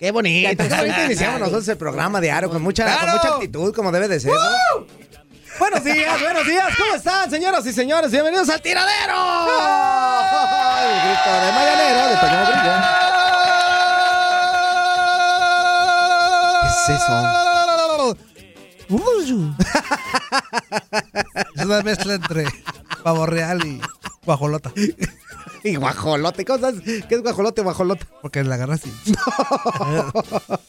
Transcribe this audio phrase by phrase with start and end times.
[0.00, 0.64] Qué bonito.
[0.64, 4.08] Qué bonito iniciamos nosotros el programa de Aro con mucha, con mucha actitud, como debe
[4.08, 4.32] de ser.
[4.32, 4.86] ¿no?
[5.58, 6.74] Buenos días, buenos días.
[6.78, 8.10] ¿Cómo están, señoras y señores?
[8.10, 9.12] Bienvenidos al tiradero.
[10.80, 12.74] El grito de mañanero de Grillo.
[16.62, 17.40] ¿Qué es eso?
[21.56, 22.46] Es una mezcla entre
[23.04, 23.82] pavo real y
[24.24, 24.72] guajolota.
[25.64, 26.74] Y guajolote, cosas.
[26.84, 28.06] ¿Qué es guajolote o guajolota?
[28.22, 29.14] Porque la agarras así.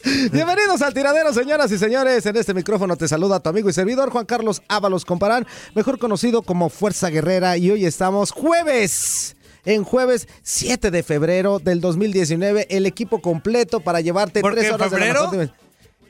[0.32, 2.26] Bienvenidos al tiradero, señoras y señores.
[2.26, 6.42] En este micrófono te saluda tu amigo y servidor Juan Carlos Ábalos Comparán, mejor conocido
[6.42, 7.56] como Fuerza Guerrera.
[7.56, 9.36] Y hoy estamos jueves.
[9.64, 14.90] En jueves 7 de febrero del 2019, el equipo completo para llevarte ¿Por tres horas
[14.90, 15.30] de la febrero?
[15.30, 15.52] mejor div-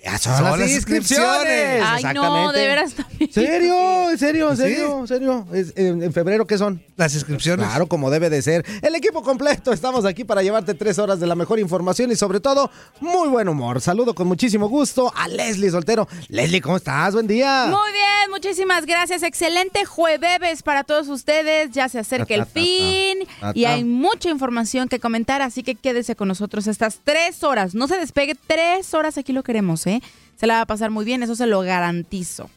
[0.05, 1.31] Ya son, Son las las inscripciones.
[1.31, 1.83] inscripciones.
[1.85, 2.59] Ay, no, Exactamente.
[2.59, 3.33] de veras también.
[3.33, 4.11] ¿Serio?
[4.11, 4.51] ¿En serio?
[4.51, 4.99] ¿En serio?
[5.01, 5.47] ¿En serio?
[5.77, 6.83] En, en febrero qué son?
[6.97, 7.67] Las inscripciones.
[7.69, 8.65] Claro, como debe de ser.
[8.83, 12.41] El equipo completo, estamos aquí para llevarte tres horas de la mejor información y sobre
[12.41, 12.69] todo,
[13.01, 13.81] muy buen humor.
[13.81, 16.09] Saludo con muchísimo gusto a Leslie Soltero.
[16.29, 17.15] Leslie, ¿cómo estás?
[17.15, 17.67] Buen día.
[17.71, 19.23] Muy bien, muchísimas gracias.
[19.23, 21.71] Excelente jueves para todos ustedes.
[21.71, 23.19] Ya se acerca el fin
[23.55, 27.75] y hay mucha información que comentar, así que quédese con nosotros estas tres horas.
[27.77, 29.92] No se despegue, tres horas aquí lo queremos, ¿eh?
[30.37, 32.49] Se la va a pasar muy bien, eso se lo garantizo.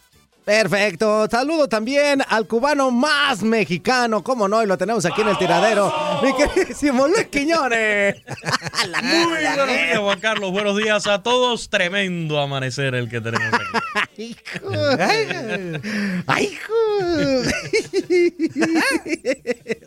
[0.46, 1.28] Perfecto.
[1.30, 5.92] Saludo también al cubano más mexicano, cómo no, y lo tenemos aquí en el tiradero.
[6.22, 8.18] Mi queridísimo Luis Quiñones.
[9.04, 10.52] Muy buenos días, Juan Carlos.
[10.52, 11.68] Buenos días a todos.
[11.70, 13.64] Tremendo amanecer el que tenemos aquí.
[14.18, 14.70] Hijo.
[16.28, 16.74] Ay, hijo.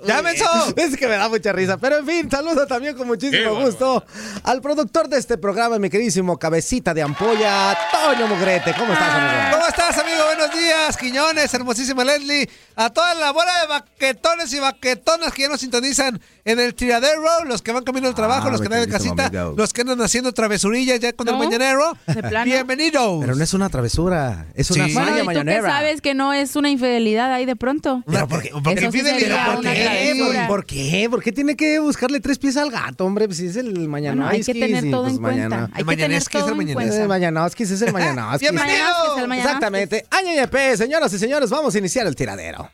[0.07, 0.45] ¡Ya, menso!
[0.77, 1.79] Es que me da mucha risa.
[1.79, 4.05] Pero en fin, saludo también con muchísimo gusto
[4.45, 8.75] al productor de este programa, mi queridísimo cabecita de ampolla, Toño Mugrete.
[8.79, 9.51] ¿Cómo estás, amigo?
[9.53, 10.25] ¿Cómo estás, amigo?
[10.27, 12.49] Buenos días, Quiñones, hermosísima Leslie.
[12.77, 17.45] A toda la bola de baquetones y baquetonas que ya nos sintonizan en el tiradero,
[17.47, 20.00] los que van camino al trabajo, Ah, los que andan en casita, los que andan
[20.00, 21.97] haciendo travesurillas ya con el mañanero.
[22.45, 23.21] Bienvenidos.
[23.21, 24.93] Pero no es una travesura, es una Sí.
[24.95, 25.69] Bueno, hazaña ¿y tú qué mañanera.
[25.69, 28.03] sabes que no es una infidelidad ahí de pronto?
[28.06, 28.89] Pero Eso sí ¿por qué?
[28.91, 30.47] travesura.
[30.49, 31.06] ¿Por qué?
[31.11, 33.27] ¿Por qué tiene que buscarle tres pies al gato, hombre?
[33.27, 34.15] Pues si es el mañana.
[34.25, 35.71] Bueno, hay que tener todo en cuenta.
[35.75, 37.03] Hay que tener todo el en cuenta.
[37.03, 38.41] El Mañanoskis es el Mañanoskis.
[38.50, 38.79] Bienvenido.
[38.79, 39.45] Mañanoskis, el mañanoskis.
[39.47, 40.06] Exactamente.
[40.11, 42.71] Añeñepe, señoras y señores, vamos a iniciar el tiradero.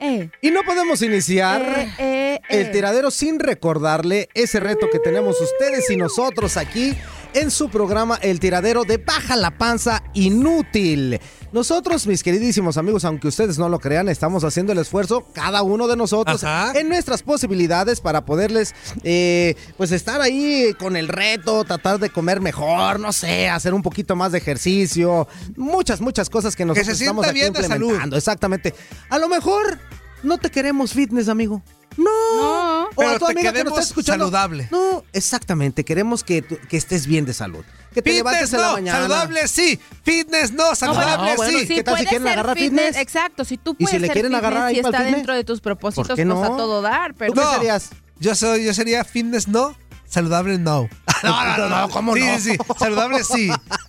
[0.00, 1.62] Eh, Y no podemos iniciar
[1.98, 6.96] eh, eh, el tiradero sin recordarle ese reto que tenemos ustedes y nosotros aquí
[7.34, 11.20] en su programa El Tiradero de Baja la Panza Inútil.
[11.56, 15.88] Nosotros, mis queridísimos amigos, aunque ustedes no lo crean, estamos haciendo el esfuerzo, cada uno
[15.88, 16.78] de nosotros, Ajá.
[16.78, 18.74] en nuestras posibilidades para poderles,
[19.04, 23.80] eh, pues, estar ahí con el reto, tratar de comer mejor, no sé, hacer un
[23.80, 27.66] poquito más de ejercicio, muchas, muchas cosas que nosotros se estamos sienta aquí bien de
[27.66, 28.14] salud.
[28.14, 28.74] Exactamente.
[29.08, 29.78] A lo mejor
[30.22, 31.62] no te queremos fitness, amigo.
[31.96, 32.04] No.
[32.36, 32.82] No.
[32.84, 34.26] O Pero a tu amiga que nos queremos está escuchando.
[34.26, 34.68] saludable.
[34.70, 35.86] No, exactamente.
[35.86, 37.64] Queremos que, que estés bien de salud.
[37.96, 38.98] Que te levantes Fitness en la no, mañana.
[39.00, 39.80] saludable sí.
[40.02, 41.66] Fitness no, No, saludable no, bueno, sí.
[41.66, 43.02] ¿qué tal si quieren agarrar fitness, fitness?
[43.02, 44.98] Exacto, si tú ¿Y puedes si le quieren fitness agarrar ahí y para el está
[44.98, 45.16] fitness?
[45.16, 46.44] dentro de tus propósitos, ¿Por qué pues no?
[46.44, 47.52] a todo dar, pero ¿Tú qué No.
[47.54, 47.88] serías?
[48.20, 49.74] Yo soy, yo sería fitness no,
[50.06, 50.88] saludable no.
[51.22, 52.34] No, no, no, ¿cómo sí, no?
[52.38, 53.50] Sí, sí, saludable sí.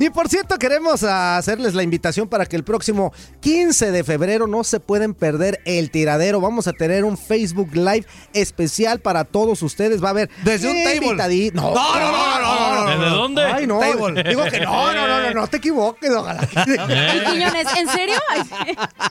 [0.00, 4.64] Y por cierto, queremos hacerles la invitación para que el próximo 15 de febrero no
[4.64, 6.40] se pueden perder el tiradero.
[6.40, 10.02] Vamos a tener un Facebook Live especial para todos ustedes.
[10.02, 11.50] Va a haber Desde un table.
[11.54, 12.90] No, No, no, no, no, no, no.
[12.90, 13.42] ¿Desde dónde?
[13.44, 13.78] Ay, no.
[13.80, 14.22] Table.
[14.24, 16.46] Digo que no, no, no, no, no te equivoques, ojalá.
[17.30, 18.16] Quiñones, ¿en serio?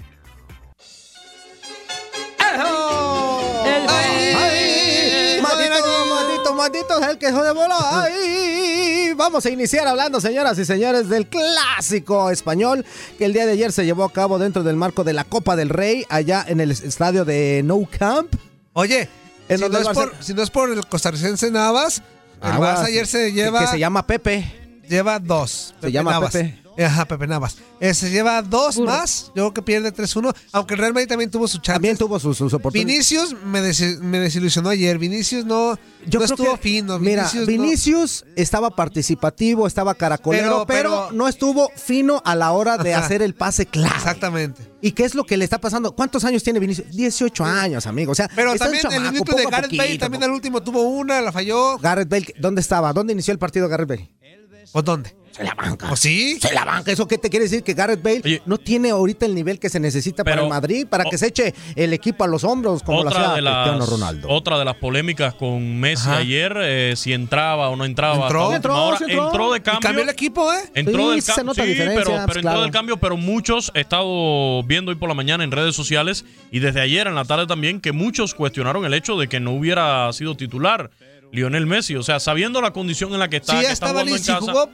[2.55, 5.41] El ¡Ay!
[5.43, 7.77] ¡Maldito, maldito, maldito es el queso de bola!
[8.05, 9.13] ¡Ay!
[9.17, 12.85] Vamos a iniciar hablando, señoras y señores, del clásico español
[13.19, 15.57] que el día de ayer se llevó a cabo dentro del marco de la Copa
[15.57, 18.33] del Rey, allá en el estadio de Nou Camp.
[18.73, 19.09] Oye,
[19.49, 22.03] si no, es por, Barce- si no es por el costarricense Navas,
[22.43, 24.81] el Barça ayer se lleva, Que se llama Pepe.
[24.89, 25.75] lleva dos.
[25.81, 26.33] Se llama Navas.
[26.33, 26.61] Pepe.
[26.77, 27.57] Ajá, Pepe Navas.
[27.81, 29.27] Eh, se lleva dos más.
[29.29, 30.35] Yo creo que pierde 3-1.
[30.53, 31.73] Aunque el Real Madrid también tuvo su chance.
[31.75, 33.09] También tuvo sus, sus oportunidades.
[33.11, 34.99] Vinicius me, desi- me desilusionó ayer.
[34.99, 35.77] Vinicius no,
[36.07, 36.99] Yo no creo estuvo que, fino.
[36.99, 42.51] Mira, Vinicius, no- estaba participativo, estaba caracolero, pero, Pero- pero- no estuvo fino a la
[42.53, 43.05] hora de Ajá.
[43.05, 43.95] hacer el pase claro.
[43.97, 44.63] Exactamente.
[44.81, 45.93] ¿Y qué es lo que le está pasando?
[45.95, 46.91] ¿Cuántos años tiene Vinicius?
[46.91, 48.13] 18 años, amigo.
[48.13, 51.31] O sea, Pero también el minuto de Gareth Bale, también al último tuvo una, la
[51.33, 51.79] falló.
[51.79, 52.93] Gareth Bale, ¿dónde estaba?
[52.93, 54.11] ¿Dónde inició el partido Gareth Bale?
[54.73, 55.15] ¿O dónde?
[55.35, 55.91] Se la banca.
[55.91, 56.39] ¿O sí?
[56.41, 56.93] Se la banca.
[56.93, 57.65] ¿Eso qué te quiere decir?
[57.65, 58.43] Que Gareth Bale Oye.
[58.47, 61.53] no tiene ahorita el nivel que se necesita para el Madrid, para que se eche
[61.75, 64.29] el equipo a los hombros como lo otra, hacía de las, Cristiano Ronaldo.
[64.29, 66.19] otra de las polémicas con Messi Ajá.
[66.19, 68.27] ayer, eh, si entraba o no entraba.
[68.27, 68.55] Entró.
[68.55, 68.99] Entró, última hora.
[68.99, 69.27] sí entró.
[69.27, 69.81] entró de Y cambio.
[69.81, 70.59] cambió el equipo, ¿eh?
[70.73, 73.81] Entró Sí, del se nota Sí, diferencia, pero, pero entró del cambio, pero muchos he
[73.81, 77.49] estado viendo hoy por la mañana en redes sociales y desde ayer en la tarde
[77.49, 80.91] también que muchos cuestionaron el hecho de que no hubiera sido titular
[81.33, 81.97] Lionel Messi.
[81.97, 84.11] O sea, sabiendo la condición en la que está, Sí, que ya está estaba jugando
[84.13, 84.33] en listo.
[84.35, 84.53] casa.
[84.53, 84.71] jugó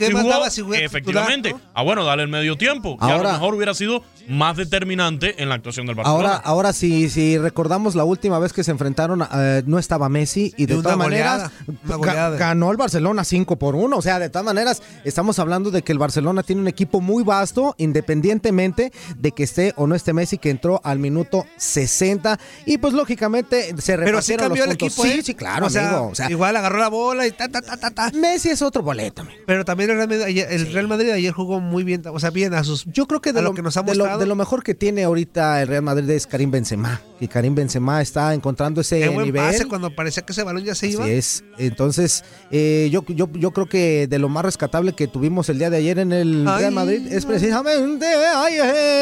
[0.00, 1.50] ¿qué Sí más jugó, daba si efectivamente.
[1.50, 2.98] titular, Ah, bueno, dale el medio tiempo.
[2.98, 6.28] que a Ahora- lo mejor hubiera sido más determinante en la actuación del Barcelona.
[6.34, 10.54] Ahora, ahora si, si recordamos la última vez que se enfrentaron, eh, no estaba Messi
[10.56, 11.50] y de, todas maneras
[11.84, 13.96] goleada, ga- ganó el Barcelona 5 por 1.
[13.96, 17.24] O sea, de todas maneras, estamos hablando de que el Barcelona tiene un equipo muy
[17.24, 22.38] vasto, independientemente de que esté o no esté Messi, que entró al minuto 60.
[22.66, 24.98] Y pues lógicamente se Pero sí cambió los el puntos.
[24.98, 25.22] equipo, Sí, ¿eh?
[25.22, 26.08] sí, claro, o sea, amigo.
[26.08, 28.10] O sea, igual agarró la bola y ta, ta, ta, ta, ta.
[28.12, 29.22] Messi es otro boleto.
[29.22, 29.38] amigo.
[29.46, 32.30] Pero también el Real Madrid ayer, el Real Madrid ayer jugó muy bien, o sea,
[32.30, 34.26] bien a sus Yo creo que de, a lo, lo que nos ha de de
[34.26, 37.00] lo mejor que tiene ahorita el Real Madrid es Karim Benzema.
[37.18, 39.42] Que Karim Benzema está encontrando ese Qué buen nivel.
[39.42, 41.04] pase cuando parecía que ese balón ya se iba.
[41.04, 41.44] Así es.
[41.58, 45.68] Entonces, eh, yo, yo, yo creo que de lo más rescatable que tuvimos el día
[45.68, 46.60] de ayer en el Ay.
[46.60, 48.54] Real Madrid es precisamente ay,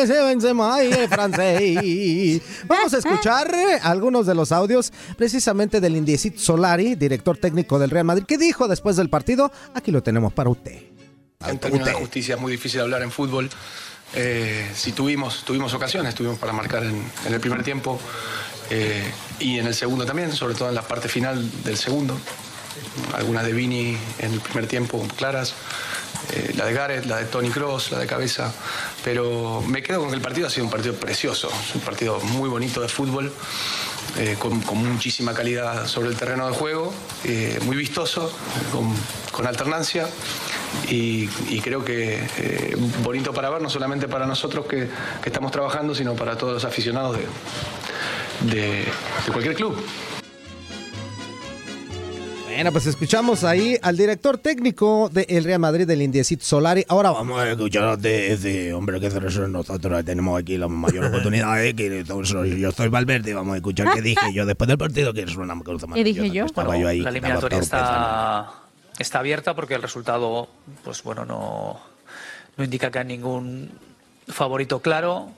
[0.03, 2.43] ese Benzema, ay, el francés.
[2.67, 7.91] Vamos a escuchar eh, algunos de los audios precisamente del Indiecito Solari, director técnico del
[7.91, 10.83] Real Madrid, que dijo después del partido, aquí lo tenemos para usted.
[11.47, 13.49] En términos de justicia es muy difícil hablar en fútbol.
[14.15, 18.01] Eh, si tuvimos, tuvimos ocasiones, tuvimos para marcar en, el primer tiempo
[18.71, 22.19] eh, y en el segundo también, sobre todo en la parte final del segundo.
[23.15, 25.55] Algunas de Vini en el primer tiempo claras,
[26.33, 28.53] eh, la de Gareth, la de Tony Cross, la de cabeza.
[29.05, 32.21] Pero me quedo con que el partido ha sido un partido precioso, es un partido
[32.21, 33.33] muy bonito de fútbol.
[34.17, 36.93] Eh, con, con muchísima calidad sobre el terreno de juego,
[37.25, 38.33] eh, muy vistoso,
[38.73, 40.09] con, alternancia
[40.89, 41.29] y,
[41.61, 44.89] creo que eh, bonito para ver, no solamente para nosotros que,
[45.25, 47.17] estamos trabajando, sino para todos los aficionados
[48.41, 48.85] de
[49.33, 49.79] cualquier club.
[52.59, 56.85] Bueno, pues escuchamos ahí al director técnico del Real Madrid, del Indiecito Solari.
[56.89, 59.09] Ahora vamos a escuchar de ese hombre que
[59.47, 61.65] nosotros tenemos aquí la mayor oportunidad.
[61.65, 62.03] eh, que
[62.59, 65.57] yo soy Valverde, vamos a escuchar qué dije yo después del partido, que es una
[65.63, 66.47] cosa ¿Qué dije yo?
[66.47, 68.51] Estaba yo ahí, la eliminatoria está,
[68.99, 70.49] está abierta porque el resultado,
[70.83, 71.79] pues bueno, no,
[72.57, 73.71] no indica que hay ningún
[74.27, 75.29] favorito claro.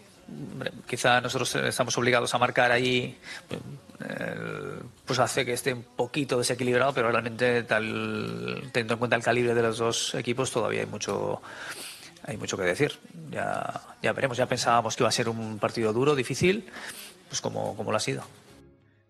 [0.86, 3.18] Quizá nosotros estamos obligados a marcar ahí,
[3.50, 9.22] eh, pues hace que esté un poquito desequilibrado, pero realmente tal, teniendo en cuenta el
[9.22, 11.42] calibre de los dos equipos todavía hay mucho,
[12.24, 12.98] hay mucho que decir.
[13.30, 14.36] Ya, ya veremos.
[14.36, 16.64] Ya pensábamos que iba a ser un partido duro, difícil,
[17.28, 18.24] pues como, como lo ha sido.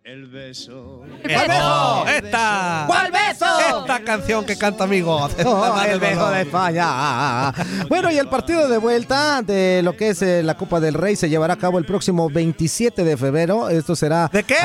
[0.02, 1.02] El beso.
[1.23, 2.07] beso!
[2.09, 2.85] ¡Esta!
[2.87, 3.80] ¿Cuál beso?
[3.80, 5.28] Esta canción que canta amigo.
[5.45, 7.52] Oh, el beso de España.
[7.87, 11.16] Bueno, y el partido de vuelta de lo que es eh, la Copa del Rey
[11.16, 13.69] se llevará a cabo el próximo 27 de febrero.
[13.69, 14.28] Esto será.
[14.33, 14.57] ¿De qué?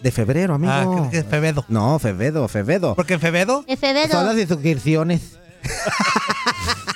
[0.00, 0.72] de febrero, amigo.
[0.72, 1.64] Ah, que es Fevedo.
[1.68, 2.94] No, Fevedo, Fevedo.
[2.94, 3.64] Porque en Fevedo.
[3.66, 4.08] Es Fevedo.
[4.10, 5.38] Son las inscripciones.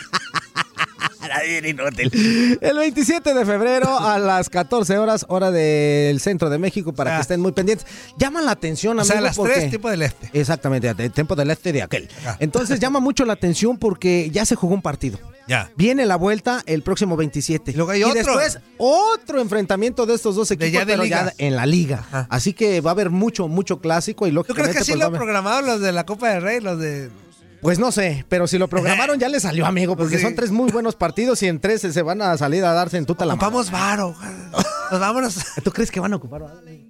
[2.60, 7.22] El 27 de febrero a las 14 horas, hora del centro de México, para que
[7.22, 7.86] estén muy pendientes.
[8.18, 9.12] Llaman la atención, O amigo.
[9.12, 10.30] sea, a las porque- 3, tiempo del este.
[10.32, 12.08] Exactamente, de tiempo del este de aquel.
[12.40, 15.18] Entonces llama mucho la atención porque ya se jugó un partido.
[15.46, 15.70] Ya.
[15.76, 17.72] Viene la vuelta el próximo 27.
[17.72, 18.14] Y, hay otro.
[18.14, 21.26] después otro enfrentamiento de estos dos equipos, ya de pero liga.
[21.26, 22.26] ya en la liga.
[22.30, 24.70] Así que va a haber mucho, mucho clásico y ¿Tú lógicamente...
[24.70, 26.60] crees que sí pues, lo han programado los de la Copa del Rey?
[26.60, 27.10] Los de.
[27.64, 30.26] Pues no sé, pero si lo programaron ya le salió, amigo, porque Pues sí.
[30.26, 33.06] son tres muy buenos partidos y en tres se van a salir a darse en
[33.06, 33.50] tuta la mano.
[33.50, 34.14] Vamos, varo.
[34.90, 35.36] Nos vámonos.
[35.64, 36.42] ¿Tú crees que van a ocupar?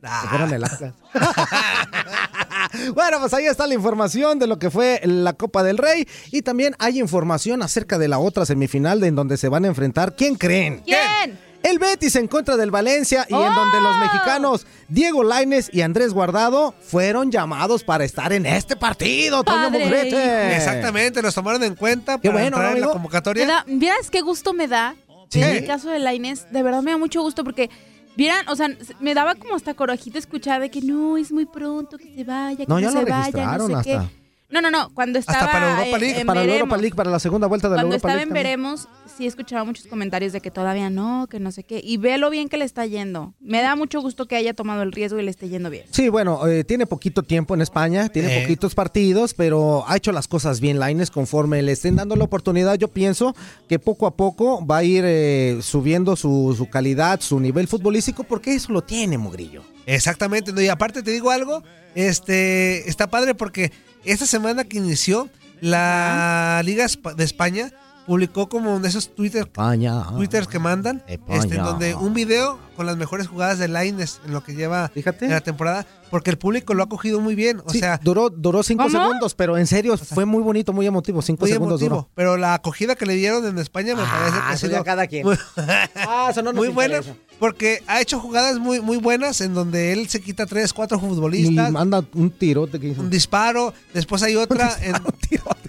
[0.03, 0.93] Se fueron el Atlas.
[2.95, 6.43] Bueno, pues ahí está la información de lo que fue la Copa del Rey y
[6.43, 10.17] también hay información acerca de la otra semifinal de en donde se van a enfrentar.
[10.17, 10.83] ¿Quién creen?
[10.85, 11.39] ¿Quién?
[11.65, 16.13] El Betis en contra del Valencia y en donde los mexicanos Diego Laines y Andrés
[16.13, 19.71] Guardado fueron llamados para estar en este partido, Toño.
[19.71, 20.55] Mugrete.
[20.57, 23.47] Exactamente, los tomaron en cuenta Qué para bueno, entrar ¿no, en la convocatoria.
[23.47, 24.95] Da, ¿Vieras qué gusto me da?
[25.31, 25.41] Sí.
[25.41, 27.71] En el caso de la Inés, de verdad me da mucho gusto porque,
[28.15, 28.69] vieran, o sea,
[29.01, 32.59] me daba como hasta corajito escuchar de que no, es muy pronto, que se vaya,
[32.59, 33.83] que No, no, ya se lo vaya, no sé hasta.
[33.83, 34.24] qué.
[34.51, 36.61] No, no, no, cuando estaba Hasta para Europa League, en para la Veremos.
[36.61, 38.23] Europa League, para la segunda vuelta de la Cuando Europa estaba League.
[38.25, 38.45] en también.
[38.45, 41.81] Veremos, sí escuchaba muchos comentarios de que todavía no, que no sé qué.
[41.83, 43.35] Y ve lo bien que le está yendo.
[43.41, 45.87] Me da mucho gusto que haya tomado el riesgo y le esté yendo bien.
[45.91, 48.43] Sí, bueno, eh, tiene poquito tiempo en España, tiene Eh.
[48.43, 52.75] poquitos partidos, pero ha hecho las cosas bien, Laines, conforme le estén dando la oportunidad.
[52.77, 53.35] Yo pienso
[53.69, 58.23] que poco a poco va a ir eh, subiendo su, su calidad, su nivel futbolístico,
[58.25, 59.63] porque eso lo tiene, Mugrillo.
[59.87, 61.63] Exactamente, no, y aparte te digo algo,
[61.95, 63.73] este está padre porque
[64.05, 65.29] esta semana que inició
[65.61, 67.71] la Liga de España
[68.07, 70.05] publicó como de esos Twitter, España.
[70.17, 71.39] Twitters que mandan, España.
[71.39, 74.91] este, en donde un video con las mejores jugadas de Laines en lo que lleva
[74.95, 78.31] en la temporada, porque el público lo ha cogido muy bien, o Sí, sea, duró,
[78.31, 78.99] duró cinco ¿Cómo?
[79.03, 81.23] segundos, pero en serio fue muy bonito, muy emotivo.
[81.23, 82.11] Cinco muy segundos emotivo, duró.
[82.15, 84.85] pero la acogida que le dieron en España me parece que ha eso sido ya
[84.85, 85.27] cada quien.
[85.27, 85.37] muy,
[85.97, 87.01] Ah, eso no nos muy buena,
[87.39, 91.01] porque ha hecho jugadas muy muy buenas en donde él se quita tres, cuatro Y
[91.01, 93.01] futbolistas, manda un tirote que hizo.
[93.01, 94.95] un disparo, después hay otra en,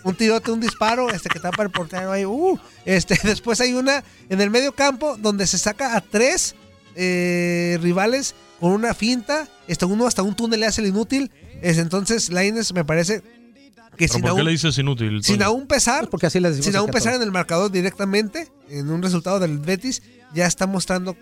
[0.04, 2.26] un tirote, un disparo, este que tapa el portero ahí.
[2.26, 6.56] Uh, este, después hay una en el medio campo donde se saca a tres
[6.96, 9.48] eh, rivales con una finta.
[9.68, 11.32] Este, uno hasta un túnel le hace el inútil.
[11.62, 13.22] Es, entonces, Laines me parece
[13.98, 15.24] que ¿Pero sin ¿Por qué aún, le dices inútil?
[15.24, 15.48] sin Toño?
[15.48, 19.40] aún pesar, Porque así les sin aún pesar en el marcador directamente, en un resultado
[19.40, 20.02] del Betis,
[20.34, 21.16] ya está mostrando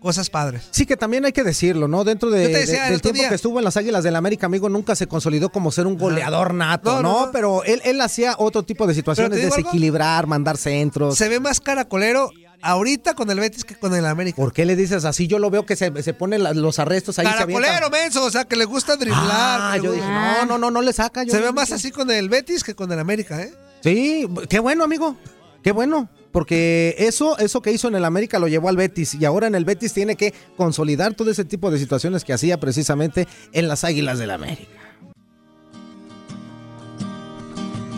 [0.00, 0.62] cosas padres.
[0.70, 2.04] Sí, que también hay que decirlo, ¿no?
[2.04, 3.28] Dentro de, decía del tiempo día.
[3.28, 6.54] que estuvo en las Águilas del América, amigo, nunca se consolidó como ser un goleador
[6.54, 7.12] nato, No, ¿no?
[7.12, 7.32] no, no.
[7.32, 9.56] Pero él, él hacía otro tipo de situaciones, algo.
[9.56, 11.16] desequilibrar, mandar centros.
[11.18, 12.30] Se ve más caracolero
[12.62, 14.36] ahorita con el Betis que con el América.
[14.36, 15.26] ¿Por qué le dices así?
[15.26, 17.26] Yo lo veo que se, se pone la- los arrestos ahí.
[17.26, 19.20] Caracolero, menso, o sea, que le gusta driblar.
[19.62, 21.24] Ah, yo dije, no, no, no, no le saca.
[21.24, 23.52] yo Se ve más así con el Betis que con el América, ¿eh?
[23.82, 25.16] Sí, qué bueno, amigo.
[25.62, 26.08] Qué bueno.
[26.32, 29.56] Porque eso, eso que hizo en el América lo llevó al Betis y ahora en
[29.56, 33.82] el Betis tiene que consolidar todo ese tipo de situaciones que hacía precisamente en las
[33.82, 34.70] Águilas del América.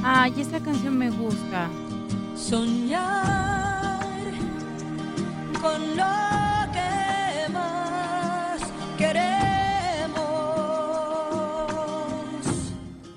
[0.04, 1.68] Ay, esta canción me gusta.
[2.36, 3.81] Soñar
[5.62, 6.04] con lo
[6.72, 8.60] que más
[8.98, 10.20] queremos.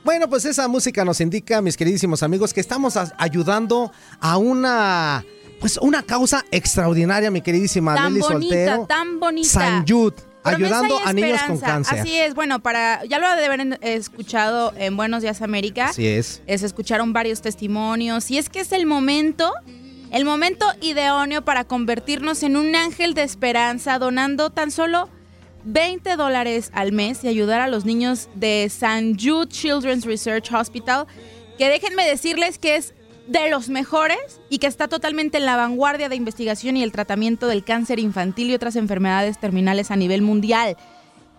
[0.03, 5.25] Bueno, pues esa música nos indica, mis queridísimos amigos, que estamos ayudando a una,
[5.59, 8.85] pues una causa extraordinaria, mi queridísima Tan Leli bonita, Soltero.
[8.85, 9.49] tan bonita.
[9.49, 11.99] San Promesa ayudando a niños con cáncer.
[11.99, 15.87] Así es, bueno, para ya lo de haber escuchado en Buenos Días América.
[15.87, 16.43] Así es.
[16.45, 19.51] Se escucharon varios testimonios y es que es el momento,
[20.15, 25.09] el momento idóneo para convertirnos en un ángel de esperanza donando tan solo
[25.65, 29.17] 20 dólares al mes y ayudar a los niños de St.
[29.19, 31.05] Jude Children's Research Hospital,
[31.57, 32.93] que déjenme decirles que es
[33.27, 37.47] de los mejores y que está totalmente en la vanguardia de investigación y el tratamiento
[37.47, 40.77] del cáncer infantil y otras enfermedades terminales a nivel mundial.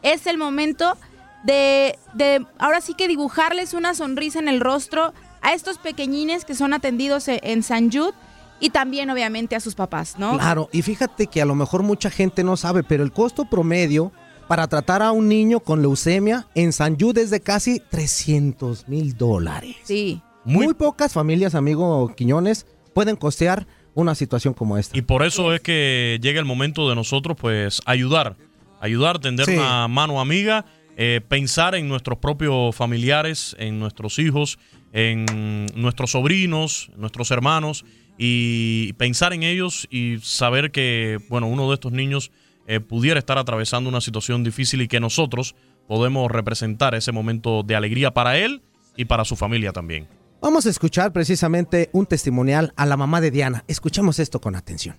[0.02, 0.99] Es el momento
[1.45, 6.54] de, de ahora sí que dibujarles una sonrisa en el rostro a estos pequeñines que
[6.54, 8.12] son atendidos en San Jude
[8.60, 10.38] y también obviamente a sus papás, ¿no?
[10.38, 14.12] Claro, y fíjate que a lo mejor mucha gente no sabe, pero el costo promedio
[14.48, 19.16] para tratar a un niño con leucemia en San Jude es de casi 300 mil
[19.16, 19.76] dólares.
[19.83, 20.20] Sí.
[20.44, 24.96] Muy, pocas familias, amigo Quiñones, pueden costear una situación como esta.
[24.96, 28.37] Y por eso es que llega el momento de nosotros, pues, ayudar.
[28.81, 29.54] Ayudar, tender Sí.
[29.57, 30.64] una mano amiga,
[30.96, 34.59] eh, pensar en nuestros propios familiares, en nuestros hijos,
[34.92, 37.85] en nuestros sobrinos, nuestros hermanos,
[38.18, 42.31] y pensar en ellos y saber que, bueno, uno de estos niños
[42.66, 45.55] eh, pudiera estar atravesando una situación difícil y que nosotros
[45.87, 48.62] podemos representar ese momento de alegría para él
[48.96, 50.09] y para su familia también.
[50.40, 53.64] Vamos a escuchar precisamente un testimonial a la mamá de Diana.
[53.68, 54.96] Escuchemos esto con atención.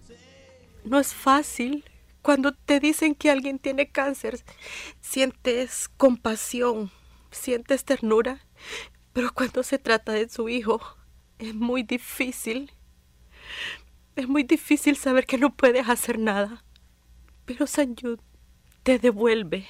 [0.84, 1.84] No es fácil.
[2.21, 4.39] Cuando te dicen que alguien tiene cáncer,
[4.99, 6.91] sientes compasión,
[7.32, 8.45] sientes ternura,
[9.13, 10.82] pero cuando se trata de su hijo,
[11.39, 12.71] es muy difícil.
[14.15, 16.63] Es muy difícil saber que no puedes hacer nada.
[17.45, 18.21] Pero San Jude
[18.83, 19.67] te devuelve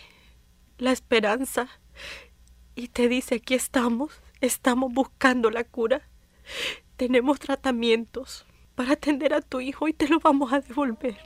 [0.77, 1.67] la esperanza
[2.75, 4.11] y te dice, aquí estamos,
[4.41, 6.07] estamos buscando la cura.
[6.95, 11.17] Tenemos tratamientos para atender a tu hijo y te lo vamos a devolver.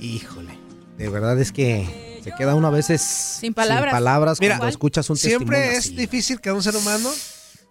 [0.00, 0.58] Híjole,
[0.96, 3.92] de verdad es que se queda uno a veces sin palabras.
[3.92, 5.96] palabras Mira, cuando escuchas un Siempre testimonio es así.
[5.96, 7.10] difícil que un ser humano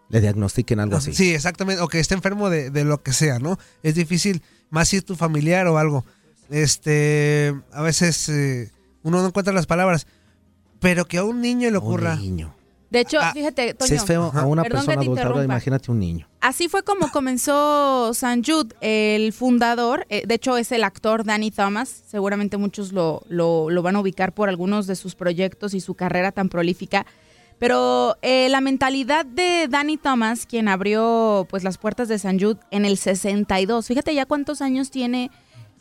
[0.10, 1.14] Le diagnostiquen algo así.
[1.14, 1.82] Sí, exactamente.
[1.82, 3.58] O que esté enfermo de, de lo que sea, ¿no?
[3.84, 6.04] Es difícil, más si es tu familiar o algo.
[6.50, 8.72] Este, a veces eh,
[9.04, 10.08] uno no encuentra las palabras.
[10.80, 12.18] Pero que a un niño le ocurra.
[12.90, 13.88] De hecho, fíjate, Toño.
[13.88, 16.28] Si es feo a una perdón persona adulta, ahora imagínate un niño.
[16.42, 21.52] Así fue como comenzó San Jude, el fundador, eh, de hecho es el actor Danny
[21.52, 25.82] Thomas, seguramente muchos lo, lo- lo van a ubicar por algunos de sus proyectos y
[25.82, 27.06] su carrera tan prolífica,
[27.60, 32.60] pero eh, la mentalidad de Danny Thomas, quien abrió pues las puertas de San Jude
[32.72, 35.30] en el 62, fíjate ya cuántos años tiene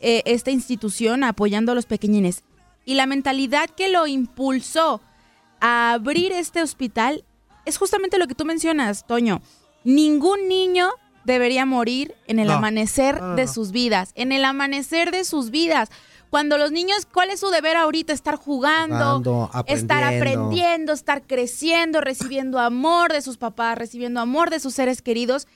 [0.01, 2.43] eh, esta institución apoyando a los pequeñines,
[2.85, 5.01] y la mentalidad que lo impulsó
[5.61, 7.23] a abrir este hospital
[7.65, 9.41] es justamente lo que tú mencionas, Toño.
[9.83, 10.89] Ningún niño
[11.23, 12.55] debería morir en el No.
[12.55, 15.89] amanecer No, no, de sus vidas, en el amanecer de sus vidas.
[16.29, 18.13] Cuando los niños, ¿cuál es su deber ahorita?
[18.13, 20.45] Estar jugando, Jugando, estar aprendiendo.
[20.45, 25.47] aprendiendo, estar creciendo, recibiendo amor de sus papás, recibiendo amor de sus seres queridos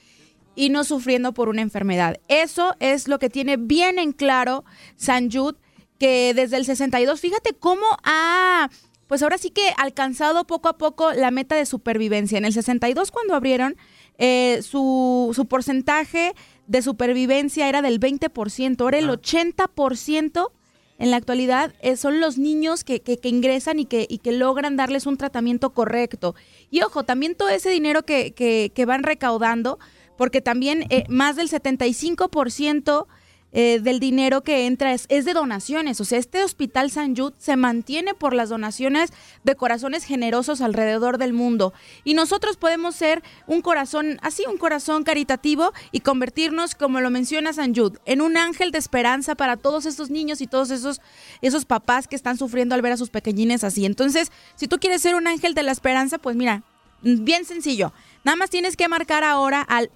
[0.56, 2.20] y no sufriendo por una enfermedad.
[2.28, 5.58] Eso es lo que tiene bien en claro San Jude,
[6.00, 8.70] que desde el 62, fíjate cómo ha,
[9.08, 12.40] pues ahora sí que alcanzado poco a poco la meta de supervivencia.
[12.40, 13.78] En el 62 cuando abrieron,
[14.18, 16.34] eh, su, su porcentaje
[16.66, 20.52] de supervivencia era del 20%, ahora el 80%
[21.00, 24.76] en la actualidad eh, son los niños que, que- ingresan y que, y que logran
[24.78, 26.36] darles un tratamiento correcto.
[26.70, 29.80] Y ojo, también todo ese dinero que van recaudando,
[30.18, 33.08] porque también eh, más del 75%
[33.54, 36.02] eh, del dinero que entra es, es de donaciones.
[36.02, 39.12] O sea, este Hospital San Jude se mantiene por las donaciones
[39.44, 41.72] de corazones generosos alrededor del mundo.
[42.04, 47.54] Y nosotros podemos ser un corazón, así un corazón caritativo y convertirnos, como lo menciona
[47.54, 51.00] San Jude, en un ángel de esperanza para todos estos niños y todos esos,
[51.42, 53.86] esos papás que están sufriendo al ver a sus pequeñines así.
[53.86, 56.64] Entonces, si tú quieres ser un ángel de la esperanza, pues mira,
[57.04, 57.94] bien sencillo.
[58.24, 59.92] Nada más tienes que marcar ahora al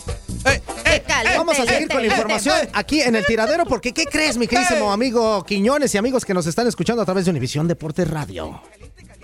[1.36, 4.92] Vamos a seguir con la información aquí en el tiradero, porque ¿qué crees, mi queridísimo
[4.92, 8.62] amigo Quiñones y amigos que nos están escuchando a través de Univisión Deportes Radio?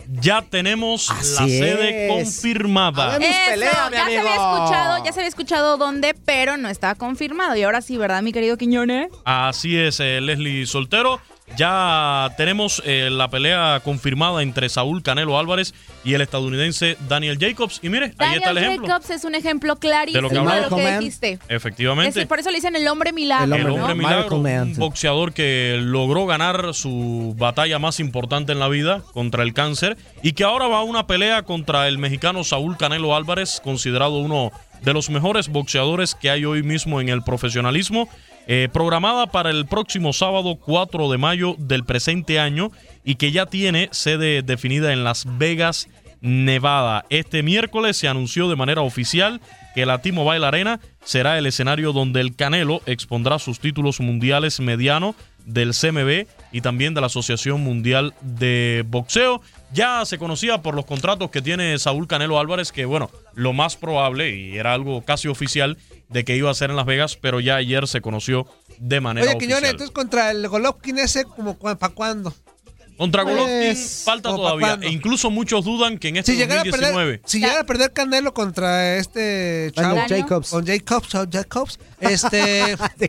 [0.09, 2.13] Ya tenemos la sede es.
[2.13, 3.17] confirmada.
[3.17, 6.95] Eso, pelea, mi ya se había escuchado, ya se había escuchado dónde, pero no estaba
[6.95, 7.57] confirmado.
[7.57, 9.09] Y ahora sí, ¿verdad, mi querido Quiñones?
[9.25, 11.21] Así es, eh, Leslie Soltero.
[11.57, 17.81] Ya tenemos eh, la pelea confirmada entre Saúl Canelo Álvarez y el estadounidense Daniel Jacobs.
[17.83, 18.89] Y mire, ahí está el Daniel ejemplo.
[18.89, 21.39] Jacobs es un ejemplo clarísimo De lo que de lo que dijiste.
[21.49, 22.23] Efectivamente.
[22.23, 23.55] Es- por eso le dicen el hombre milagro.
[23.55, 23.75] El ¿no?
[23.75, 24.69] hombre milagro, Miracle Man.
[24.71, 29.97] un boxeador que logró ganar su batalla más importante en la vida contra el cáncer
[30.23, 34.51] y que ahora va a una pelea contra el mexicano Saúl Canelo Álvarez, considerado uno
[34.83, 38.09] de los mejores boxeadores que hay hoy mismo en el profesionalismo,
[38.47, 42.71] eh, programada para el próximo sábado 4 de mayo del presente año
[43.05, 45.89] y que ya tiene sede definida en Las Vegas,
[46.21, 47.05] Nevada.
[47.11, 49.41] Este miércoles se anunció de manera oficial
[49.75, 55.15] que la T-Mobile Arena será el escenario donde el Canelo expondrá sus títulos mundiales mediano
[55.45, 59.43] del CMB y también de la Asociación Mundial de Boxeo.
[59.75, 63.75] Ya se conocía por los contratos que tiene Saúl Canelo Álvarez que, bueno, lo más
[63.77, 65.77] probable, y era algo casi oficial,
[66.09, 68.47] de que iba a ser en Las Vegas, pero ya ayer se conoció
[68.79, 69.49] de manera Oye, oficial.
[69.49, 72.33] Quiñones, entonces contra el Golovkin ese, como ¿para cuándo?
[72.97, 74.79] Contra Pues, Golovkin falta ¿o pa' todavía.
[74.89, 77.13] E incluso muchos dudan que en este Si llegara, a 2019...
[77.13, 80.51] perder, si llegara a perder Canelo contra este chavo, Daniel Jacobs.
[80.51, 82.77] con Jacobs, o Jacobs, este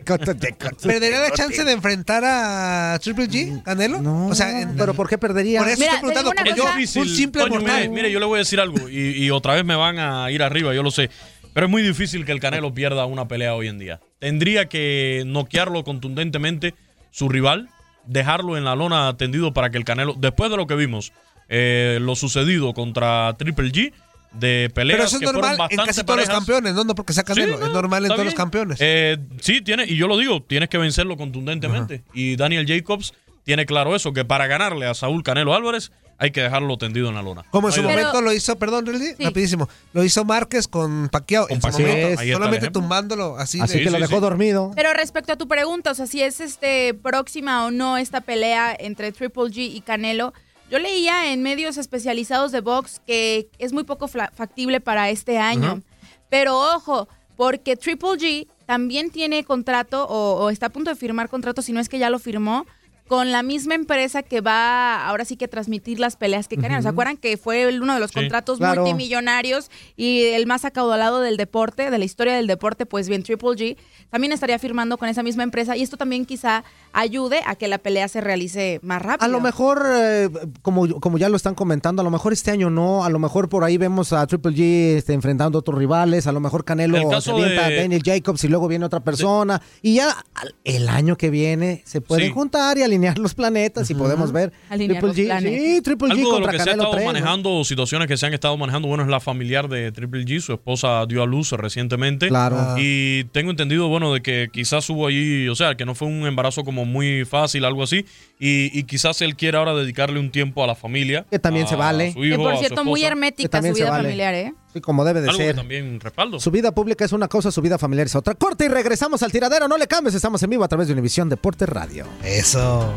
[0.82, 4.00] perdería la chance de enfrentar a Triple G, Canelo.
[4.00, 5.60] No, o sea, en- pero ¿por qué perdería?
[5.60, 7.76] por eso Mira, estoy preguntando, porque yo, un simple Toño, mortal.
[7.76, 10.30] mire, mire, yo le voy a decir algo y, y otra vez me van a
[10.30, 11.10] ir arriba, yo lo sé.
[11.54, 14.00] Pero es muy difícil que el Canelo pierda una pelea hoy en día.
[14.18, 16.74] Tendría que noquearlo contundentemente
[17.10, 17.70] su rival,
[18.06, 21.12] dejarlo en la lona tendido para que el Canelo, después de lo que vimos,
[21.48, 23.92] eh, lo sucedido contra Triple G,
[24.32, 26.94] de peleas Pero eso es que fueron normal en casi todos los campeones, no, no
[26.94, 28.78] porque sea Canelo, Sí, no, es normal en todos los campeones.
[28.80, 32.02] Eh, sí, tiene, y yo lo digo, tienes que vencerlo contundentemente.
[32.12, 33.14] Y Daniel Jacobs
[33.44, 37.14] tiene claro eso, que para ganarle a Saúl Canelo Álvarez hay que dejarlo tendido en
[37.14, 37.44] la lona.
[37.50, 41.60] Como en su momento lo hizo, perdón, Relly, rapidísimo, lo hizo Márquez con Pacquiao en
[41.60, 43.60] su momento, solamente tumbándolo así.
[43.60, 44.72] Así de- que lo dejó dormido.
[44.74, 48.74] Pero respecto a tu pregunta, o sea, si es este próxima o no esta pelea
[48.78, 50.32] entre Triple G y Canelo,
[50.68, 55.80] Yo leía en medios especializados de box que es muy poco factible para este año.
[56.28, 61.28] Pero ojo, porque Triple G también tiene contrato o, o está a punto de firmar
[61.28, 62.66] contrato, si no es que ya lo firmó,
[63.08, 66.82] con la misma empresa que va ahora sí que a transmitir las peleas que ganan.
[66.82, 68.20] ¿Se acuerdan que fue uno de los Sí.
[68.20, 68.82] contratos Claro.
[68.82, 72.86] multimillonarios y el más acaudalado del deporte, de la historia del deporte?
[72.86, 73.76] Pues bien, Triple G
[74.10, 77.78] también estaría firmando con esa misma empresa y esto también quizá ayude a que la
[77.78, 79.24] pelea se realice más rápido.
[79.24, 80.28] A lo mejor, eh,
[80.62, 83.48] como, como ya lo están comentando, a lo mejor este año no, a lo mejor
[83.48, 86.96] por ahí vemos a Triple G este, enfrentando a otros rivales, a lo mejor Canelo
[86.96, 90.54] El se avienta de- a Daniel Jacobs y luego viene otra persona, y ya al-
[90.64, 92.32] el año que viene se pueden Sí.
[92.32, 95.60] juntar y alinear los planetas y podemos ver Alinear Triple los G, planetas.
[95.60, 97.12] sí, Triple G Algo de lo contra que se ha estado 3, ¿no?
[97.12, 100.52] manejando, situaciones que se han estado manejando, bueno, es la familiar de Triple G, su
[100.52, 102.28] esposa dio a luz recientemente.
[102.28, 102.74] Claro.
[102.78, 106.26] Y tengo entendido, bueno, de que quizás hubo allí, o sea, que no fue un
[106.26, 108.04] embarazo como muy fácil, algo así,
[108.38, 111.26] y, y quizás él quiere ahora dedicarle un tiempo a la familia.
[111.30, 112.12] Que también a se vale.
[112.12, 114.02] su hijo, que por cierto, muy hermética su vida vale.
[114.04, 114.54] familiar, ¿eh?
[114.76, 115.56] Sí, como debe de Algo ser.
[115.56, 116.38] también respaldo.
[116.38, 118.34] Su vida pública es una cosa, su vida familiar es otra.
[118.34, 119.68] Corte y regresamos al tiradero.
[119.68, 122.04] No le cambies, estamos en vivo a través de Univisión Deportes Radio.
[122.22, 122.92] Eso.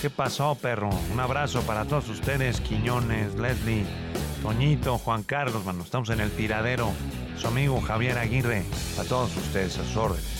[0.00, 0.88] ¿Qué pasó, perro?
[1.12, 3.84] Un abrazo para todos ustedes, Quiñones, Leslie,
[4.42, 5.82] Toñito, Juan Carlos, mano.
[5.84, 6.90] Estamos en el tiradero.
[7.40, 8.64] Su amigo Javier Aguirre.
[8.98, 10.39] A todos ustedes, a sus órdenes.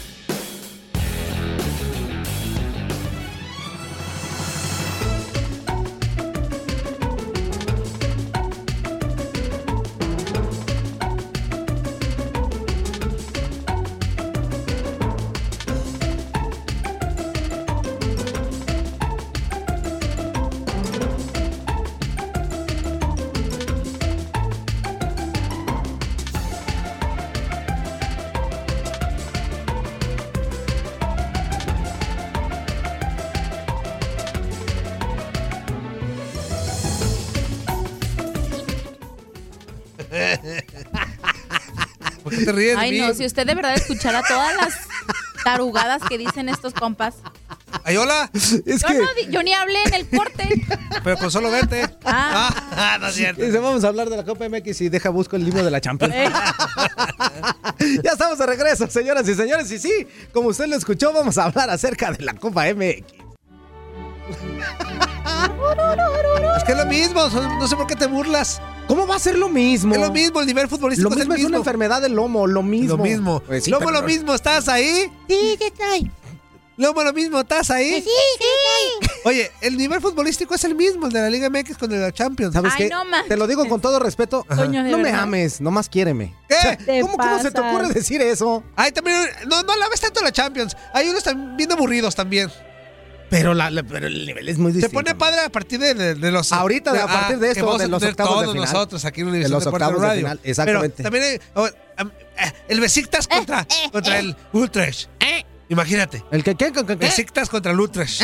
[42.61, 42.99] ¿Por qué te ríes de Ay, mí?
[42.99, 44.75] no, si usted de verdad escuchara todas las
[45.45, 47.17] tarugadas que dicen estos compas.
[47.85, 48.31] Ay, hola.
[48.35, 50.67] Es yo, no yo ni hablé en el corte.
[51.03, 51.89] Pero con solo verte.
[52.05, 52.53] Ah.
[52.73, 53.43] Ah, no es cierto.
[53.43, 55.81] Dice, vamos a hablar de la Copa MX y deja busco el libro de la
[55.81, 56.15] Champions.
[56.15, 56.29] Eh.
[58.05, 59.71] ya estamos de regreso, señoras y señores.
[59.71, 63.05] Y sí, como usted lo escuchó, vamos a hablar acerca de la Copa MX.
[66.57, 68.61] Es que es lo mismo, no sé por qué te burlas.
[68.91, 69.95] ¿Cómo va a ser lo mismo?
[69.95, 72.49] Es lo mismo, el nivel futbolístico Lo es el mismo es una enfermedad del lomo,
[72.49, 72.97] lo mismo.
[72.97, 73.41] Lo mismo.
[73.41, 75.11] Pues sí, Lomo, pero- lo mismo, ¿estás ahí?
[75.29, 76.11] Sí, ¿qué estoy?
[76.77, 78.01] Lomo, lo mismo, ¿estás ahí?
[78.01, 79.09] Sí, sí.
[79.25, 82.07] Oye, el nivel futbolístico es el mismo, el de la Liga MX con el de
[82.07, 82.55] la Champions.
[82.55, 82.95] ¿Sabes Ay, qué?
[82.95, 83.05] no.
[83.29, 84.45] Te lo digo con todo respeto.
[84.49, 86.35] Coño, no me ames, nomás quiéreme.
[86.49, 86.57] ¿Qué?
[86.57, 88.65] O sea, Te ¿cómo, cómo se te ocurre decir eso?
[88.75, 90.77] Ay, también, no, no la ves tanto la Champions.
[90.95, 92.51] Hay unos también bien aburridos también.
[93.31, 94.95] Pero, la, la- pero el nivel es muy Se distinto.
[95.03, 96.53] pone padre a partir de, de- de los...
[96.53, 98.73] Ahorita, a partir de esto, de los octavos de todos final.
[98.73, 100.21] nosotros aquí en De Univisión los octavos de Radio.
[100.23, 101.03] final, exactamente.
[101.03, 105.09] Pero también hay- oh, eh, el Besiktas contra, contra el Utrecht.
[105.69, 106.25] Imagínate.
[106.33, 106.73] ¿El que qué?
[106.73, 107.07] ¿Con- con qué?
[107.07, 108.21] Besiktas contra el Utrecht.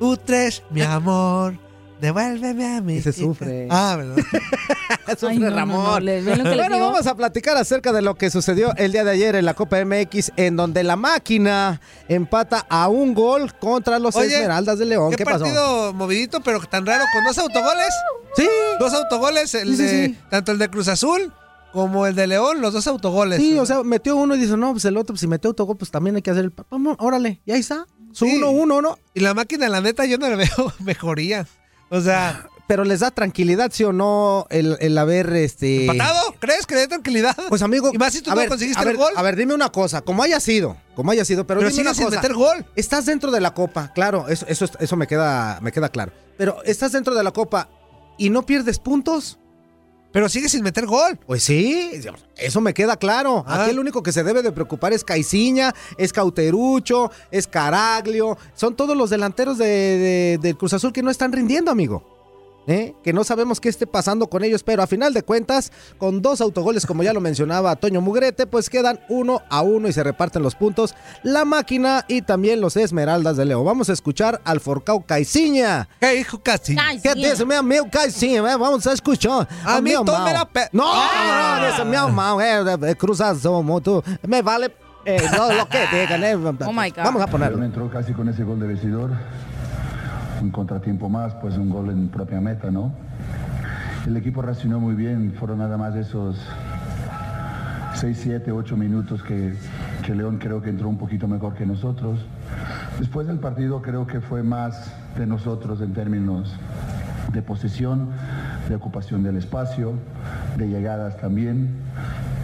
[0.00, 1.58] Utrecht, mi amor,
[2.04, 2.96] devuélveme a mí.
[2.98, 3.66] Ese sufre.
[3.70, 4.16] Ah, ¿verdad?
[5.18, 6.04] Sufre Ay, no, no, no, Ramón.
[6.04, 8.92] ¿le- ven lo que les bueno, vamos a platicar acerca de lo que sucedió el
[8.92, 13.52] día de ayer en la Copa MX, en donde la máquina empata a un gol
[13.54, 15.10] contra los Oye, Esmeraldas de León.
[15.10, 15.40] Qué, ¿Qué, pasó?
[15.44, 17.88] partido movidito, pero tan raro, con dos autogoles.
[18.36, 18.48] Sí.
[18.78, 20.18] Dos autogoles, el Sí, sí, de, sí.
[20.30, 21.32] tanto el de Cruz Azul
[21.72, 23.38] como el de León, los dos autogoles.
[23.40, 25.76] Sí, o sea, metió uno y dice, no, pues el otro, pues si metió autogol,
[25.76, 26.52] pues también hay que hacer el...
[26.70, 27.86] Vamos, órale, y ahí está.
[28.12, 28.40] Su Sí.
[28.40, 28.96] 1-1, ¿no?
[29.12, 31.46] Y la máquina, la neta, yo no le veo mejoría.
[31.90, 34.46] O sea, Pero les da tranquilidad, ¿sí o no?
[34.50, 35.82] El, el haber, este...
[35.86, 36.34] ¿empatado?
[36.40, 37.36] ¿Crees que le dé tranquilidad?
[37.48, 39.12] Pues amigo, Y más si tú a no ver, conseguiste a el gol.
[39.16, 41.94] A ver, dime una cosa, como haya sido, como haya sido, pero, Pero dime una
[41.94, 42.16] sin cosa.
[42.16, 42.64] meter gol.
[42.74, 46.12] Estás dentro de la copa, claro, eso, eso, eso me queda, me queda claro.
[46.38, 47.68] Pero estás dentro de la copa
[48.16, 49.38] y no pierdes puntos.
[50.14, 51.18] Pero sigue sin meter gol.
[51.26, 51.90] Pues sí,
[52.36, 53.44] eso me queda claro.
[53.48, 53.62] Ah.
[53.64, 58.38] Aquí el único que se debe de preocupar es Caiciña, es Cauterucho, es Caraglio.
[58.54, 62.13] Son todos los delanteros de, de- del Cruz Azul que no están rindiendo, amigo.
[62.66, 62.94] ¿Eh?
[63.02, 66.40] Que no sabemos qué esté pasando con ellos, pero a final de cuentas, con dos
[66.40, 70.42] autogoles, como ya lo mencionaba Toño Mugrete, pues quedan uno a uno y se reparten
[70.42, 73.64] los puntos la máquina y también los Esmeraldas de Leo.
[73.64, 75.88] Vamos a escuchar al Forcao Caiciña.
[76.00, 76.74] ¿Qué hijo casi?
[77.02, 78.38] ¿Qué dice mi amigo Caiciña?
[78.38, 79.46] Eh, Vamos a escuchar.
[79.64, 80.32] A mí mi tome amado.
[80.32, 81.58] la pe- No, Ah.
[81.60, 82.94] no, dice mi amado, eh,
[83.82, 84.02] tú.
[84.26, 84.74] Me vale
[85.04, 86.24] eh, no, lo que digan.
[86.24, 86.34] eh.
[86.34, 87.04] Oh my God.
[87.04, 87.62] Vamos a ponerlo.
[87.62, 89.10] entró casi con ese gol de vestidor.
[90.42, 92.92] Un contratiempo más, pues un gol en propia meta, ¿no?
[94.06, 96.36] el equipo reaccionó muy bien, fueron nada más esos
[97.94, 99.54] 6, 7, 8 minutos que,
[100.12, 102.20] León creo que entró un poquito mejor que nosotros.
[102.98, 106.54] Después del partido creo que fue más de nosotros en términos
[107.32, 108.10] de posesión,
[108.68, 109.94] de ocupación del espacio,
[110.58, 111.70] de llegadas también.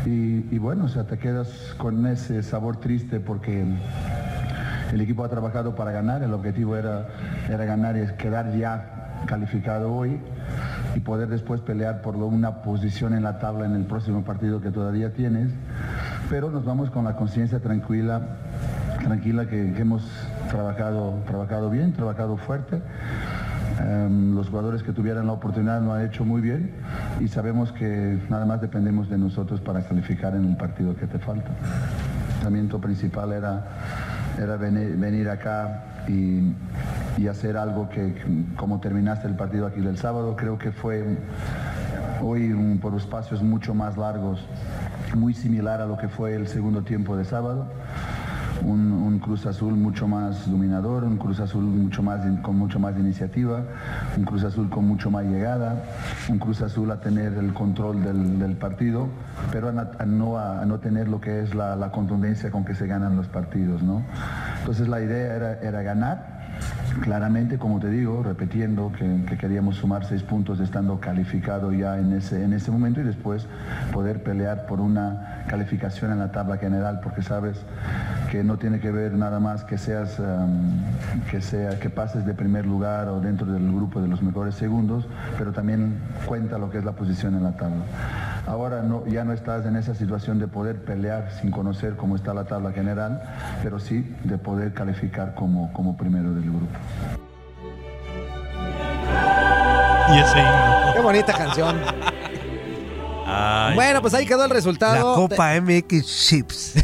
[0.07, 3.67] Y, y bueno, o sea, te quedas con ese sabor triste porque
[4.93, 7.07] el equipo ha trabajado para ganar, el objetivo era,
[7.49, 10.19] era ganar y quedar ya calificado hoy
[10.95, 14.71] y poder después pelear por una posición en la tabla en el próximo partido que
[14.71, 15.51] todavía tienes.
[16.29, 18.21] Pero nos vamos con la conciencia tranquila,
[19.05, 20.03] tranquila que, hemos
[20.51, 22.81] trabajado, trabajado bien, trabajado fuerte.
[23.81, 26.73] Em, los jugadores que tuvieran la oportunidad lo han hecho muy bien
[27.21, 31.19] y sabemos que nada más dependemos de nosotros para calificar en el partido que te
[31.19, 31.51] falta.
[31.51, 33.65] El pensamiento principal era,
[34.41, 36.55] era venir, acá y,
[37.19, 38.15] y hacer algo que,
[38.57, 41.19] como terminaste el partido aquí del sábado, creo que fue
[42.23, 44.41] hoy por espacios mucho más largos,
[45.15, 47.67] muy similar a lo que fue el segundo tiempo de sábado.
[48.63, 53.63] Un, Cruz Azul mucho más dominador, un Cruz Azul mucho más, con mucho más iniciativa,
[54.17, 55.85] un Cruz Azul con mucho más llegada,
[56.29, 59.09] un Cruz Azul a tener el control del, partido,
[59.53, 62.87] pero a, no, a no tener lo que es la, la contundencia con que se
[62.87, 63.83] ganan los partidos.
[63.83, 64.03] ¿no?
[64.61, 66.40] Entonces la idea era, era ganar,
[67.03, 72.13] Claramente, como te digo, repitiendo que, que queríamos sumar seis puntos estando calificado ya en
[72.13, 73.47] ese, en ese momento y después
[73.93, 77.65] poder pelear por una calificación en la tabla general, porque sabes
[78.31, 80.21] que no tiene que ver nada más que seas
[81.31, 85.07] que sea que pases de primer lugar o dentro del grupo de los mejores segundos,
[85.39, 87.85] pero también cuenta lo que es la posición en la tabla.
[88.51, 92.35] Ahora no, ya no estás en esa situación de poder pelear sin conocer cómo está
[92.35, 93.23] la tabla general,
[93.63, 96.67] pero sí de poder calificar como, como primero del grupo.
[100.09, 100.93] Y ese himno.
[100.95, 101.81] Qué bonita canción.
[103.25, 103.77] Ay.
[103.77, 105.11] Bueno, pues ahí quedó el resultado.
[105.11, 106.75] La Copa MX Chips.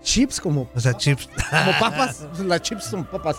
[0.00, 0.68] chips como.
[0.76, 1.28] O sea, chips.
[1.50, 2.24] Como papas.
[2.38, 3.34] Las chips son papas.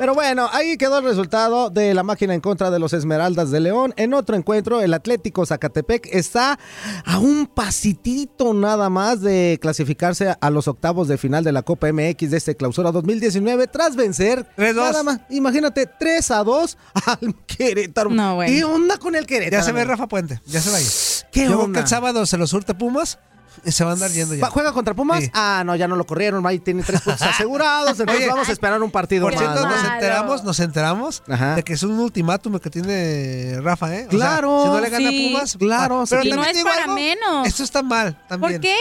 [0.00, 3.60] Pero bueno, ahí quedó el resultado de la máquina en contra de los Esmeraldas de
[3.60, 3.92] León.
[3.98, 6.58] En otro encuentro, el Atlético Zacatepec está
[7.04, 11.92] a un pasitito nada más de clasificarse a los octavos de final de la Copa
[11.92, 14.48] MX de este clausura 2019 tras vencer.
[14.56, 18.08] Nada más, imagínate, 3 a 2 al Querétaro.
[18.08, 18.50] No, bueno.
[18.50, 19.60] ¿Qué onda con el Querétaro?
[19.60, 20.88] Ya se ve Rafa Puente, ya se va a ir.
[21.30, 21.78] ¿Qué Yo creo onda?
[21.78, 23.18] que el sábado se lo surte Pumas
[23.64, 24.42] se va a andar yendo ya.
[24.44, 25.24] ¿Va- ¿Juega contra Pumas?
[25.24, 25.30] Sí.
[25.34, 26.46] Ah, no, ya no lo corrieron.
[26.46, 27.98] Ahí tiene tres puntos asegurados.
[28.00, 29.40] Entonces Oye, vamos a esperar un partido Por más.
[29.42, 29.92] cierto, nos ¿no?
[29.94, 31.54] enteramos, nos enteramos Ajá.
[31.56, 34.06] de que es un ultimátum que tiene Rafa, ¿eh?
[34.06, 35.28] O sea, Claro, si no le gana a sí.
[35.32, 36.14] Pumas, Claro, sí.
[36.20, 37.46] Pero Y no es para algo, menos.
[37.46, 38.52] Esto está mal también.
[38.54, 38.76] ¿Por qué?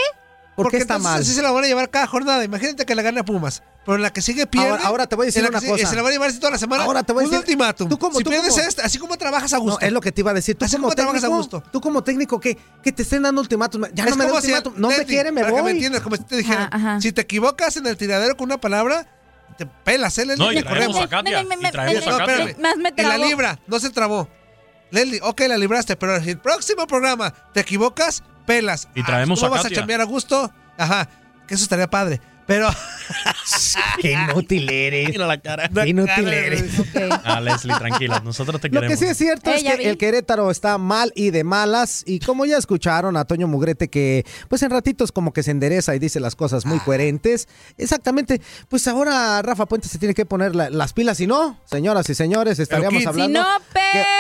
[0.60, 1.22] ¿Por Porque qué está mal?
[1.22, 2.44] Así se la van a llevar cada jornada.
[2.44, 3.64] Imagínate que le gane a Pumas.
[3.86, 4.68] Pero en la que sigue pierde.
[4.72, 5.88] Ahora- ahora te voy a decir la una sigue- cosa.
[5.88, 6.84] Se la van a llevar así toda la semana.
[6.84, 7.88] Ahora te voy a un decir- ultimátum.
[7.88, 9.80] tú como- si tú pierdes como- esta, así como trabajas a No, gusto.
[9.80, 10.58] es lo que te iba a decir.
[10.58, 11.64] Tú Así como como trabajas a técnico, gusto.
[11.72, 13.84] tú como técnico que, que te estén dando ultimátum.
[13.94, 14.74] Ya Es no me da como si- ultimátum.
[14.76, 15.72] No me quiere, me para que me voy.
[15.72, 17.02] entiendas, como si te dijera, Ajá, ajá.
[17.02, 19.08] si te equivocas en el tiradero con una palabra,
[19.58, 20.26] te pelas, ¿eh?
[20.26, 20.46] Leslie?
[20.46, 21.02] No, y traemos corremos.
[21.02, 21.42] a Katia.
[21.42, 22.36] Y traemos No, a Katia.
[22.36, 22.62] espérame.
[22.62, 24.28] Más me Y la libra, no se trabó.
[24.92, 28.90] Leslie, ok, la libraste, pero el próximo programa te equivocas, pelas.
[28.96, 30.52] Y traemos ¿Cómo a vas a chambear a gusto?
[30.76, 31.08] Ajá,
[31.48, 32.20] que eso estaría padre.
[32.50, 32.70] Pero.
[34.02, 35.10] Qué inútil eres.
[35.10, 35.68] Mira la cara.
[35.70, 36.64] Qué inútil eres.
[37.24, 38.22] Ah, Leslie, tranquila.
[38.24, 39.00] Nosotros te Lo queremos.
[39.00, 39.86] que sí es cierto es que vi.
[39.86, 42.04] el Querétaro está mal y de malas.
[42.06, 45.96] Y como ya escucharon a Toño Mugrete que pues en ratitos como que se endereza
[45.96, 46.70] y dice las cosas Ah.
[46.70, 47.48] muy coherentes.
[47.78, 48.42] Exactamente.
[48.68, 51.18] Pues ahora Rafa Puente se tiene que poner la- las pilas.
[51.18, 53.44] Si no, señoras y señores, estaríamos hablando Si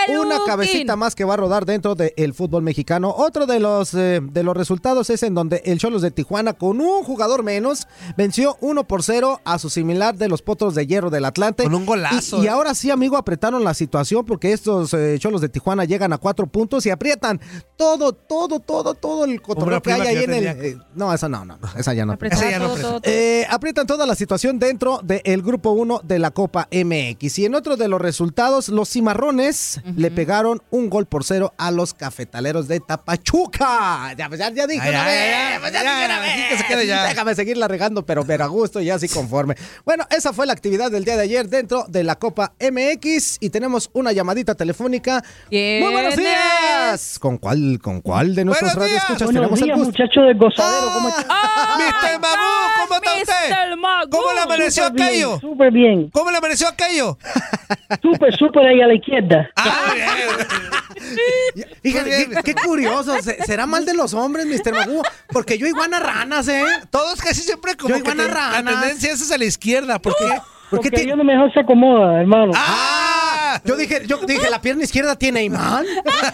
[0.07, 3.13] no, de una cabecita más que va a rodar dentro del fútbol mexicano.
[3.15, 6.81] Otro de los, eh, de los resultados es en donde el Cholos de Tijuana con
[6.81, 7.87] un jugador menos
[8.19, 11.63] venció 1 por 0 a su similar de los Potros de Hierro del Atlante.
[11.63, 12.49] Con un golazo, Y, y eh.
[12.49, 16.45] ahora sí, amigo, apretaron la situación porque estos eh, Cholos de Tijuana llegan a cuatro
[16.45, 17.39] puntos y aprietan
[17.77, 20.47] todo, todo, todo, todo el cotorreo que hay ahí en el...
[20.47, 22.17] eh, no, esa no, no, esa ya no.
[22.21, 23.01] Ese ya no todo, todo.
[23.03, 27.39] Eh, aprietan toda la situación dentro del grupo 1 de la Copa MX.
[27.39, 31.71] Y en otro de los resultados, los cimarrones le pegaron un gol por cero a
[31.71, 34.13] los cafetaleros de Tapachuca.
[34.17, 36.19] Ya, pues, ya, ya dije Ay, una ay, vez, ay, pues, ya ya, dije una
[36.19, 36.49] vez.
[36.49, 37.03] que se quede ya.
[37.05, 39.53] Déjame seguirla regando, pero ver a gusto y así conforme.
[39.85, 43.51] Bueno, esa fue la actividad del día de ayer dentro de la Copa MX y
[43.51, 45.23] tenemos una llamadita telefónica.
[45.47, 46.17] ¿Quién Muy buenos es?
[46.19, 47.19] días.
[47.19, 49.91] ¿Con cuál, con cuál de nuestros radioescuchas Buenos tenemos días, el gusto?
[49.91, 50.91] muchachos del gozadero.
[50.91, 51.25] ¿Cómo están?
[51.27, 52.19] Mr.
[52.19, 53.75] Magoo, ¿cómo está usted?
[53.77, 54.09] Magoo.
[54.09, 55.39] ¿Cómo le bien, aquello?
[55.39, 56.09] Súper bien.
[56.09, 57.15] ¿Cómo le amaneció aquello?
[58.01, 59.47] Súper, súper ahí a la izquierda.
[59.55, 61.69] Ah, bien.
[61.83, 63.21] Fíjate, qué, qué curioso.
[63.21, 64.73] ¿se- ¿Será mal de los hombres, Mr.
[64.73, 65.03] Magoo?
[65.31, 66.63] Porque yo iguana ranas, ¿eh?
[66.89, 69.99] Todos casi siempre como Te- la tendencia es hacia la izquierda.
[69.99, 70.25] ¿Por qué?
[70.69, 72.51] ¿Por qué Porque yo no mejor se acomoda, hermano.
[72.55, 73.59] ¡Ah!
[73.65, 75.83] Yo dije, yo dije, la pierna izquierda tiene imán.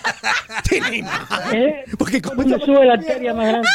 [0.70, 1.22] tiene imán.
[1.54, 1.84] ¿Eh?
[1.98, 3.68] Porque como ¿Dónde sube la arteria más grande?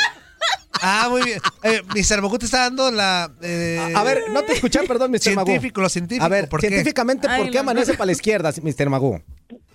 [0.83, 1.41] Ah, muy bien.
[1.63, 2.23] Eh, Mr.
[2.23, 3.31] Magoo te está dando la...
[3.43, 5.35] eh, A ver, no te escuché, perdón, Mr.
[5.35, 5.47] Magoo.
[5.47, 6.25] Científico, lo científico.
[6.25, 6.69] A ver, ¿por qué?
[6.69, 7.61] científicamente, ¿por Ay, qué no.
[7.61, 8.89] amanece para la izquierda, Mr.
[8.89, 9.21] Magoo?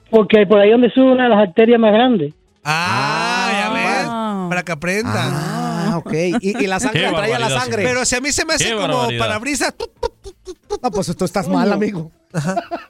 [0.10, 2.34] Porque por ahí donde sube una de las arterias más grandes.
[2.64, 4.50] Ah, ya ves.
[4.50, 5.14] Para que aprenda.
[5.16, 6.14] Ah, ok.
[6.42, 7.84] Y, y la sangre Qué traía la sangre.
[7.84, 9.20] Pero si a mí se me hace Qué como barbaridad.
[9.20, 9.76] parabrisas.
[10.84, 12.12] No, pues tú estás mal, amigo.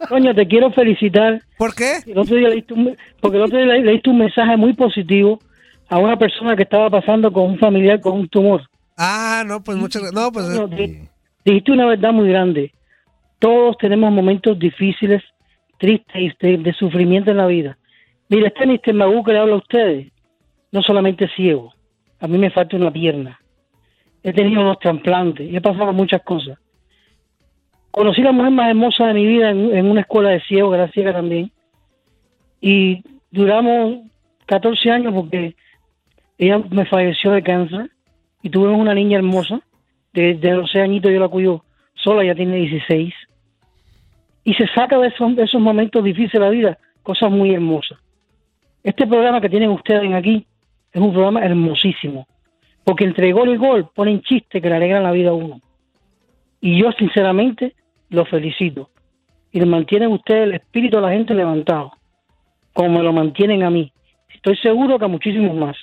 [0.09, 1.41] Coño, te quiero felicitar.
[1.57, 1.99] ¿Por qué?
[2.05, 5.39] El otro día leíste un, porque el otro día le- leíste un mensaje muy positivo
[5.87, 8.61] a una persona que estaba pasando con un familiar con un tumor.
[8.97, 10.19] Ah, no, pues muchas gracias.
[10.21, 10.47] No, pues.
[10.71, 10.99] Di-
[11.45, 12.73] dijiste una verdad muy grande.
[13.39, 15.21] Todos tenemos momentos difíciles,
[15.77, 17.77] tristes y de, de sufrimiento en la vida.
[18.29, 18.93] Mira, este Mr.
[18.95, 20.11] Magoo que le habla a ustedes,
[20.71, 21.74] no solamente es ciego.
[22.19, 23.39] A mí me falta una pierna.
[24.23, 26.57] He tenido dos trasplantes y he pasado muchas cosas.
[27.91, 31.51] Conocí la mujer más hermosa de mi vida en, una escuela de ciegos, ciega también.
[32.59, 33.99] Y duramos
[34.47, 35.55] 14 años porque
[36.37, 37.91] ella me falleció de cáncer
[38.41, 39.61] y tuvimos una niña hermosa.
[40.11, 41.63] Desde 12 añitos yo la cuido
[41.93, 43.13] sola, ya tiene 16.
[44.43, 47.99] Y se saca de esos, de esos momentos difíciles de la vida cosas muy hermosas.
[48.83, 50.45] Este programa que tienen ustedes aquí
[50.95, 52.25] es un programa hermosísimo.
[52.85, 55.59] Porque entre gol y gol ponen chistes que le alegran la vida a uno.
[56.61, 57.75] Y yo sinceramente
[58.09, 58.89] los felicito.
[59.51, 61.91] Y le mantienen ustedes el espíritu de la gente levantado.
[62.73, 63.91] Como me lo mantienen a mí.
[64.33, 65.75] Estoy seguro que a muchísimos más.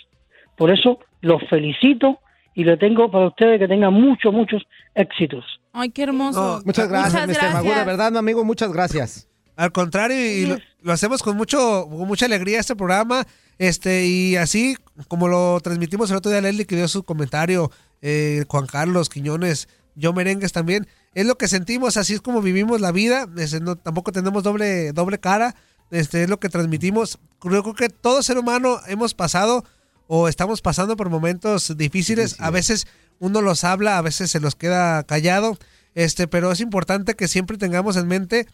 [0.56, 2.20] Por eso los felicito
[2.54, 4.62] y le tengo para ustedes que tengan muchos, muchos
[4.94, 5.44] éxitos.
[5.74, 6.62] Ay, qué hermoso.
[6.64, 7.64] Muchas gracias, Muchas Mr.
[7.64, 7.86] Gracias.
[7.86, 9.28] verdad, mi amigo, muchas gracias.
[9.62, 13.24] Al contrario, y lo, lo hacemos con mucho, con mucha alegría este programa.
[13.58, 18.44] Este, y así como lo transmitimos el otro día, Leslie, que dio su comentario, eh,
[18.48, 20.88] Juan Carlos, Quiñones, yo merengues también.
[21.14, 23.28] Es lo que sentimos, así es como vivimos la vida.
[23.38, 25.54] Este, no- tampoco tenemos doble, doble cara.
[25.92, 27.20] Este, es lo que transmitimos.
[27.38, 29.64] Creo, creo que todo ser humano hemos pasado
[30.08, 32.34] o estamos pasando por momentos difíciles.
[32.40, 32.88] A veces
[33.20, 35.56] uno los habla, a veces se los queda callado.
[35.94, 38.48] Este, pero es importante que siempre tengamos en mente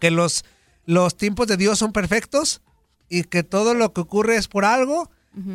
[0.00, 0.44] que los,
[0.86, 2.60] los tiempos de Dios son perfectos
[3.08, 5.10] y que todo lo que ocurre es por algo,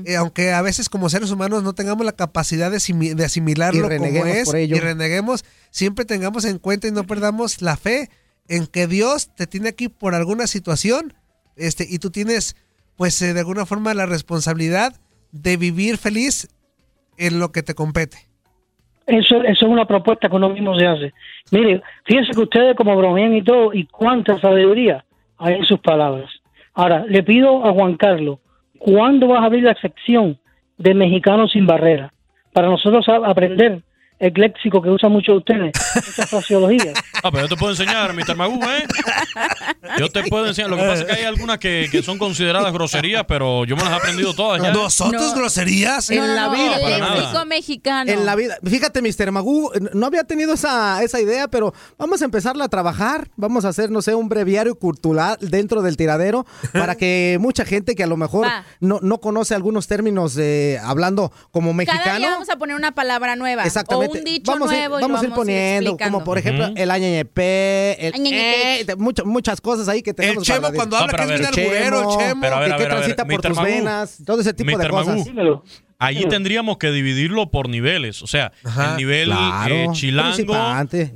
[0.06, 3.84] eh, aunque a veces como seres humanos no tengamos la capacidad de, asimi- de asimilarlo
[3.84, 8.10] como reneguemos es y reneguemos, siempre tengamos en cuenta y no perdamos la fe
[8.50, 11.14] en que Dios te tiene aquí por alguna situación
[11.56, 12.56] este, y tú tienes
[12.98, 15.00] pues eh, de alguna forma la responsabilidad
[15.32, 16.50] de vivir feliz
[17.18, 18.28] en lo que te compete.
[19.10, 21.14] Eso, eso es una propuesta que uno mismo se hace.
[21.51, 25.03] Mire, fíjense que ustedes como bromean y todo, y cuánta sabiduría
[25.38, 26.30] hay en sus palabras.
[26.76, 28.39] Ahora, le pido a Juan Carlos,
[28.78, 30.38] ¿cuándo vas a abrir la sección
[30.78, 32.14] de Mexicanos sin Barrera?
[32.53, 33.82] Para nosotros aprender
[34.20, 36.93] el léxico que usan muchos de ustedes, esa fraseología.
[37.22, 38.38] Ah, pero yo te puedo enseñar, Mr.
[38.38, 38.88] Magoo, ¿eh?
[39.97, 40.70] Yo te puedo enseñar.
[40.70, 43.84] Lo que pasa es que hay algunas que, que son consideradas groserías, pero yo me
[43.84, 44.72] las he aprendido todas ya.
[44.72, 46.09] ¿Nosotros groserías?
[46.09, 48.09] En la vida, para El léxico mexicano.
[48.09, 48.57] En la vida.
[48.63, 49.32] Fíjate, Mr.
[49.32, 53.30] Magoo, no había tenido esa, esa idea, pero vamos a empezarla a trabajar.
[53.36, 57.95] Vamos a hacer, no sé, un breviario cultural dentro del tiradero para que mucha gente
[57.95, 58.63] que a lo mejor Va.
[58.80, 62.20] no, no conoce algunos términos eh, hablando como Cada mexicano.
[62.20, 63.63] día vamos a poner una palabra nueva.
[63.65, 64.09] Exactamente.
[64.18, 64.99] Un dicho vamos a ir, nuevo.
[64.99, 68.82] y vamos a ir poniendo, como por ejemplo, el añeñepe, el Añeñepe.
[68.82, 70.43] eh, de- muchas, muchas cosas ahí que tenemos.
[70.43, 72.41] Chemo para cuando habla que es bien alburero, el Chemo.
[72.41, 74.53] Pero a ver, que, a que ver, a ver, transita por tus venas, todo ese
[74.53, 75.28] tipo de cosas.
[76.01, 78.22] Allí tendríamos que dividirlo por niveles.
[78.24, 79.76] O sea, el nivel claro.
[79.76, 80.55] eh, chilango,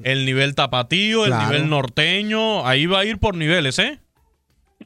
[0.04, 1.42] el nivel tapatío, Claro.
[1.44, 2.68] el nivel norteño.
[2.68, 4.00] Ahí va a ir por niveles, ¿eh?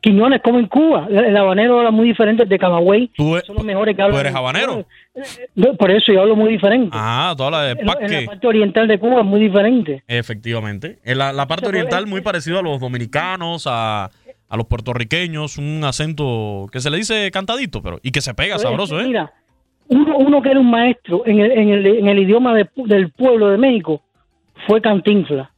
[0.08, 3.10] Quiñones, como en Cuba, el habanero habla muy diferente de Camagüey.
[3.16, 4.20] Tú, Son los mejores que hablan.
[4.22, 4.86] eres habanero?
[5.55, 6.91] No, Por eso yo hablo muy diferente.
[6.93, 8.26] Ah, tú hablas de En, la- en la paque.
[8.28, 10.03] parte oriental de Cuba es muy diferente.
[10.08, 10.99] Efectivamente.
[11.03, 14.05] En la, la parte oriental muy parecido a los dominicanos, a,
[14.49, 18.58] a los puertorriqueños, un acento que se le dice cantadito, pero y que se pega
[18.60, 19.08] sabroso, ¿eh?
[19.08, 19.34] Mira,
[19.89, 23.12] uno, uno que era un maestro en el, en el, en el idioma de- del
[23.12, 24.01] pueblo de México
[24.68, 25.51] fue Cantinfla.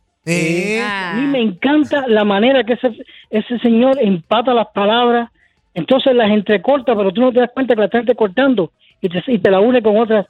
[1.12, 2.92] A mí me encanta la manera que ese,
[3.30, 5.30] ese señor empata las palabras,
[5.74, 8.72] entonces las entrecorta, pero tú no te das cuenta que la estás entrecortando
[9.02, 10.26] y te, y te la une con otras.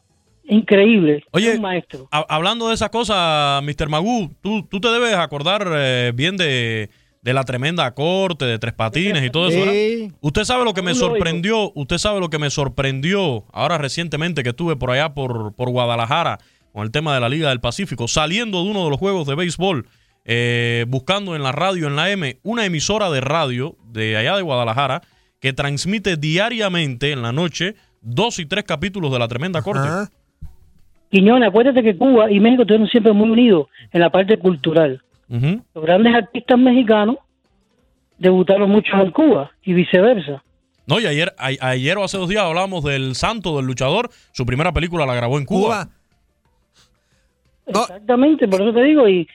[0.51, 1.23] Increíble.
[1.31, 2.07] Oye, un maestro.
[2.11, 3.87] Ha- hablando de esas cosas, Mr.
[3.89, 6.89] Magoo, tú, tú te debes acordar eh, bien de,
[7.21, 10.15] de la tremenda corte, de Tres Patines y todo eso.
[10.21, 14.49] Usted sabe lo que me sorprendió, usted sabe lo que me sorprendió ahora recientemente que
[14.49, 16.39] estuve por allá por, por Guadalajara
[16.73, 19.35] con el tema de la Liga del Pacífico, saliendo de uno de los juegos de
[19.35, 19.87] béisbol,
[20.25, 24.41] eh, buscando en la radio, en la M, una emisora de radio de allá de
[24.43, 25.01] Guadalajara
[25.39, 29.87] que transmite diariamente en la noche dos y tres capítulos de la tremenda corte.
[31.11, 35.01] Quiñones, acuérdate que Cuba y México estuvieron siempre muy unidos en la parte cultural.
[35.27, 37.17] Los grandes artistas mexicanos
[38.17, 40.43] debutaron muchos en Cuba y viceversa.
[40.85, 44.09] No, y ayer, a- ayer o hace dos días hablábamos del santo, del luchador.
[44.33, 45.89] Su primera película la grabó en Cuba.
[47.69, 49.27] Exactamente, por eso te digo, y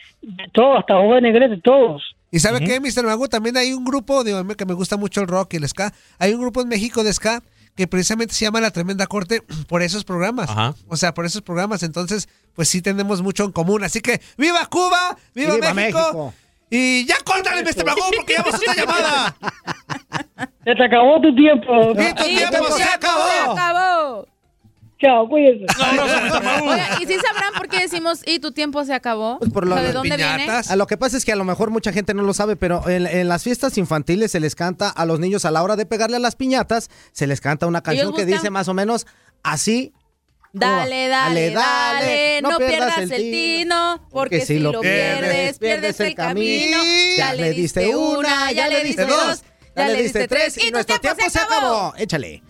[0.53, 2.03] todos, hasta jóvenes Negrete, todos.
[2.31, 3.05] ¿Y sabe qué, Mr.
[3.05, 3.29] Mago?
[3.29, 5.93] También hay un grupo, digo, que me gusta mucho el rock y el ska.
[6.19, 7.43] Hay un grupo en México de ska
[7.77, 10.51] que precisamente se llama La Tremenda Corte por esos programas.
[10.89, 11.85] O sea, por esos programas.
[11.85, 13.85] Entonces, pues sí tenemos mucho en común.
[13.85, 15.17] Así que, ¡viva Cuba!
[15.35, 15.99] ¡Viva, ¡Viva México!
[15.99, 16.35] México!
[16.71, 17.85] Y ya córtale, Mr.
[17.85, 19.37] Mago, porque ya vamos a otra llamada.
[20.65, 21.93] Se te acabó tu tiempo.
[21.93, 23.29] Y tu tiempo se acabó.
[23.29, 24.27] Se acabó.
[25.05, 25.67] Chao, cuídense.
[26.63, 29.39] Oiga, ¿y si sabrán por qué decimos y tu tiempo se acabó?
[29.39, 30.49] Pues por lo ¿De dónde viene?
[30.51, 32.89] A lo que pasa es que a lo mejor mucha gente no lo sabe, pero
[32.89, 35.85] en, en las fiestas infantiles se les canta a los niños a la hora de
[35.85, 39.07] pegarle a las piñatas, se les canta una canción que dice más o menos
[39.43, 39.93] así.
[40.55, 46.79] Dale, dale, dale, no, pierdas el tino, tino, porque si lo pierdes, pierdes el camino.
[47.19, 49.43] Ya le diste una, ya le diste dos,
[49.77, 51.93] ya le diste tres y nuestro tiempo se acabó.
[51.99, 52.43] Échale.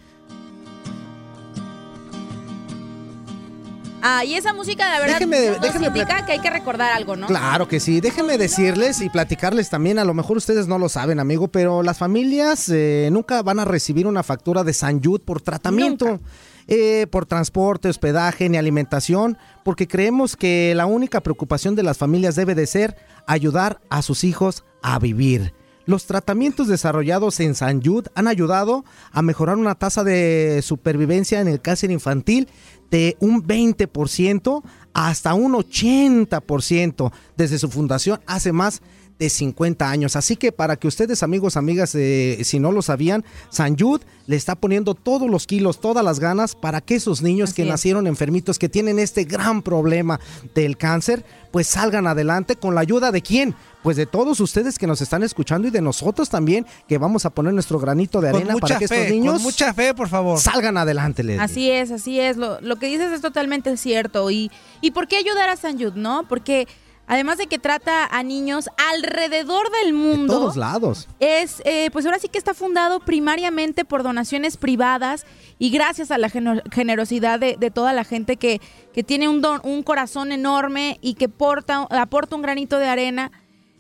[4.07, 7.17] Ah, y esa música, la verdad, Déjeme- nos déjeme indica que hay que recordar algo,
[7.17, 7.27] ¿no?
[7.27, 8.03] Claro que sí.
[8.03, 11.97] Déjenme decirles y platicarles también, a lo mejor ustedes no lo saben, amigo, pero las
[11.97, 16.21] familias eh, nunca van a recibir una factura de San Yud por tratamiento,
[16.67, 22.35] eh, por transporte, hospedaje ni alimentación, porque creemos que la única preocupación de las familias
[22.37, 22.97] debe de ser
[23.27, 25.55] ayudar a sus hijos a vivir.
[25.87, 31.49] Los tratamientos desarrollados en San Yud han ayudado a mejorar una tasa de supervivencia en
[31.49, 32.49] el cáncer infantil
[32.95, 38.83] de un 20% hasta un 80% desde su fundación hace más
[39.19, 40.17] de 50 años.
[40.17, 44.37] Así que para que ustedes, amigos, amigas, eh, si no lo sabían, San Yud le
[44.37, 47.69] está poniendo todos los kilos, todas las ganas para que esos niños que es.
[47.69, 50.19] nacieron enfermitos, que tienen este gran problema
[50.55, 53.55] del cáncer, pues salgan adelante con la ayuda de quién?
[53.83, 57.31] Pues de todos ustedes que nos están escuchando y de nosotros también, que vamos a
[57.31, 60.09] poner nuestro granito de arena mucha para que fe, estos niños con mucha fe, por
[60.09, 60.41] favor.
[60.41, 61.23] salgan adelante.
[61.23, 61.43] Leslie.
[61.43, 62.37] Así es, así es.
[62.37, 64.31] Lo, lo que dices es totalmente cierto.
[64.31, 64.51] ¿Y,
[64.81, 66.27] ¿Y por qué ayudar a San Yud, no?
[66.29, 66.67] Porque
[67.07, 70.33] además de que trata a niños alrededor del mundo.
[70.35, 71.09] todos lados.
[71.21, 75.27] Es, eh, pues ahora sí que está fundado primariamente por donaciones privadas
[75.59, 78.61] y gracias a la generosidad de, de toda la gente que,
[78.93, 83.31] que tiene un, don, un corazón enorme y que porta, aporta un granito de arena.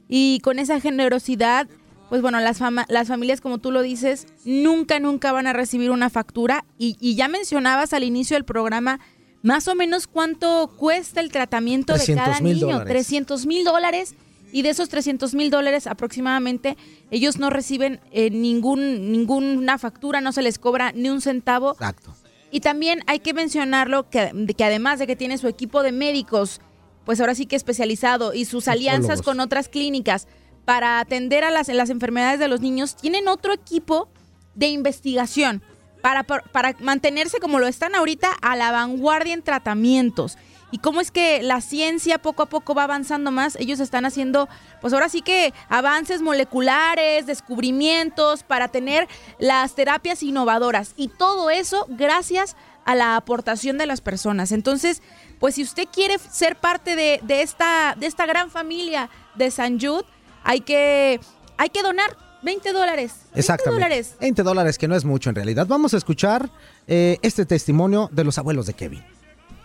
[0.08, 1.66] Y con esa generosidad,
[2.10, 5.90] pues bueno, las, fama- las familias, como tú lo dices, nunca, nunca van a recibir
[5.90, 6.64] una factura.
[6.78, 9.00] Y, y ya mencionabas al inicio del programa,
[9.45, 12.66] más o menos cuánto cuesta el tratamiento de 300 cada niño.
[12.66, 12.88] dólares.
[12.88, 14.14] 300 mil dólares.
[14.53, 16.76] Y de esos 300 mil dólares aproximadamente,
[17.11, 21.72] ellos no reciben eh, ningún, ninguna factura, no se les cobra ni un centavo.
[21.72, 22.14] Exacto.
[22.53, 26.61] Y también hay que mencionarlo que, que además de que tiene su equipo de médicos,
[27.05, 30.26] pues ahora sí que especializado y sus alianzas con otras clínicas
[30.64, 34.09] para atender a las, las enfermedades de los niños, tienen otro equipo
[34.55, 35.62] de investigación
[36.05, 40.36] para, para, mantenerse como lo están ahorita a la vanguardia en tratamientos.
[40.70, 44.46] Y cómo es que la ciencia poco a poco va avanzando más, ellos están haciendo,
[44.82, 50.92] pues ahora sí que avances moleculares, descubrimientos para tener las terapias innovadoras.
[50.98, 54.52] Y todo eso gracias a la aportación de las personas.
[54.52, 55.00] Entonces,
[55.40, 59.80] pues si usted quiere ser parte de, de esta, de esta gran familia de San
[59.80, 60.05] Jude,
[60.42, 61.18] hay que,
[61.57, 63.20] hay que donar 20 dólares.
[63.24, 63.84] 20 Exactamente.
[63.84, 64.16] dólares.
[64.20, 65.66] 20 dólares, que no es mucho en realidad.
[65.66, 66.51] Vamos a escuchar
[66.86, 69.03] eh, este testimonio de los abuelos de Kevin.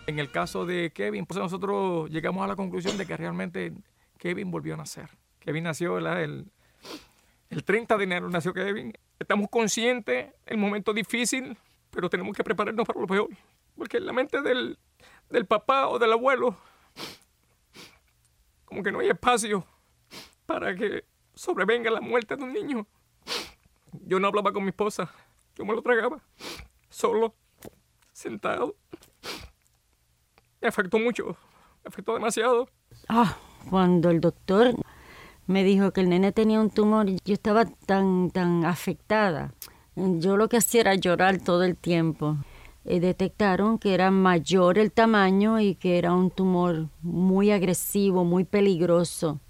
[0.06, 3.72] En el caso de Kevin, pues nosotros llegamos a la conclusión de que realmente
[4.18, 5.10] Kevin volvió a nacer.
[5.38, 6.22] Kevin nació ¿verdad?
[6.22, 6.50] el,
[7.50, 8.92] el 30 de enero, nació Kevin.
[9.18, 11.56] Estamos conscientes el momento difícil,
[11.90, 13.28] pero tenemos que prepararnos para lo peor.
[13.76, 14.78] Porque en la mente del,
[15.28, 16.56] del papá o del abuelo,
[18.64, 19.66] como que no hay espacio
[20.46, 21.04] para que
[21.40, 22.86] sobrevenga la muerte de un niño.
[24.04, 25.10] Yo no hablaba con mi esposa,
[25.56, 26.20] yo me lo tragaba,
[26.90, 27.34] solo,
[28.12, 28.76] sentado.
[30.60, 31.38] Me afectó mucho,
[31.82, 32.68] me afectó demasiado.
[33.08, 33.38] Ah,
[33.70, 34.74] cuando el doctor
[35.46, 39.54] me dijo que el nene tenía un tumor, yo estaba tan, tan afectada.
[39.96, 42.36] Yo lo que hacía era llorar todo el tiempo.
[42.84, 48.44] Eh, detectaron que era mayor el tamaño y que era un tumor muy agresivo, muy
[48.44, 49.40] peligroso.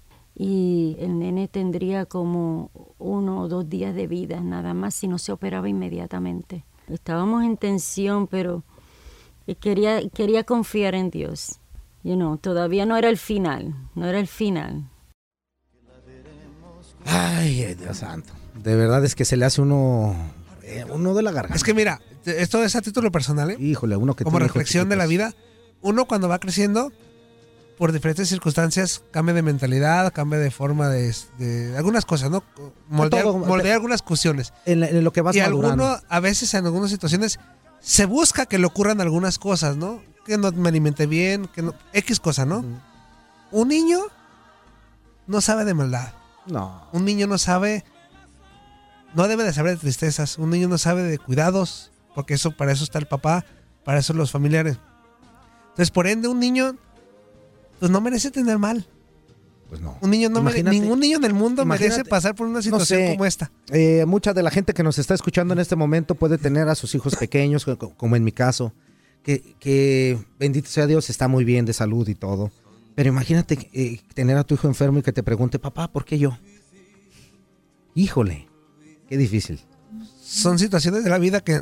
[0.43, 5.19] Y el nene tendría como uno o dos días de vida, nada más, si no
[5.19, 6.65] se operaba inmediatamente.
[6.87, 8.63] Estábamos en tensión, pero
[9.59, 11.59] quería, quería confiar en Dios.
[12.01, 14.89] You know, todavía no era el final, no era el final.
[17.05, 18.33] Ay, Dios santo.
[18.63, 20.15] De verdad es que se le hace uno,
[20.63, 21.55] eh, uno de la garganta.
[21.55, 23.57] Es que mira, esto es a título personal, ¿eh?
[23.59, 25.35] Híjole, uno que Como reflexión de la vida,
[25.83, 26.91] uno cuando va creciendo,
[27.81, 32.43] por diferentes circunstancias cambia de mentalidad, cambia de forma de, de algunas cosas, ¿no?
[32.89, 34.53] Moldear, Todo, moldear algunas cuestiones.
[34.67, 35.85] En, la- en lo que vas y madurando.
[35.87, 37.39] alguno, a veces en algunas situaciones,
[37.79, 40.03] se busca que le ocurran algunas cosas, ¿no?
[40.27, 41.73] Que no me alimente bien, que no.
[41.91, 42.63] X cosa, ¿no?
[43.49, 43.99] Un niño
[45.25, 46.13] no sabe de maldad.
[46.45, 46.87] No.
[46.91, 47.83] Un niño no sabe.
[49.15, 50.37] No debe de saber de tristezas.
[50.37, 51.91] Un niño no sabe de cuidados.
[52.13, 53.43] Porque eso, para eso está el papá,
[53.83, 54.77] para eso los familiares.
[55.69, 56.75] Entonces, por ende, un niño.
[57.81, 58.85] Pues no merece tener mal.
[59.67, 59.97] Pues no.
[60.01, 62.99] Un niño no mere- ningún niño en el mundo merece pasar por una No situación
[62.99, 63.51] sé, como esta.
[63.71, 66.75] eh, mucha de la gente que nos está escuchando en este momento puede tener a
[66.75, 68.73] sus hijos pequeños, co- como en mi caso,
[69.23, 72.51] que, que bendito sea Dios, está muy bien de salud y todo.
[72.95, 76.19] Pero imagínate eh, tener a tu hijo enfermo y que te pregunte, papá, ¿por qué
[76.19, 76.37] yo?
[77.95, 78.47] Híjole,
[79.09, 79.59] qué difícil.
[80.21, 81.61] Son situaciones de la vida que.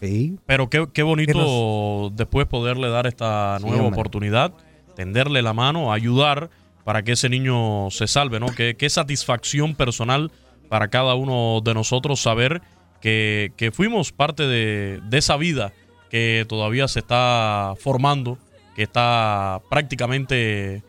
[0.46, 3.98] Pero qué, qué bonito después poderle dar esta Sí, nueva hombre.
[4.00, 4.52] oportunidad,
[4.98, 6.50] tenderle la mano, ayudar
[6.82, 8.48] para que ese niño se salve, ¿no?
[8.48, 10.32] Qué, qué satisfacción personal
[10.68, 12.62] para cada uno de nosotros saber
[13.00, 15.72] que, que fuimos parte de, de esa vida
[16.10, 18.38] que todavía se está formando,
[18.74, 20.82] que está prácticamente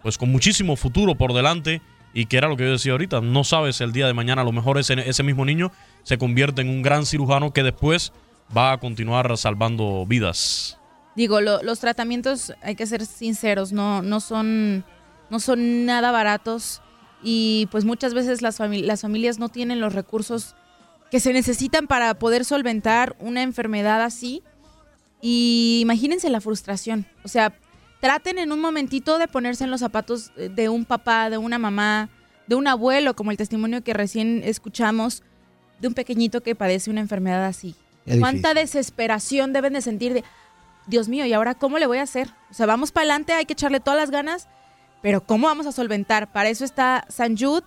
[0.00, 1.82] pues con muchísimo futuro por delante
[2.14, 4.44] y que era lo que yo decía ahorita, no sabes el día de mañana, a
[4.44, 5.72] lo mejor ese, ese mismo niño
[6.04, 8.12] se convierte en un gran cirujano que después
[8.56, 10.78] va a continuar salvando vidas.
[11.16, 14.84] Digo, lo- los tratamientos, hay que ser sinceros, no, no, son,
[15.30, 16.82] no son nada baratos
[17.22, 20.54] y pues muchas veces las, fami- las familias no tienen los recursos
[21.10, 24.42] que se necesitan para poder solventar una enfermedad así.
[25.22, 27.06] Y imagínense la frustración.
[27.24, 27.54] O sea,
[28.00, 32.10] traten en un momentito de ponerse en los zapatos de un papá, de una mamá,
[32.46, 35.22] de un abuelo, como el testimonio que recién escuchamos,
[35.80, 37.74] de un pequeñito que padece una enfermedad así.
[38.20, 40.24] ¿Cuánta desesperación deben de sentir de,
[40.86, 42.30] Dios mío, ¿y ahora cómo le voy a hacer?
[42.50, 44.48] O sea, vamos para adelante, hay que echarle todas las ganas,
[45.02, 46.30] pero ¿cómo vamos a solventar?
[46.32, 47.62] Para eso está San Jude,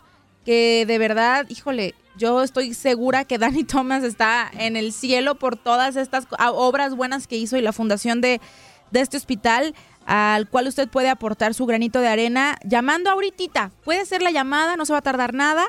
[0.46, 5.56] que de verdad, híjole, yo estoy segura que Danny Thomas está en el cielo por
[5.58, 8.42] todas estas co- a- obras buenas que hizo y la fundación de,
[8.92, 9.74] de este hospital
[10.06, 13.72] al cual usted puede aportar su granito de arena llamando ahorita.
[13.86, 15.68] Puede hacer la llamada, no se va a tardar nada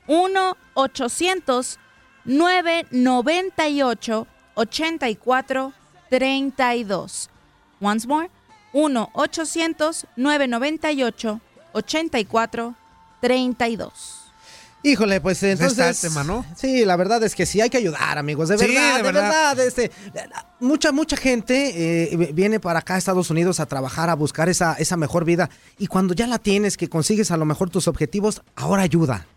[0.08, 1.80] 1 800
[2.26, 5.74] 998 84
[6.10, 7.30] 32
[7.80, 8.30] Once more,
[8.74, 11.42] 1 800 998
[11.74, 12.76] 84
[13.22, 14.18] 32
[14.84, 15.78] Híjole, pues entonces.
[15.78, 16.44] está el tema, ¿no?
[16.56, 18.50] Sí, la verdad es que sí hay que ayudar, amigos.
[18.50, 19.56] De Sí, verdad, de de, verdad.
[19.56, 19.60] verdad.
[19.68, 19.92] este,
[20.60, 24.74] mucha, mucha gente eh, viene para acá a Estados Unidos a trabajar, a buscar esa,
[24.74, 25.52] esa mejor vida.
[25.78, 29.28] Y cuando ya la tienes, que consigues a lo mejor tus objetivos, ahora ayuda.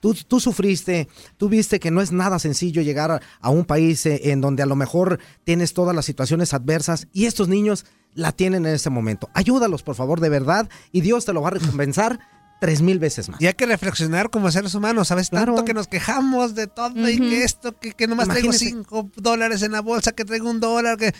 [0.00, 1.06] Tú, tú sufriste,
[1.36, 4.62] tú viste que no es nada sencillo llegar a, a un país eh, en donde
[4.62, 7.84] a lo mejor tienes todas las situaciones adversas y estos niños
[8.14, 9.30] la tienen en este momento.
[9.34, 12.18] Ayúdalos, por favor, de verdad, y Dios te lo va a recompensar
[12.60, 13.40] tres mil veces más.
[13.40, 15.30] Y hay que reflexionar como seres humanos, ¿sabes?
[15.30, 18.74] Tanto que nos quejamos de todo y que esto, que, que nomás traigo Imagínese.
[18.76, 21.14] cinco dólares en la bolsa, que traigo un dólar, que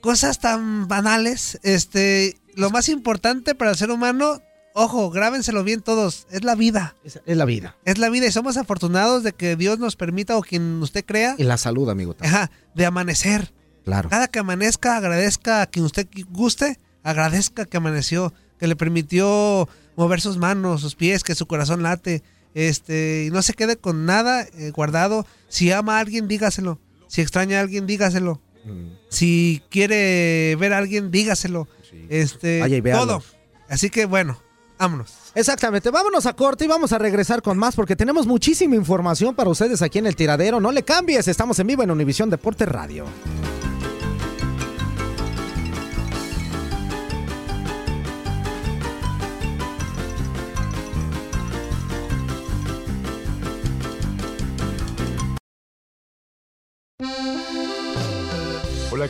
[0.00, 1.58] cosas tan banales.
[1.62, 4.40] Este, lo más importante para el ser humano,
[4.74, 6.94] ojo, grábenselo bien todos, es la vida.
[7.02, 7.76] Es, es la vida.
[7.84, 11.34] Es la vida y somos afortunados de que Dios nos permita o quien usted crea,
[11.38, 12.14] Y la salud, amigo.
[12.14, 12.34] también.
[12.36, 13.52] ajá, de amanecer.
[13.88, 14.10] Claro.
[14.10, 19.66] Cada que amanezca, agradezca a quien usted guste, agradezca que amaneció, que le permitió
[19.96, 22.22] mover sus manos, sus pies, que su corazón late,
[22.52, 25.26] este, y no se quede con nada eh, guardado.
[25.48, 26.78] Si ama a alguien, dígaselo.
[27.06, 28.42] Si extraña a alguien, dígaselo.
[28.66, 28.90] Mm.
[29.08, 31.66] Si quiere ver a alguien, dígaselo.
[32.10, 33.06] Este, Vaya y véalo.
[33.06, 33.22] todo.
[33.70, 34.38] Así que bueno,
[34.78, 35.14] vámonos.
[35.34, 39.48] Exactamente, vámonos a corte y vamos a regresar con más porque tenemos muchísima información para
[39.48, 40.60] ustedes aquí en el tiradero.
[40.60, 43.06] No le cambies, estamos en vivo en Univisión Deporte Radio.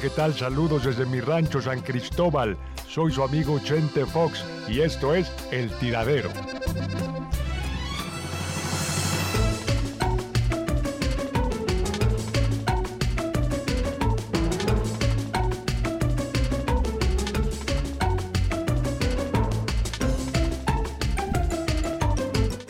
[0.01, 0.35] ¿Qué tal?
[0.35, 2.57] Saludos desde mi rancho San Cristóbal.
[2.89, 6.31] Soy su amigo Chente Fox y esto es El Tiradero.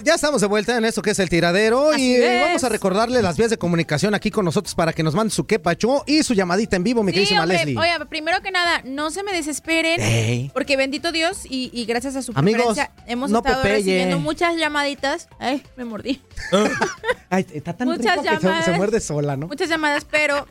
[0.09, 2.41] Ya estamos de vuelta en esto que es el tiradero Así y es.
[2.41, 5.47] vamos a recordarle las vías de comunicación aquí con nosotros para que nos mande su
[5.47, 7.77] quepacho y su llamadita en vivo, mi Sí, queridísima hombre, Leslie.
[7.79, 10.51] oye, primero que nada, no se me desesperen, Ey.
[10.55, 13.75] porque bendito Dios y, y gracias a su Amigos, preferencia hemos no estado Popeye.
[13.77, 15.29] recibiendo muchas llamaditas.
[15.39, 16.23] Ay, me mordí.
[17.29, 18.65] Ay, está tan Muchas rico que se- llamadas.
[18.65, 19.47] se, muerde sola, ¿no?
[19.49, 20.47] Muchas llamadas, pero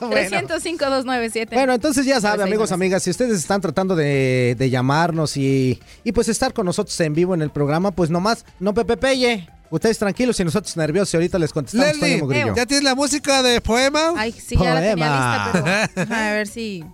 [0.00, 0.48] Bueno.
[0.48, 1.48] 305-297.
[1.54, 5.80] Bueno, entonces ya saben, Pues, amigos, amigas, si ustedes están tratando de, de llamarnos y,
[6.04, 9.48] y pues estar con nosotros en vivo en el programa, pues nomás no Pepe Peye.
[9.70, 12.54] Ustedes tranquilos y nosotros nerviosos y ahorita les contestamos Leslie, Mugrillo.
[12.56, 14.14] ¿ya tienes la música de poema?
[14.16, 15.50] Ay, sí, ya la tenía Poema.
[15.52, 16.84] lista, pero a ver si...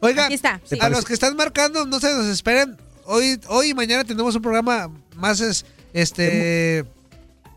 [0.00, 0.76] Oiga, Aquí está, sí.
[0.80, 2.76] a los que están marcando, no se nos esperen.
[3.06, 6.84] Hoy, hoy y mañana tenemos un programa más es, este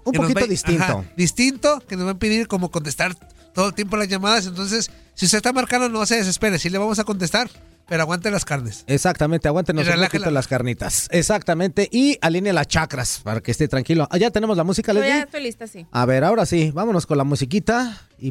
[0.10, 0.84] Un poquito va- distinto.
[0.84, 3.16] ajá, distinto, que nos va a pedir como contestar
[3.54, 4.46] todo el tiempo las llamadas.
[4.48, 7.50] Entonces, si usted está marcando, no se desespere, sí le vamos a contestar,
[7.88, 8.84] pero aguante las carnes.
[8.88, 11.08] Exactamente, aguántenos un poquito las carnitas.
[11.12, 14.08] Exactamente, y alinea las chakras para que esté tranquilo.
[14.12, 15.10] Ah, ya tenemos la música, Leslie.
[15.10, 15.86] ya estoy lista, sí.
[15.92, 18.02] A ver, ahora sí, vámonos con la musiquita.
[18.20, 18.30] Y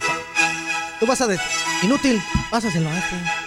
[1.01, 1.27] Tú vas a...
[1.27, 1.39] de-
[1.83, 2.21] Inútil,
[2.51, 3.46] pásaselo a este.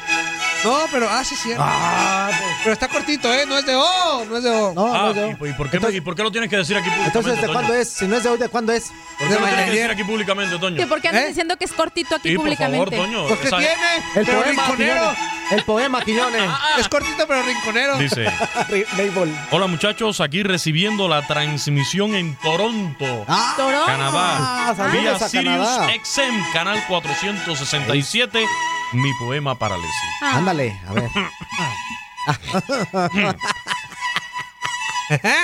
[0.64, 1.64] No, pero, ah, sí, cierto.
[1.66, 2.30] Ah,
[2.64, 3.46] Pero está cortito, ¿eh?
[3.48, 4.74] No es de O, no es de O.
[4.74, 5.14] No, Ah.
[5.16, 7.36] ¿y, y por qué, me- y por qué lo tienes que decir aquí públicamente, Entonces,
[7.42, 7.54] ¿de Toño?
[7.54, 7.90] cuándo es?
[7.90, 8.92] Si no es de hoy, ¿de cuándo es?
[9.18, 10.78] ¿Por qué lo tienes que decir aquí públicamente, Toño?
[10.82, 11.28] Sí, ¿Por qué andas ¿Eh?
[11.30, 12.98] diciendo que es cortito aquí Sí, por públicamente?
[12.98, 13.28] favor, Toño.
[13.28, 13.74] Pues, ¿qué esa- tiene?
[14.16, 14.94] El pero poema, rinconero.
[14.96, 15.52] Quiñones.
[15.52, 16.50] El poema, Quiñones.
[16.78, 17.98] Es cortito, pero rinconero.
[17.98, 18.26] Dice,
[18.98, 19.36] Label.
[19.52, 23.86] hola muchachos, aquí recibiendo la transmisión en Toronto, Ah, Toronto.
[23.86, 25.88] Canadá, saludos vía a Sirius Canadá.
[26.04, 28.46] XM, canal 467,
[28.94, 30.12] mi poema para Leslie.
[30.22, 30.38] Ah.
[30.38, 31.10] Ándale, a ver.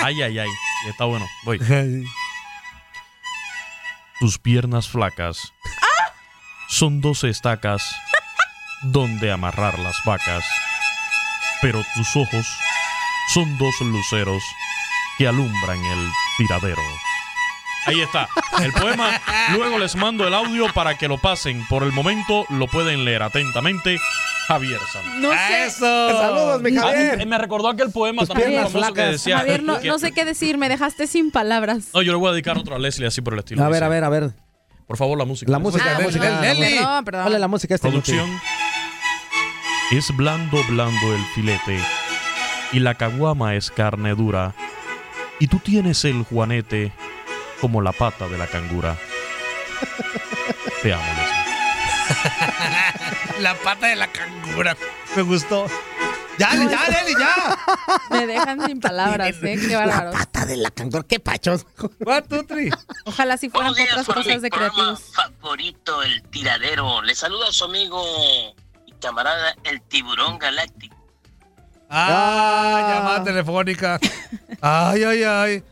[0.03, 0.49] Ay, ay, ay,
[0.87, 1.59] está bueno, voy.
[4.19, 5.53] Tus piernas flacas
[6.67, 7.83] son dos estacas
[8.83, 10.45] donde amarrar las vacas,
[11.61, 12.45] pero tus ojos
[13.33, 14.43] son dos luceros
[15.17, 16.83] que alumbran el tiradero.
[17.85, 18.27] Ahí está,
[18.63, 19.11] el poema.
[19.55, 21.65] Luego les mando el audio para que lo pasen.
[21.67, 23.99] Por el momento lo pueden leer atentamente.
[24.47, 25.11] Javier Santos.
[25.17, 25.69] No sé.
[25.71, 27.25] Saludos, mi Javier.
[27.27, 29.37] me recordó aquel poema Tus también famoso que decía.
[29.39, 31.85] Javier, no, que- no sé qué decir, me dejaste sin palabras.
[31.93, 33.63] No, yo le voy a dedicar otro a Leslie así por el estilo.
[33.63, 34.31] A ver, a ver, a ver.
[34.87, 35.51] Por favor, la música.
[35.51, 36.29] La música, Ah, la música.
[36.29, 36.55] Música.
[36.77, 37.23] Perdón, perdón.
[37.23, 38.15] Ponle la música este inútil.
[38.17, 38.41] Producción.
[39.91, 41.79] Es blando, blando el filete.
[42.71, 44.53] Y la caguama es carne dura.
[45.39, 46.91] Y tú tienes el juanete
[47.61, 48.95] como la pata de la cangura.
[50.81, 51.45] Te amo, Leslie.
[53.41, 54.77] La pata de la cangura.
[55.15, 55.65] Me gustó.
[56.37, 57.57] Ya, ya, Leslie, ya.
[58.11, 59.57] Me dejan sin palabras, ¿eh?
[59.67, 60.15] Qué bárbaros.
[60.15, 61.65] Pata de la cangura, qué pachos.
[62.29, 62.69] Two, three.
[63.05, 65.01] Ojalá si fueran Buenos días, otras cosas de programa creativos.
[65.13, 67.01] favorito, el tiradero.
[67.01, 68.01] Le saluda a su amigo
[68.85, 70.95] y camarada, el tiburón galáctico.
[71.89, 73.99] Ah, llamada telefónica.
[74.61, 75.63] Ay, ay, ay.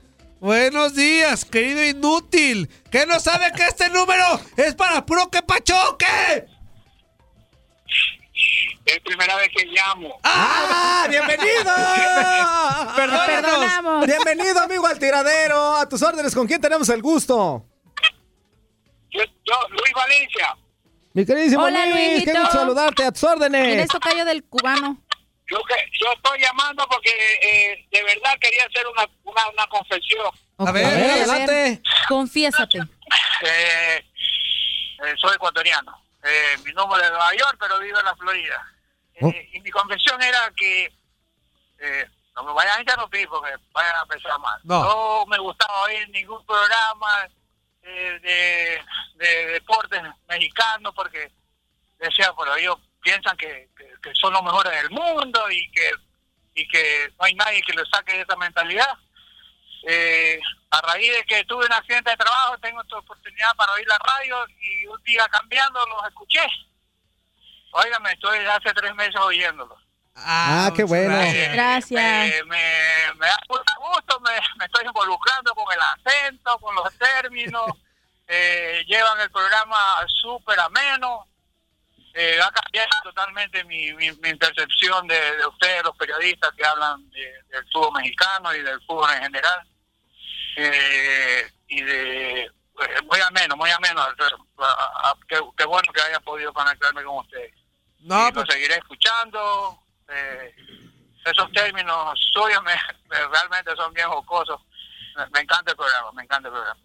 [0.44, 2.70] Buenos días, querido inútil.
[2.91, 6.06] ¿Qué no sabe que este número es para puro que pachoque?
[8.84, 10.20] Es primera vez que llamo.
[10.22, 11.08] ¡Ah!
[11.10, 11.72] ¡Bienvenido!
[12.98, 14.06] Perdónanos.
[14.06, 15.78] Bienvenido, amigo al tiradero.
[15.78, 17.66] A tus órdenes, ¿con quién tenemos el gusto?
[19.12, 20.58] Yo, yo, Luis Valencia.
[21.14, 22.32] Mi queridísimo Hola, Luis, Luisito.
[22.34, 23.06] qué gusto saludarte.
[23.06, 23.66] A tus órdenes.
[23.66, 25.02] ¿Quién es tocayo del cubano?
[25.54, 27.12] Yo, que, yo estoy llamando porque
[27.43, 30.32] eh, de verdad quería hacer una, una, una confesión.
[30.58, 31.82] A ver, A ver, adelante.
[32.08, 32.80] Confiésate.
[32.80, 34.06] Eh,
[35.06, 36.04] eh, soy ecuatoriano.
[36.24, 38.74] Eh, mi nombre es de Nueva York, pero vivo en la Florida.
[39.22, 39.28] Oh.
[39.28, 40.91] Eh, y mi confesión era que
[41.80, 44.60] eh, no me vayan a interrumpir porque vayan a pensar mal.
[44.64, 45.26] No.
[45.28, 47.28] me gustaba oír ningún programa
[47.84, 51.32] eh, de, de deportes mexicanos porque
[51.99, 53.70] decía, pero ellos piensan que,
[54.04, 55.91] que, son los mejores del mundo y que
[56.56, 58.89] y que no hay nadie que les saque de esa mentalidad.
[59.88, 60.39] Eh,
[60.70, 63.97] a raíz de que tuve un accidente de trabajo, tengo esta oportunidad para oír la
[63.97, 66.45] radio y un día cambiando los escuché.
[67.72, 69.80] Óigame, estoy hace tres meses oyéndolos.
[70.16, 71.16] Ah, qué bueno.
[71.54, 71.89] Gracias.
[71.91, 76.97] Me, me, me da mucho gusto, me, me estoy involucrando con el acento, con los
[76.97, 77.66] términos.
[78.28, 81.28] eh, llevan el programa súper ameno.
[82.14, 87.09] Eh, ha cambiado totalmente mi, mi, mi percepción de, de ustedes, los periodistas que hablan
[87.09, 89.68] de- del fútbol mexicano y del fútbol en general.
[90.55, 92.41] Eh, y de.
[92.43, 92.51] eh,
[93.09, 94.01] muy ameno, muy ameno.
[94.59, 97.53] Ah, ah, Qué, qué bueno que haya podido conectarme con ustedes.
[98.01, 99.80] No, y lo seguiré escuchando.
[100.09, 100.55] eh,
[101.26, 102.74] esos términos suyos me,
[103.09, 104.61] me- realmente son bien jocosos.
[105.16, 106.80] Me, me encanta el programa, me encanta el programa.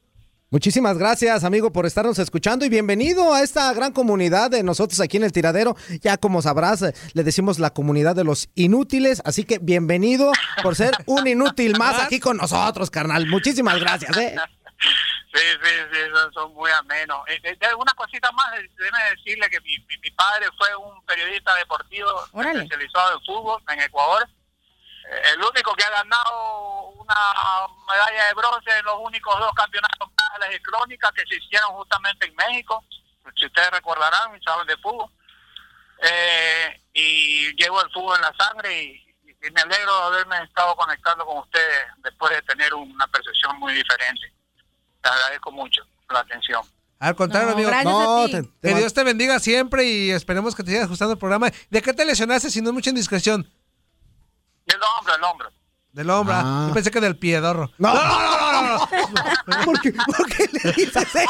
[0.51, 5.19] Muchísimas gracias, amigo, por estarnos escuchando y bienvenido a esta gran comunidad de nosotros aquí
[5.19, 5.77] en el tiradero.
[6.01, 10.33] Ya como sabrás, eh, le decimos la comunidad de los inútiles, así que bienvenido
[10.63, 13.27] por ser un inútil más aquí con nosotros, carnal.
[13.27, 14.37] Muchísimas gracias, ¿eh?
[15.35, 17.21] Sí, sí, sí, son, son muy amenos.
[17.29, 21.05] Eh, eh, una cosita más, eh, déjeme decirle que mi, mi, mi padre fue un
[21.05, 22.61] periodista deportivo Órale.
[22.61, 24.27] especializado en fútbol en Ecuador.
[25.33, 27.15] El único que ha ganado una
[27.89, 32.27] medalla de bronce en los únicos dos campeonatos mundiales de crónica que se hicieron justamente
[32.27, 32.85] en México.
[33.37, 35.11] Si ustedes recordarán, y saben de fútbol.
[36.03, 40.77] Eh, y llevo el fútbol en la sangre y, y me alegro de haberme estado
[40.77, 44.33] conectando con ustedes después de tener una percepción muy diferente.
[45.03, 46.63] Te agradezco mucho la atención.
[47.01, 47.71] Al contrario, No, amigo.
[47.85, 48.33] No, ti.
[48.33, 51.49] te- te que Dios te bendiga siempre y esperemos que te siga ajustando el programa.
[51.71, 53.49] ¿De qué te lesionaste si no es mucha indiscreción?
[54.69, 55.53] El hombro, el hombro.
[55.93, 56.35] Del hombro.
[56.37, 56.67] ah.
[56.69, 57.73] Yo pensé que del piedorro.
[57.79, 57.93] No.
[57.95, 58.87] no, no, no, no, no.
[59.65, 61.25] ¿Por qué, por qué le dices eso?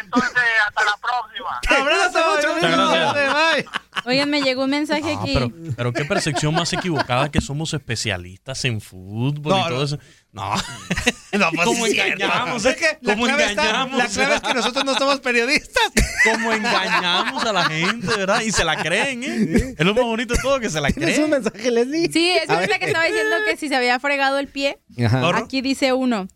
[0.00, 1.60] Entonces, hasta la próxima.
[1.80, 3.68] Abrazo, mucho.
[4.04, 5.32] Oigan, me llegó un mensaje aquí.
[5.34, 9.82] pero, pero qué percepción más equivocada que somos especialistas en fútbol y todo no.
[9.82, 9.98] eso.
[10.32, 10.54] No,
[11.38, 12.64] No, pues ¿Cómo es engañamos?
[12.64, 13.98] Es que la ¿Cómo clave está- engañamos?
[13.98, 15.90] la clave es que nosotros no somos periodistas.
[16.24, 18.40] ¿Cómo engañamos a la gente, verdad?
[18.42, 19.74] Y se la creen, ¿eh?
[19.78, 21.42] Es lo más bonito de todo, que se la ¿Tienes un creen.
[21.42, 22.10] mensaje, Leslie?
[22.12, 22.78] Sí, es A la ver.
[22.78, 24.78] que estaba diciendo que si se había fregado el pie.
[25.04, 25.36] Ajá.
[25.36, 26.28] Aquí dice uno.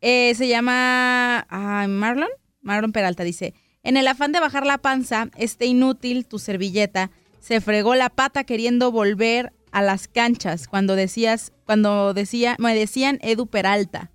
[0.00, 2.28] eh, se llama ah, Marlon.
[2.62, 7.60] Marlon Peralta dice: En el afán de bajar la panza, este inútil, tu servilleta, se
[7.60, 13.46] fregó la pata queriendo volver a las canchas cuando decías, cuando decía, me decían Edu
[13.46, 14.10] Peralta.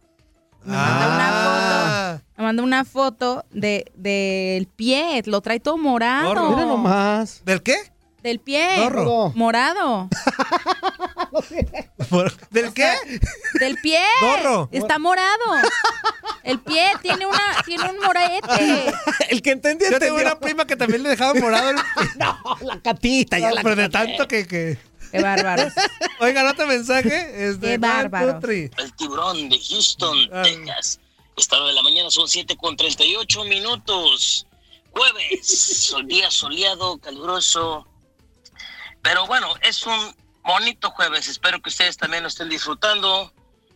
[0.64, 6.50] Me manda una foto, me manda una foto de del pie, lo trae todo morado.
[6.50, 7.42] Mira nomás.
[7.46, 7.76] ¿Del qué?
[8.22, 8.68] Del pie.
[8.78, 9.32] Gorro.
[9.36, 10.10] Morado.
[12.52, 12.92] ¿Del qué?
[13.60, 14.00] Del pie.
[14.20, 14.70] Gorro.
[14.72, 15.44] Está morado.
[16.44, 18.94] El pie tiene una, tiene un morete.
[19.30, 21.76] El que entendió, Yo tengo una prima que también le dejaba morado el...
[22.18, 24.48] No, la catita, ya No, la pero de tanto que...
[24.48, 24.78] que...
[25.12, 25.74] Qué bárbaros.
[26.20, 27.50] Oigan, otro mensaje.
[27.50, 28.40] Este, Qué one, bárbaro.
[28.48, 31.00] El tiburón de Houston, Texas.
[31.36, 34.46] Esta hora de la mañana son 7 con 38 minutos.
[34.92, 35.48] Jueves,
[35.88, 37.88] sol- día soleado, caluroso.
[39.02, 41.28] Pero bueno, es un bonito jueves.
[41.28, 43.32] Espero que ustedes también lo estén disfrutando.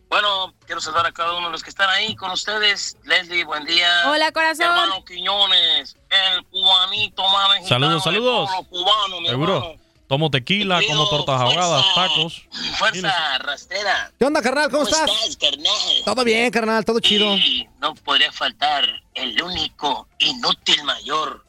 [0.08, 2.98] Bueno, quiero saludar a cada uno de los que están ahí con ustedes.
[3.04, 3.88] Leslie, buen día.
[4.10, 4.66] Hola, corazón.
[4.66, 8.50] Hermano Quiñones, el cubanito más mexicano Saludos, saludos.
[8.68, 9.56] cubano, mi Seguro.
[9.56, 9.81] hermano.
[10.12, 11.94] Tomo tequila, como tortas ahogadas, Fuerza.
[11.94, 12.42] tacos.
[12.76, 14.12] Fuerza, rastera.
[14.18, 14.70] ¿Qué onda, carnal?
[14.70, 15.10] ¿Cómo estás?
[15.40, 15.72] carnal?
[16.04, 17.34] Todo bien, carnal, todo chido.
[17.34, 18.84] Y no podría faltar
[19.14, 21.46] el único inútil mayor.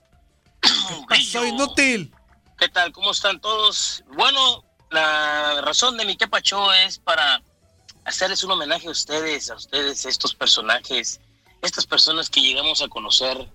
[1.30, 2.16] Soy inútil.
[2.57, 2.93] ¿Qué tal?
[2.93, 4.01] ¿Cómo están todos?
[4.16, 7.43] Bueno, la razón de mi quepacho es para
[8.05, 11.20] hacerles un homenaje a ustedes, a ustedes, estos personajes,
[11.61, 13.45] estas personas que llegamos a conocer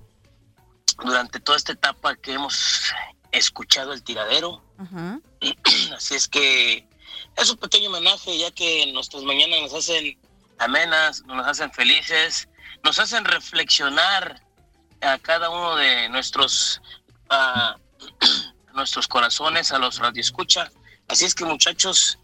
[1.02, 2.92] durante toda esta etapa que hemos
[3.32, 4.62] escuchado el tiradero.
[4.78, 5.20] Ajá.
[5.96, 6.86] Así es que
[7.36, 10.18] es un pequeño homenaje, ya que nuestras mañanas nos hacen
[10.58, 12.48] amenas, nos hacen felices,
[12.82, 14.42] nos hacen reflexionar
[15.00, 16.80] a cada uno de nuestros
[17.30, 17.76] ah,
[18.74, 20.70] nuestros corazones, a los radioescucha.
[21.08, 22.18] Así es que muchachos,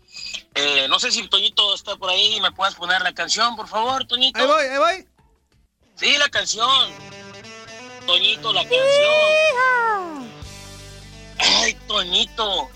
[0.55, 4.05] eh, no sé si Toñito está por ahí, me puedes poner la canción, por favor,
[4.07, 4.38] Toñito.
[4.38, 5.09] Ahí voy, ahí voy.
[5.96, 6.90] Sí, la canción.
[8.07, 10.24] Toñito, la canción.
[11.39, 12.68] Ay, Toñito.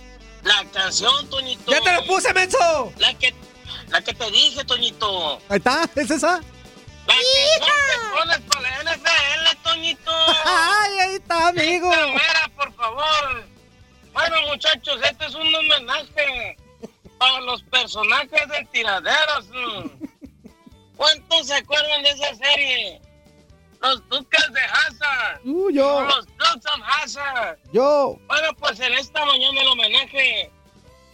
[0.42, 1.70] La canción, Toñito.
[1.70, 2.92] ¡Ya te la puse, menso!
[2.98, 3.34] La que,
[3.88, 5.38] la que te dije, Toñito.
[5.48, 6.40] Ahí está, ¿es esa?
[7.06, 7.22] La que
[7.60, 10.12] te pones para la NFL, Toñito.
[10.44, 11.90] Ay, ahí está, amigo.
[11.90, 13.44] Mera, por favor.
[14.12, 16.56] Bueno, muchachos, este es un homenaje
[17.18, 19.46] para los personajes de tiraderos.
[19.48, 20.06] mm.
[20.96, 23.00] ¿Cuántos se acuerdan de esa serie?
[23.80, 25.40] Los Duques de Hazard.
[25.44, 26.02] Uh, yo.
[26.02, 27.58] Los of Hazard.
[27.72, 28.18] Yo.
[28.26, 30.50] Bueno, pues en esta mañana el homenaje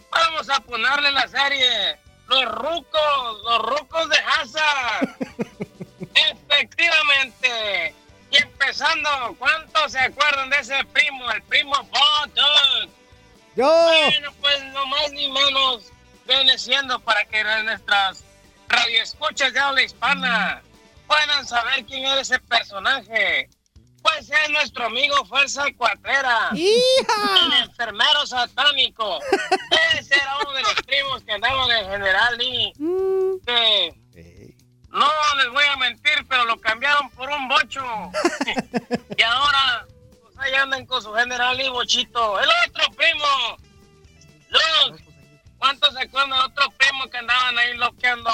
[0.09, 5.15] vamos a ponerle la serie Los Rucos, los Rucos de Hazard.
[6.15, 7.93] Efectivamente.
[8.31, 12.89] Y empezando, ¿cuántos se acuerdan de ese primo, el primo Bottom?
[13.55, 13.65] Yo.
[13.65, 15.91] Bueno, pues no más ni menos
[16.27, 18.23] viene siendo para que nuestras
[18.67, 20.61] radioescuchas de habla hispana
[21.07, 23.49] puedan saber quién era ese personaje.
[24.01, 26.49] Pues es nuestro amigo Fuerza Cuatrera.
[26.53, 27.45] ¡Hija!
[27.45, 29.19] El enfermero satánico.
[29.97, 32.73] Ese era uno de los primos que andaban en General Lee.
[33.45, 34.55] Que
[34.95, 37.83] no les voy a mentir, pero lo cambiaron por un bocho.
[39.17, 39.85] y ahora,
[40.21, 42.39] pues ahí andan con su General Lee bochito.
[42.39, 43.57] El otro primo.
[44.49, 45.01] Luz.
[45.57, 48.31] ¿Cuántos se acuerdan de otro primo que andaban ahí loqueando?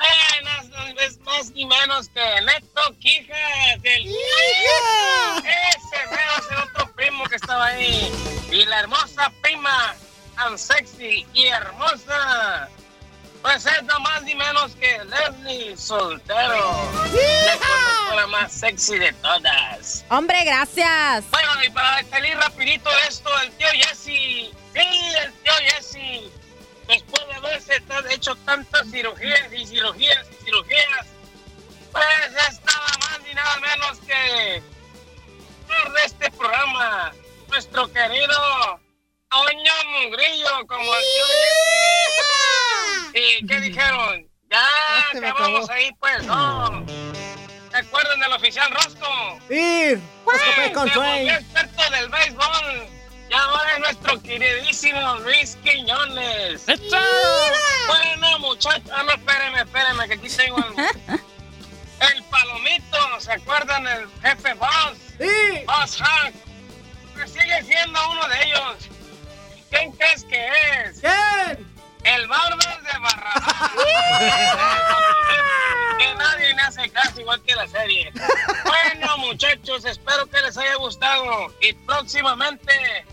[0.00, 7.24] Bueno, es más ni menos que Neto Quijas, el Ese mero es el otro primo
[7.24, 8.10] que estaba ahí.
[8.50, 9.94] Y la hermosa prima,
[10.36, 12.68] tan sexy y hermosa.
[13.42, 16.90] Pues es no más ni menos que Leslie Soltero.
[18.14, 20.04] La más sexy de todas.
[20.10, 21.24] Hombre, gracias.
[21.30, 24.04] Bueno, y para salir rapidito de esto, el tío Jesse.
[24.04, 26.39] Sí, el tío Jesse.
[26.90, 27.80] Después de haberse
[28.10, 31.06] hecho tantas cirugías y cirugías y cirugías,
[31.92, 32.04] pues
[32.48, 34.60] es nada más ni nada menos que
[35.70, 37.12] de este programa,
[37.48, 38.80] nuestro querido
[39.30, 39.72] Toño
[40.02, 41.02] Mugrillo, como el
[43.12, 43.22] tío.
[43.22, 44.28] ¿Y qué dijeron?
[44.50, 44.66] Ya
[45.14, 46.84] me acabamos ahí, pues, no.
[47.70, 49.06] ¿Se acuerdan del oficial Rosco?
[49.06, 51.28] ¡Rosco Sí, volvió Train!
[51.28, 52.99] experto del béisbol.
[53.30, 56.66] Y ahora es nuestro queridísimo Luis Quiñones.
[56.66, 58.90] Bueno, muchachos.
[58.92, 60.74] Ah, no, espérenme, espérenme, que aquí tengo el,
[62.16, 63.20] el palomito.
[63.20, 64.96] ¿Se acuerdan del jefe Boss?
[65.18, 65.64] Sí.
[65.64, 66.34] Boss Hank.
[67.14, 68.88] Pues sigue siendo uno de ellos.
[69.70, 70.48] ¿Quién crees que
[70.84, 71.00] es?
[71.00, 71.70] ¿Quién?
[72.02, 73.70] El Barbas de Barrabás.
[75.98, 78.10] que nadie le hace caso igual que la serie.
[78.64, 81.54] Bueno, muchachos, espero que les haya gustado.
[81.60, 83.04] Y próximamente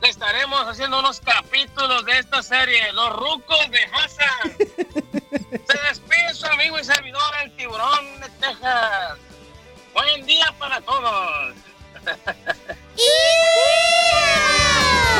[0.00, 4.56] le estaremos haciendo unos capítulos de esta serie, Los Rucos de Hassan.
[5.66, 9.18] Se despide su amigo y servidor, el tiburón de Texas.
[9.94, 11.54] Buen día para todos.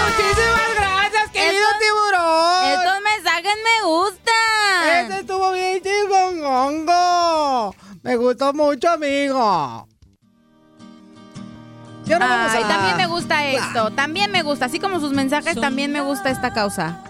[0.07, 2.69] Muchísimas gracias, querido Estos- tiburón.
[2.69, 5.07] Estos mensajes me gustan.
[5.07, 7.75] Ese estuvo bien chingongongo.
[8.03, 9.89] Me gustó mucho, amigo.
[12.09, 15.13] Y ahora vamos Ay, a- también me gusta esto, también me gusta, así como sus
[15.13, 17.03] mensajes, también me gusta esta causa.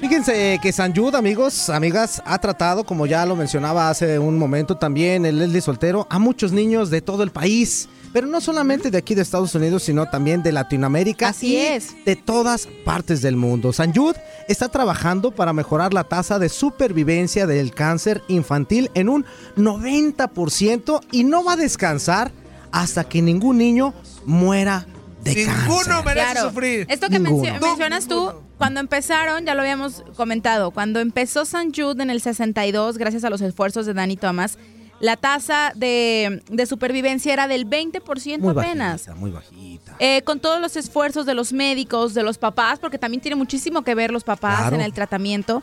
[0.00, 4.76] Fíjense que San Jude, amigos, amigas, ha tratado, como ya lo mencionaba hace un momento
[4.76, 7.88] también, el Leslie Soltero, a muchos niños de todo el país.
[8.12, 11.28] Pero no solamente de aquí de Estados Unidos, sino también de Latinoamérica.
[11.28, 11.94] Así y es.
[12.06, 13.72] De todas partes del mundo.
[13.72, 19.26] San Jude está trabajando para mejorar la tasa de supervivencia del cáncer infantil en un
[19.56, 22.30] 90% y no va a descansar
[22.72, 23.94] hasta que ningún niño
[24.24, 24.86] muera
[25.22, 26.04] de Ninguno cáncer.
[26.04, 26.48] merece Claro.
[26.48, 26.86] sufrir.
[26.88, 27.44] Esto que Ninguno.
[27.44, 32.20] mencio- mencionas tú, cuando empezaron, ya lo habíamos comentado, cuando empezó San Jude en el
[32.20, 34.58] 62, gracias a los esfuerzos de Dani Thomas,
[35.00, 38.92] la tasa de, de supervivencia era del 20% Muy apenas.
[39.06, 39.94] bajita, muy bajita.
[40.00, 43.82] Eh, con todos los esfuerzos de los médicos, de los papás, porque también tiene muchísimo
[43.82, 44.76] que ver los papás Claro.
[44.76, 45.62] en el tratamiento.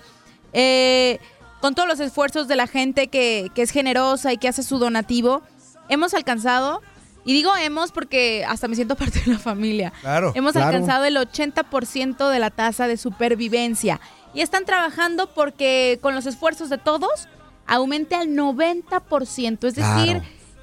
[0.54, 1.20] Eh,
[1.62, 4.78] con todos los esfuerzos de la gente que, que es generosa y que hace su
[4.80, 5.42] donativo,
[5.90, 6.82] hemos alcanzado,
[7.26, 9.92] y digo hemos porque hasta me siento parte de la familia.
[10.02, 10.32] Claro.
[10.36, 10.68] Hemos Claro.
[10.68, 14.00] alcanzado el 80% de la tasa de supervivencia.
[14.34, 17.28] Y están trabajando porque con los esfuerzos de todos
[17.68, 19.68] aumente al 90%.
[19.68, 20.22] Es decir, Claro.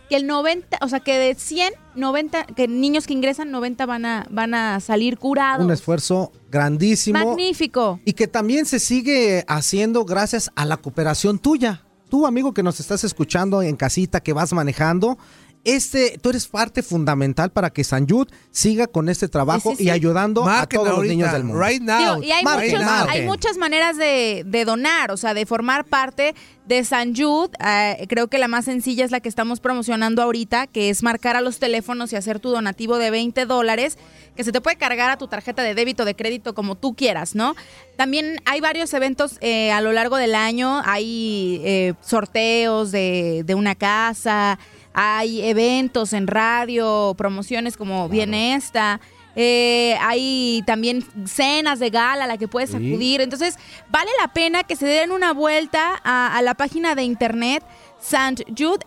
[0.09, 4.05] que el 90, o sea, que de 100, 90, que niños que ingresan, 90 van
[4.05, 5.65] a, van a salir curados.
[5.65, 7.19] Un esfuerzo grandísimo.
[7.19, 7.99] Magnífico.
[8.05, 11.83] Y que también se sigue haciendo gracias a la cooperación tuya.
[12.11, 15.17] Tú, amigo que nos estás escuchando en casita, que vas manejando,
[15.65, 19.83] este, tú eres parte fundamental para que San Jude siga con este trabajo Sí, sí,
[19.85, 19.89] sí.
[19.89, 21.63] y ayudando Marquen a todos los niños del mundo.
[21.65, 21.99] right now.
[22.17, 23.11] Digo, y hay, Marquen, muchos- marquen.
[23.21, 26.35] hay muchas maneras de, de donar, o sea, de formar parte
[26.67, 27.51] de San Jude.
[27.65, 31.37] Eh, creo que la más sencilla es la que estamos promocionando ahorita, que es marcar
[31.37, 33.99] a los teléfonos y hacer tu donativo de 20 dólares,
[34.37, 37.35] que se te puede cargar a tu tarjeta de débito, de crédito, como tú quieras,
[37.35, 37.55] ¿no?
[37.97, 43.55] También hay varios eventos eh, a lo largo del año, hay eh, sorteos de, de
[43.55, 44.59] una casa,
[44.95, 49.01] hay eventos en radio, promociones como viene esta.
[49.34, 52.76] Eh, hay también cenas de gala a la que puedes Sí.
[52.76, 53.20] acudir.
[53.22, 57.64] Entonces, vale la pena que se den una vuelta a, a la página de internet
[58.01, 58.45] St.
[58.57, 58.80] Jude,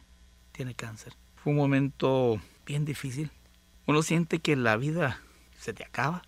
[0.52, 1.14] tiene cáncer.
[1.44, 3.30] Fue un momento bien difícil.
[3.86, 5.20] Uno siente que la vida
[5.60, 6.22] se te acaba.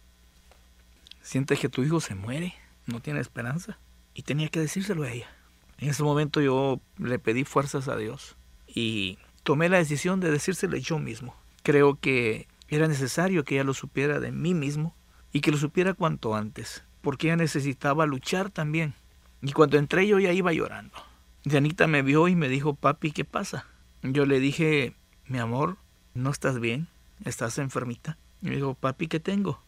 [1.22, 2.53] Sientes que tu hijo se muere,
[2.86, 3.80] no tiene esperanza.
[4.13, 5.30] Y tenía que decírselo a ella.
[5.78, 8.36] En ese momento yo le pedí fuerzas a Dios
[8.68, 11.34] y tomé la decisión de decírselo yo mismo.
[11.63, 14.97] Creo que era necesario que ella lo supiera de mí mismo
[15.32, 18.95] y que lo supiera cuanto antes, porque ella necesitaba luchar también.
[19.41, 20.97] Y cuando entré yo ya iba llorando.
[21.45, 23.66] Dianita me vio y me dijo, papi, ¿qué pasa?
[24.03, 24.93] Yo le dije,
[25.28, 25.78] mi amor,
[26.13, 26.88] ¿no estás bien?
[27.23, 28.17] ¿Estás enfermita?
[28.41, 29.61] Y me dijo, papi, ¿qué tengo?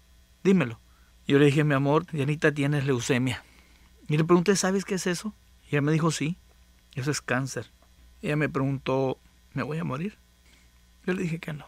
[0.43, 0.79] Dímelo.
[1.27, 3.43] Yo le dije, mi amor, Dianita tienes leucemia.
[4.07, 5.33] Y le pregunté, ¿sabes qué es eso?
[5.65, 6.37] Y ella me dijo, sí,
[6.95, 7.71] eso es cáncer.
[8.21, 9.19] Ella me preguntó,
[9.53, 10.17] ¿me voy a morir?
[11.05, 11.65] Yo le dije que no.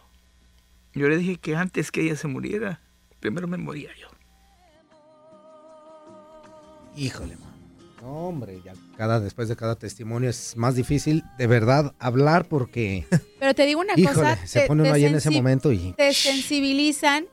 [0.93, 2.81] Yo le dije que antes que ella se muriera,
[3.19, 4.07] primero me moría yo.
[6.95, 7.48] Híjole, man.
[8.01, 13.05] No, hombre, ya cada, después de cada testimonio es más difícil de verdad hablar porque,
[13.39, 15.93] Pero te digo una híjole, cosa, se te- pone uno ahí en ese momento y...
[15.93, 17.25] te sensibilizan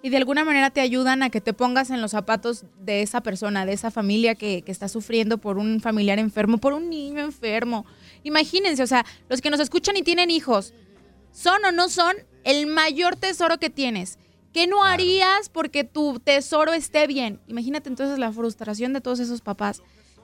[0.00, 3.20] y de alguna manera te ayudan a que te pongas en los zapatos de esa
[3.20, 7.20] persona, de esa familia que, que está sufriendo por un familiar enfermo, por un niño
[7.20, 7.84] enfermo.
[8.24, 10.74] Imagínense, o sea, los que nos escuchan y tienen hijos,
[11.32, 12.14] son o no son
[12.44, 14.18] el mayor tesoro que tienes.
[14.52, 17.40] ¿Qué no harías porque tu tesoro esté bien?
[17.46, 19.82] Imagínate entonces la frustración de todos esos papás,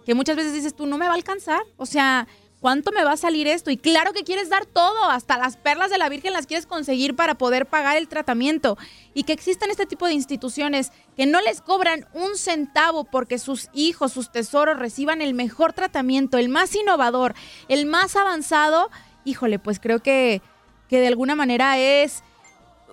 [0.09, 1.61] que muchas veces dices tú, no me va a alcanzar.
[1.77, 2.27] O sea,
[2.63, 3.71] ¿cuánto me va a salir esto?
[3.71, 7.15] Y claro que quieres dar todo, hasta las perlas de la Virgen las quieres conseguir
[7.15, 8.79] para poder pagar el tratamiento.
[9.13, 13.69] Y que existan este tipo de instituciones que no les cobran un centavo porque sus
[13.75, 17.35] hijos, sus tesoros reciban el mejor tratamiento, el más innovador,
[17.69, 18.89] el más avanzado.
[19.27, 20.41] Híjole, pues creo que,
[20.89, 22.23] que de alguna manera es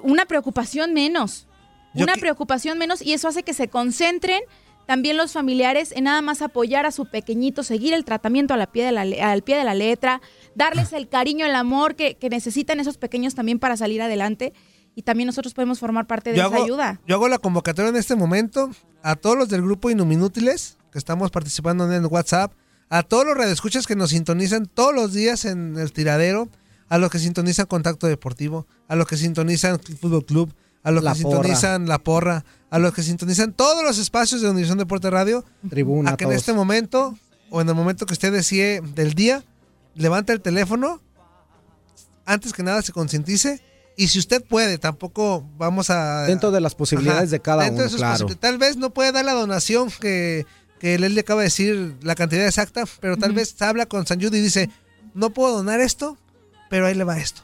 [0.02, 1.48] una preocupación menos.
[1.94, 4.42] Yo una que- preocupación menos y eso hace que se concentren
[4.86, 8.68] también los familiares en nada más apoyar a su pequeñito, seguir el tratamiento a la
[8.72, 10.22] pie de la al pie de la letra,
[10.56, 14.54] darles el cariño, el amor que, que necesitan esos pequeños también para salir adelante.
[14.98, 17.02] Y también nosotros podemos formar parte de Yo esa hago, ayuda.
[17.06, 18.70] yo hago la convocatoria en este momento
[19.04, 22.54] a todos los del grupo Inuminútiles que estamos participando en el WhatsApp,
[22.90, 26.48] a todos los radioescuchas que nos sintonizan todos los días en el tiradero,
[26.88, 30.54] a los que sintonizan Contacto Deportivo, a los que sintonizan Fútbol Club,
[30.86, 31.36] a los La que Porra.
[31.42, 36.12] sintonizan La Porra, a los que sintonizan todos los espacios de Univisión Deporte Radio, Tribuna,
[36.12, 36.40] a que en todos.
[36.40, 37.18] este momento
[37.50, 39.44] o en el momento que usted decide del día,
[39.96, 41.02] levante el teléfono,
[42.26, 43.62] antes que nada se concientice
[43.98, 46.24] y si usted puede, tampoco vamos a...
[46.24, 48.28] Dentro de las posibilidades de cada dentro de uno, sus claro.
[48.40, 50.46] Tal vez no puede dar la donación que,
[50.80, 54.20] que él le acaba de decir la cantidad exacta, pero tal vez habla con San
[54.22, 54.70] Jude y dice,
[55.14, 56.18] no puedo donar esto,
[56.70, 57.42] pero ahí le va esto.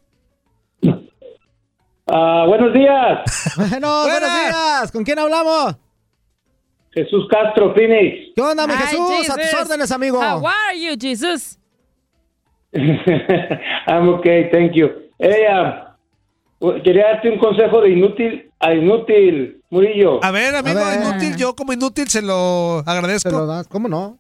[2.07, 3.55] Ah, buenos días.
[3.57, 4.93] Bueno, buenos días.
[4.93, 5.75] ¿Con quién hablamos?
[6.93, 8.33] Jesús Castro, Phoenix.
[8.35, 9.31] ¿Qué onda, mi Hi, Jesús?
[9.31, 10.19] A tus órdenes, amigo.
[10.19, 11.59] How are you, Jesus?
[12.75, 14.89] I'm okay, thank you.
[15.19, 15.88] Hey, ah,
[16.83, 20.23] quería darte un consejo de inútil a inútil, Murillo.
[20.25, 21.01] A ver, amigo, A ver.
[21.01, 23.31] inútil, yo como inútil se lo agradezco.
[23.31, 23.69] ¿Te lo das?
[23.69, 24.19] ¿Cómo no?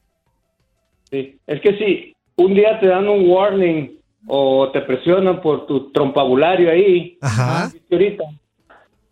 [1.10, 5.90] Sí, es que si un día te dan un warning o te presionan por tu
[5.90, 7.70] trompabulario ahí, Ajá.
[7.72, 8.24] ¿viste ahorita,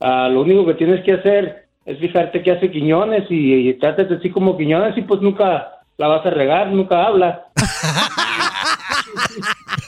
[0.01, 4.15] ah, lo único que tienes que hacer es fijarte qué hace Quiñones y, y trátate
[4.15, 7.47] así como Quiñones y pues nunca la vas a regar, nunca habla.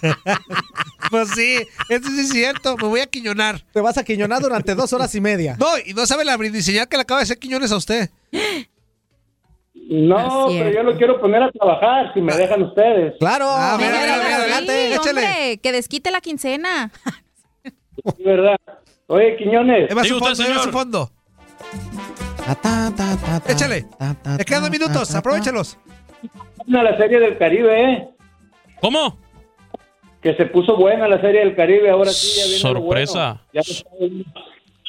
[1.10, 1.56] Pues sí,
[1.88, 2.76] eso sí es cierto.
[2.76, 3.62] Me voy a quiñonar.
[3.72, 5.56] Te vas a quiñonar durante dos horas y media.
[5.58, 8.10] No, y no sabe la brindiseñal que le acaba de hacer Quiñones a usted.
[9.88, 13.14] No, pero yo lo quiero poner a trabajar si me dejan ustedes.
[13.18, 13.46] Claro.
[13.48, 14.88] Ah, a ver, a ver, mira, mira, adelante.
[14.88, 15.24] Sí, échale.
[15.24, 16.92] hombre, que desquite la quincena.
[17.64, 18.56] Es verdad.
[19.06, 21.10] Oye, Quiñones, Lleva su fondo, lleva su fondo.
[23.46, 23.86] Échale.
[24.36, 25.78] Le quedan dos minutos, aprovechalos.
[26.66, 28.08] la serie del Caribe, ¿eh?
[28.80, 29.18] ¿Cómo?
[30.28, 33.40] Que se puso buena la serie del Caribe, ahora sí ya viene lo Sorpresa.
[33.98, 34.24] bueno.
[34.24, 34.32] Ya.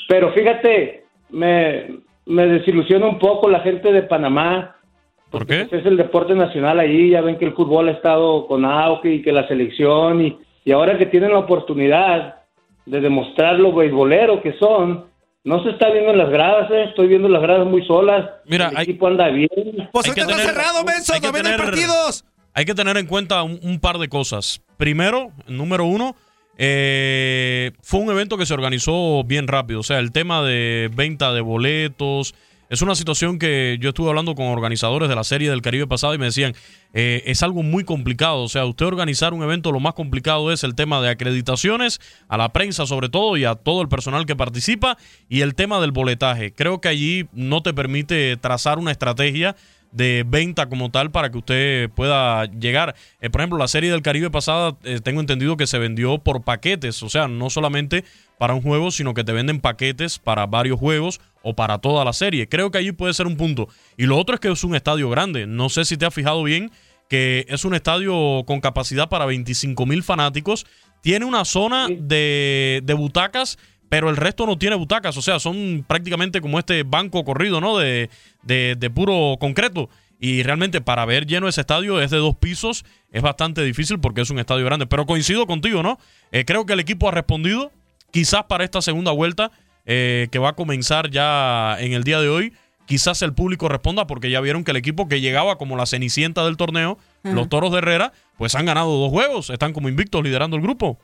[0.09, 4.75] Pero fíjate, me, me desilusiona un poco la gente de Panamá.
[5.29, 5.63] ¿Por qué?
[5.69, 9.13] Pues es el deporte nacional allí, ya ven que el fútbol ha estado con auge
[9.13, 12.35] y que la selección, y, y ahora que tienen la oportunidad
[12.85, 15.05] de demostrar lo beisbolero que son,
[15.45, 16.83] no se está viendo en las gradas, ¿eh?
[16.89, 18.29] estoy viendo las gradas muy solas.
[18.45, 19.47] Mira, el hay- equipo anda bien.
[19.93, 20.91] Pues Hay que ahorita está tener- cerrado, que
[21.21, 22.25] Todavía no hay tener- partidos.
[22.55, 24.61] Hay que tener en cuenta un, un par de cosas.
[24.79, 26.15] Primero, número uno,
[26.57, 29.81] eh, fue un evento que se organizó bien rápido.
[29.81, 32.33] O sea, el tema de venta de boletos.
[32.69, 36.13] Es una situación que yo estuve hablando con organizadores de la serie del Caribe pasado
[36.13, 36.53] y me decían,
[36.93, 38.41] eh, es algo muy complicado.
[38.41, 41.99] O sea, usted organizar un evento, lo más complicado es el tema de acreditaciones,
[42.29, 44.97] a la prensa sobre todo y a todo el personal que participa,
[45.27, 46.53] y el tema del boletaje.
[46.53, 49.57] Creo que allí no te permite trazar una estrategia
[49.91, 52.95] de venta como tal para que usted pueda llegar.
[53.21, 56.43] Eh, por ejemplo, la serie del Caribe pasada, eh, tengo entendido que se vendió por
[56.43, 58.03] paquetes, o sea, no solamente
[58.37, 62.13] para un juego, sino que te venden paquetes para varios juegos o para toda la
[62.13, 62.47] serie.
[62.47, 63.67] Creo que allí puede ser un punto.
[63.97, 65.47] Y lo otro es que es un estadio grande.
[65.47, 66.71] No sé si te has fijado bien
[67.09, 70.65] que es un estadio con capacidad para 25 mil fanáticos.
[71.01, 73.57] Tiene una zona de, de butacas,
[73.89, 75.17] pero el resto no tiene butacas.
[75.17, 77.77] O sea, son prácticamente como este banco corrido, ¿no?
[77.77, 78.09] De,
[78.43, 79.89] de, de puro concreto.
[80.19, 82.85] Y realmente para ver lleno ese estadio es de dos pisos.
[83.11, 84.85] Es bastante difícil porque es un estadio grande.
[84.85, 85.97] Pero coincido contigo, ¿no?
[86.31, 87.71] Eh, creo que el equipo ha respondido.
[88.11, 89.51] Quizás para esta segunda vuelta
[89.85, 92.53] eh, que va a comenzar ya en el día de hoy.
[92.85, 96.43] Quizás el público responda porque ya vieron que el equipo que llegaba como la cenicienta
[96.43, 99.51] del torneo, los Toros de Herrera, pues han ganado dos juegos.
[99.51, 100.99] Están como invictos liderando el grupo.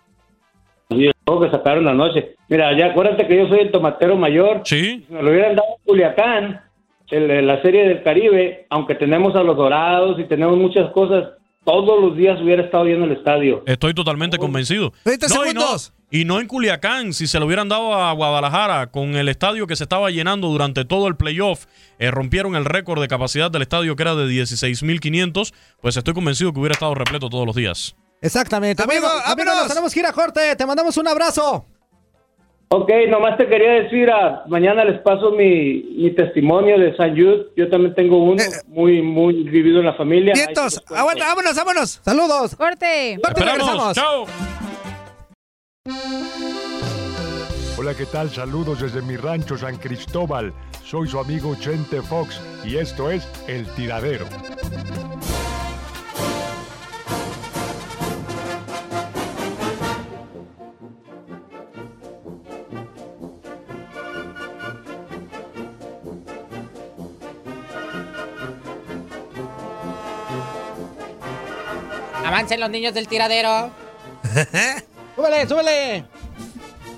[0.89, 2.35] Y juego que sacaron anoche.
[2.47, 4.61] Mira, ya acuérdate que yo soy el tomatero mayor.
[4.65, 5.03] Sí.
[5.07, 6.61] Si me lo hubieran dado en Culiacán,
[7.09, 11.29] el- la serie del Caribe, aunque tenemos a los Dorados y tenemos muchas cosas,
[11.63, 13.63] todos los días hubiera estado lleno el estadio.
[13.65, 14.93] Estoy totalmente convencido.
[15.03, 15.89] 30 No, y segundos.
[15.91, 19.65] no- Y no en Culiacán, si se lo hubieran dado a Guadalajara con el estadio
[19.65, 21.65] que se estaba llenando durante todo el playoff,
[21.97, 25.51] eh, rompieron el récord de capacidad del estadio que era de 16.500,
[25.81, 27.95] pues estoy convencido que hubiera estado repleto todos los días.
[28.21, 28.81] Exactamente.
[28.81, 30.55] Amigo, amigo, nos tenemos que ir a corte.
[30.55, 31.65] Te mandamos un abrazo.
[32.69, 37.47] Ok, nomás te quería decir, ah, mañana les paso mi, mi testimonio de San Jude.
[37.55, 40.33] Yo también tengo uno muy, muy vivido en la familia.
[40.33, 42.01] Vientos, aguanta, vámonos, vámonos.
[42.03, 42.55] Saludos.
[42.55, 43.19] Corte.
[43.23, 43.95] Corte regresamos.
[43.95, 44.25] ¡Chao!
[47.77, 48.29] Hola, ¿qué tal?
[48.31, 50.51] Saludos desde mi rancho San Cristóbal.
[50.83, 54.25] Soy su amigo Chente Fox y esto es El Tiradero.
[72.35, 73.71] Avancen los niños del tiradero.
[75.15, 76.05] Súbele, súbele.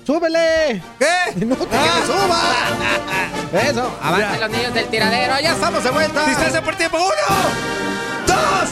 [0.04, 0.82] Súbele.
[0.98, 1.44] ¿Qué?
[1.46, 2.40] No te le suba.
[3.70, 3.98] Eso.
[4.02, 5.34] Avancen los niños del tiradero.
[5.40, 6.26] Ya Estamos de vuelta.
[6.26, 6.96] Distancia por tiempo.
[6.96, 7.38] Uno,
[8.26, 8.68] dos,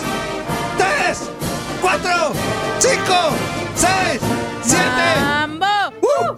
[0.76, 1.30] tres,
[1.80, 2.32] cuatro,
[2.80, 3.14] cinco,
[3.76, 4.20] seis,
[4.64, 5.20] siete.
[5.20, 5.66] ¡Mambo!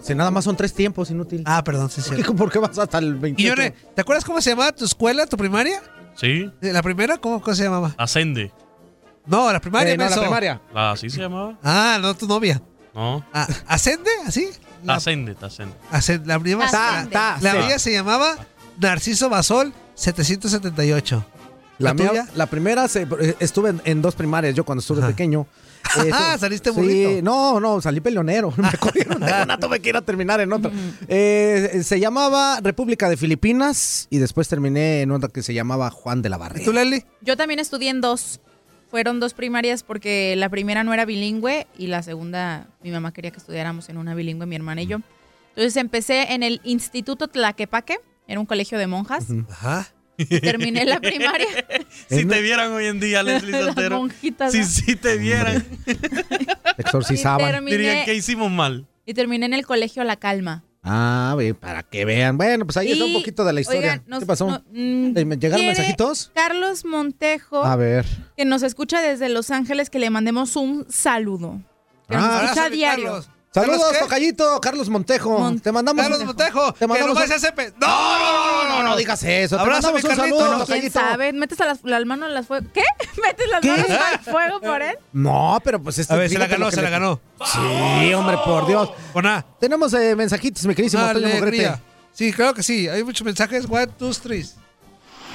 [0.03, 1.41] Si nada más son tres tiempos, inútil.
[1.47, 2.09] Ah, perdón, sí, sí.
[2.11, 3.35] ¿Por qué, por qué vas hasta el 28?
[3.55, 5.81] Guillone, ¿te acuerdas cómo se llamaba tu escuela, tu primaria?
[6.13, 7.17] Sí, ¿La primera?
[7.17, 7.95] ¿Cómo, cómo se llamaba?
[7.97, 8.51] ascende.
[9.29, 10.61] No, la primaria, Eh, no, la primaria.
[10.73, 11.57] Ah, ¿Así se llamaba?
[11.63, 12.61] Ah, no, tu novia.
[12.93, 14.09] No, Ah, ¿Ascende?
[14.25, 14.49] ¿Así?
[14.83, 15.75] La, ascende, ascende.
[15.91, 17.11] ascend- la, prima- Ta, Ascende.
[17.11, 17.57] ta, la sí.
[17.59, 18.35] mía se llamaba
[18.79, 21.25] Narciso Basol 778.
[21.77, 22.27] La, ¿La mía- tuya?
[22.35, 25.47] la primera se- eh, estuve en, en dos primarias yo cuando estuve pequeño.
[26.05, 27.23] Eh, Ah, saliste sí, burrito.
[27.23, 28.53] no, no, salí peleonero.
[28.57, 30.69] Me corrieron de una, tuve que ir a terminar en otra.
[31.07, 36.21] Eh, se llamaba República de Filipinas y después terminé en otra que se llamaba Juan
[36.21, 36.65] de la Barrera.
[36.65, 37.05] ¿Tú, Leli?
[37.21, 38.39] Yo también estudié en dos.
[38.89, 43.31] Fueron dos primarias porque la primera no era bilingüe y la segunda mi mamá quería
[43.31, 44.97] que estudiáramos en una bilingüe, mi hermana y yo.
[45.49, 47.97] Entonces empecé en el Instituto Tlaquepaque,
[48.27, 49.27] era un colegio de monjas.
[49.49, 49.87] Ajá.
[50.41, 51.47] Terminé la primaria.
[52.09, 53.97] Si te vieran hoy en día, Leslie Las Soltero.
[53.99, 55.63] monjitas, Si sí te vieran.
[56.77, 57.47] Exorcizaban.
[57.47, 58.87] Y terminé- Dirían que hicimos mal.
[59.05, 60.63] Y terminé en el colegio La Calma.
[60.81, 62.37] Ah, ve, para que vean.
[62.37, 63.81] Bueno, pues ahí está un poquito de la historia.
[63.81, 64.47] oigan, nos- ¿Qué pasó?
[64.49, 66.31] no, mm, ¿me ¿Llegaron ¿quiere mensajitos?
[66.33, 68.05] Carlos Montejo, A ver.
[68.37, 71.61] que nos escucha desde Los Ángeles, que le mandemos un saludo.
[72.07, 73.05] Que nos Ah, escucha a diario.
[73.05, 73.29] Carlos.
[73.51, 75.55] Saludos, tocallito, Carlos Montejo.
[75.61, 76.71] te mandamos Carlos Montejo.
[76.73, 77.87] Te que mandamos nomás un- No,
[78.19, 79.55] no, no, no, no digas eso.
[79.55, 80.21] Te Abrazo, mi un Carlito.
[80.39, 81.33] saludo, Bueno, ¿quién sabe?
[81.33, 82.67] ¿Metes a las, las manos en las fuego?
[82.71, 82.83] ¿Qué?
[83.21, 83.69] ¿Metes las ¿Qué?
[83.69, 84.95] manos al fuego por él?
[85.13, 86.13] No, pero pues este.
[86.13, 87.19] A ver, se la ganó, que se le- la ganó.
[87.43, 88.91] Sí, hombre, por Dios.
[89.13, 89.43] Con A.
[89.59, 91.69] Tenemos eh, mensajitos, mi Toño Alegría.
[91.71, 91.81] Mogrete.
[92.13, 92.87] Sí, claro que sí.
[92.87, 93.65] Hay muchos mensajes.
[93.67, 94.47] One, two, three.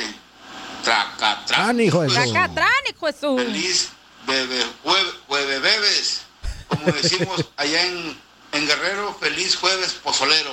[0.82, 1.78] Tracatrán.
[1.78, 3.88] Ah, hijo de Tracatrán, hijo de su- Feliz
[4.26, 6.20] bebe, jueves, jueves bebes.
[6.68, 8.16] Como decimos allá en,
[8.52, 10.50] en Guerrero, feliz jueves pozolero.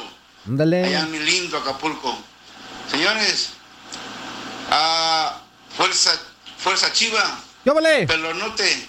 [0.47, 0.85] Ándale.
[0.85, 2.17] Allá en mi lindo Acapulco.
[2.91, 3.49] Señores,
[4.71, 5.41] ah,
[5.75, 6.17] fuerza,
[6.57, 7.39] fuerza chiva.
[7.65, 8.07] ¡Yo vale!
[8.07, 8.87] Pelonote,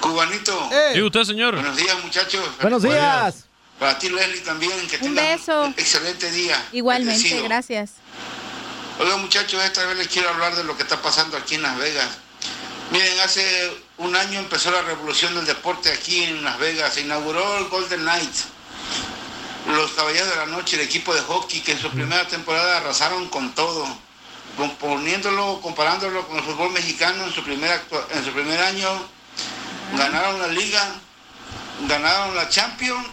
[0.00, 0.68] cubanito.
[0.94, 1.54] ¿Y usted, señor?
[1.54, 2.44] Buenos días, muchachos.
[2.60, 3.44] Buenos días.
[3.78, 4.72] Para ti, Leslie, también.
[4.88, 5.62] Que Un tengas beso.
[5.64, 6.62] un excelente día.
[6.72, 7.44] Igualmente, Bendecido.
[7.44, 7.90] gracias.
[8.98, 11.76] Oiga, muchachos, esta vez les quiero hablar de lo que está pasando aquí en Las
[11.76, 12.08] Vegas.
[12.90, 16.94] Miren, hace un año empezó la revolución del deporte aquí en Las Vegas.
[16.94, 18.44] Se inauguró el Golden Knights.
[19.68, 23.28] Los Caballeros de la Noche, el equipo de hockey, que en su primera temporada arrasaron
[23.28, 23.86] con todo.
[24.80, 28.88] Poniéndolo, comparándolo con el fútbol mexicano en su en su primer año,
[29.94, 30.94] ganaron la liga,
[31.86, 33.06] ganaron la Champions,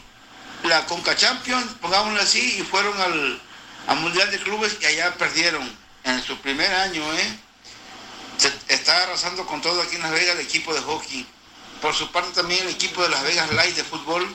[0.63, 3.41] la Conca Champions, pongámoslo así, y fueron al,
[3.87, 5.69] al Mundial de Clubes y allá perdieron
[6.03, 7.39] en su primer año, ¿eh?
[8.67, 11.25] Está arrasando con todo aquí en Las Vegas el equipo de hockey.
[11.81, 14.27] Por su parte también el equipo de Las Vegas Light de fútbol,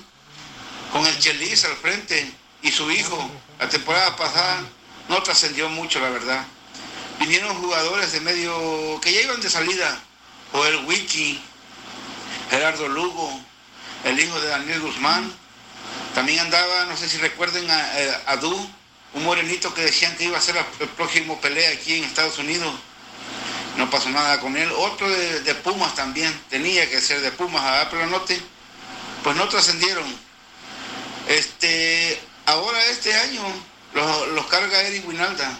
[0.92, 2.30] con el Chelis al frente
[2.62, 3.30] y su hijo.
[3.58, 4.62] La temporada pasada
[5.08, 6.44] no trascendió mucho, la verdad.
[7.18, 9.98] Vinieron jugadores de medio que ya iban de salida.
[10.52, 11.42] Joel Wiki,
[12.50, 13.40] Gerardo Lugo,
[14.04, 15.30] el hijo de Daniel Guzmán.
[16.14, 18.70] También andaba, no sé si recuerden, a, eh, a Du,
[19.14, 22.74] un morenito que decían que iba a ser el próximo pelea aquí en Estados Unidos.
[23.76, 24.70] No pasó nada con él.
[24.76, 27.88] Otro de, Pumas también, tenía que ser de Pumas, ¿verdad?
[27.90, 28.40] pero no te,
[29.22, 30.04] pues no trascendieron.
[31.28, 33.42] Este, ahora este año
[33.94, 35.58] los, los carga Eric Winalda.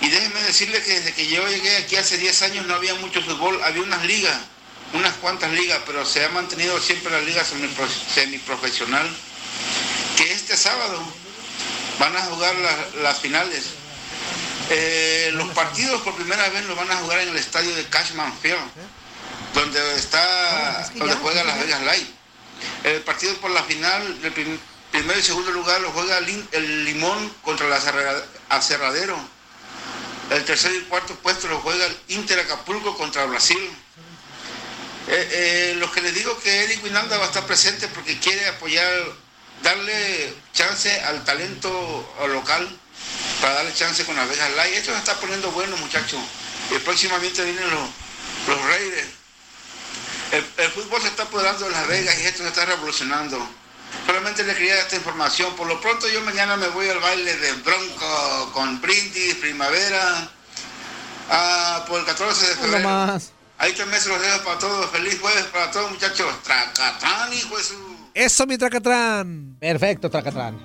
[0.00, 3.22] Y déjenme decirle que desde que yo llegué aquí hace 10 años no había mucho
[3.22, 4.36] fútbol, había unas ligas,
[4.94, 9.08] unas cuantas ligas, pero se ha mantenido siempre la liga semipro- semiprofesional.
[10.16, 11.00] Que este sábado
[11.98, 13.64] van a jugar las, las finales.
[14.70, 18.32] Eh, los partidos por primera vez los van a jugar en el estadio de Cashman
[18.40, 18.58] Field,
[19.54, 22.08] donde está, donde juega Las Vegas Light.
[22.84, 24.58] El partido por la final, el prim-
[24.90, 29.18] primero y segundo lugar lo juega el Limón contra el Acerra- Acerradero.
[30.30, 33.58] El tercer y cuarto puesto lo juega el Inter Acapulco contra Brasil.
[35.08, 38.46] Eh, eh, lo que les digo que Eric Winalda va a estar presente porque quiere
[38.46, 38.88] apoyar,
[39.62, 42.68] darle chance al talento local
[43.40, 44.74] para darle chance con las Vegas Light.
[44.74, 46.20] Esto se está poniendo bueno, muchachos.
[46.70, 47.88] Y próximamente vienen los,
[48.48, 49.08] los Raiders.
[50.32, 53.38] El, el fútbol se está apoderando de Las Vegas y esto se está revolucionando.
[54.06, 55.54] Solamente le quería dar esta información.
[55.56, 60.30] Por lo pronto yo mañana me voy al baile de Bronco con Brindis, Primavera,
[61.28, 62.88] ah, por el 14 de No febrero.
[62.88, 63.32] más.
[63.58, 64.90] Ahí también se los dejo para todos.
[64.90, 66.42] Feliz jueves para todos, muchachos.
[66.42, 67.91] Tracatán, hijo de su...
[68.14, 69.56] Eso, mi tracatrán.
[69.58, 70.56] Perfecto, Tracatrán.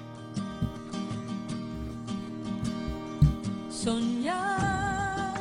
[3.69, 5.37] Soñar.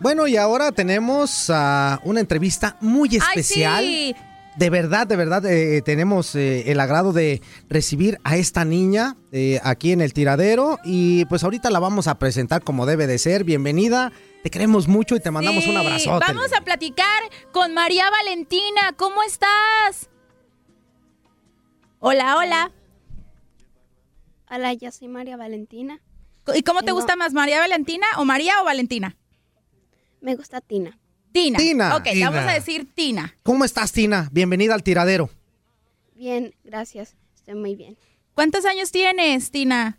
[0.00, 3.84] Bueno, y ahora tenemos una entrevista muy especial.
[3.84, 4.14] sí.
[4.56, 9.60] De verdad, de verdad, eh, tenemos eh, el agrado de recibir a esta niña eh,
[9.62, 13.44] aquí en el tiradero y pues ahorita la vamos a presentar como debe de ser.
[13.44, 14.12] Bienvenida,
[14.42, 16.24] te queremos mucho y te mandamos un Sí, abrazote.
[16.26, 17.22] Vamos a platicar
[17.52, 18.92] con María Valentina.
[18.98, 20.09] ¿Cómo estás?
[22.00, 22.70] Hola, hola.
[24.50, 26.00] Hola, yo soy María Valentina.
[26.54, 29.16] ¿Y cómo te Tengo- gusta más, María Valentina o María o Valentina?
[30.20, 30.98] Me gusta Tina.
[31.32, 31.58] Tina.
[31.58, 31.96] Tina.
[31.96, 32.30] Ok, Tina.
[32.30, 33.34] vamos a decir Tina.
[33.42, 34.28] ¿Cómo estás, Tina?
[34.32, 35.30] Bienvenida al tiradero.
[36.16, 37.14] Bien, gracias.
[37.36, 37.96] Estoy muy bien.
[38.34, 39.98] ¿Cuántos años tienes, Tina?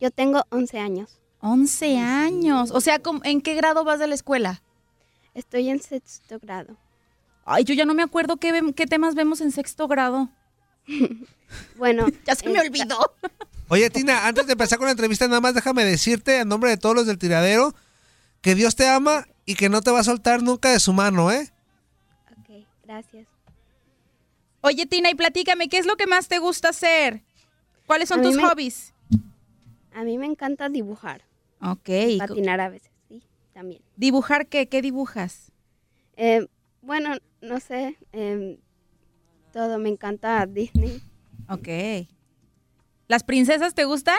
[0.00, 1.20] Yo tengo 11 años.
[1.40, 2.70] 11 años.
[2.70, 4.62] O sea, ¿cómo- ¿en qué grado vas de la escuela?
[5.34, 6.76] Estoy en sexto grado.
[7.44, 10.30] Ay, yo ya no me acuerdo qué, vem- qué temas vemos en sexto grado.
[11.76, 12.06] Bueno.
[12.26, 13.14] ya se me olvidó.
[13.68, 16.76] Oye, Tina, antes de empezar con la entrevista, nada más déjame decirte, en nombre de
[16.76, 17.74] todos los del tiradero,
[18.40, 21.30] que Dios te ama y que no te va a soltar nunca de su mano,
[21.30, 21.50] ¿eh?
[22.38, 23.26] Ok, gracias.
[24.62, 27.22] Oye, Tina, y platícame, ¿qué es lo que más te gusta hacer?
[27.86, 28.92] ¿Cuáles son tus me- hobbies?
[29.94, 31.22] A mí me encanta dibujar.
[31.62, 31.88] Ok.
[31.88, 33.22] Y patinar a veces, sí,
[33.52, 33.82] también.
[33.96, 34.68] ¿Dibujar qué?
[34.68, 35.50] ¿Qué dibujas?
[36.16, 36.46] Eh,
[36.82, 38.58] bueno, no sé, em,
[39.52, 41.02] todo me encanta Disney.
[41.50, 41.68] Ok.
[43.08, 44.18] ¿Las princesas te gustan?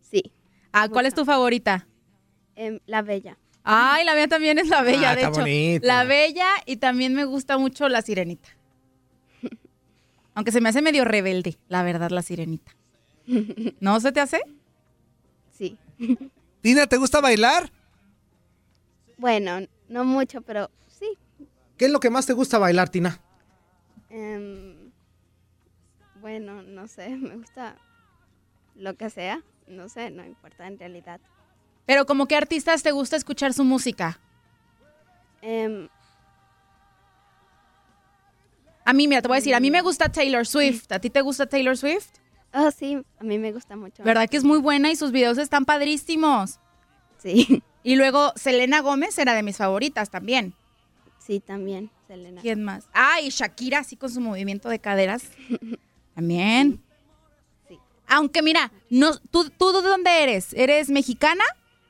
[0.00, 0.32] Sí.
[0.72, 1.86] Ah, ¿cuál es tu favorita?
[2.56, 3.38] Em, la Bella.
[3.62, 5.40] Ay, la mía también es la bella, Ah, de está hecho.
[5.40, 5.86] bonita.
[5.86, 8.48] La bella y también me gusta mucho la sirenita.
[10.34, 12.76] Aunque se me hace medio rebelde, la verdad, la sirenita.
[13.80, 14.40] ¿No se te hace?
[15.52, 15.76] Sí.
[16.60, 17.72] Tina, ¿te gusta bailar?
[19.18, 21.08] Bueno, no mucho, pero sí.
[21.76, 23.20] ¿Qué es lo que más te gusta bailar, Tina?
[24.10, 24.75] Em,
[26.26, 27.76] bueno, no sé, me gusta
[28.74, 29.42] lo que sea.
[29.68, 31.20] No sé, no importa en realidad.
[31.86, 34.18] Pero como qué artistas te gusta escuchar su música?
[35.40, 35.88] Em,
[38.84, 40.90] A mí, mira, te voy a decir, a mí me gusta Taylor Swift.
[40.90, 42.08] ¿A ti te gusta Taylor Swift?
[42.54, 44.02] oh, sí, a mí me gusta mucho.
[44.02, 46.58] ¿Verdad que es muy buena y sus videos están padrísimos?
[47.18, 47.62] Sí.
[47.84, 50.54] Y luego Selena Gómez era de mis favoritas también.
[51.20, 52.42] Sí, también, Selena.
[52.42, 52.88] ¿Quién más?
[52.92, 55.30] Ah, y Shakira, así con su movimiento de caderas.
[56.16, 56.82] También.
[58.08, 60.54] Aunque mira, no, ¿tú, ¿tú de dónde eres?
[60.54, 61.44] ¿Eres mexicana?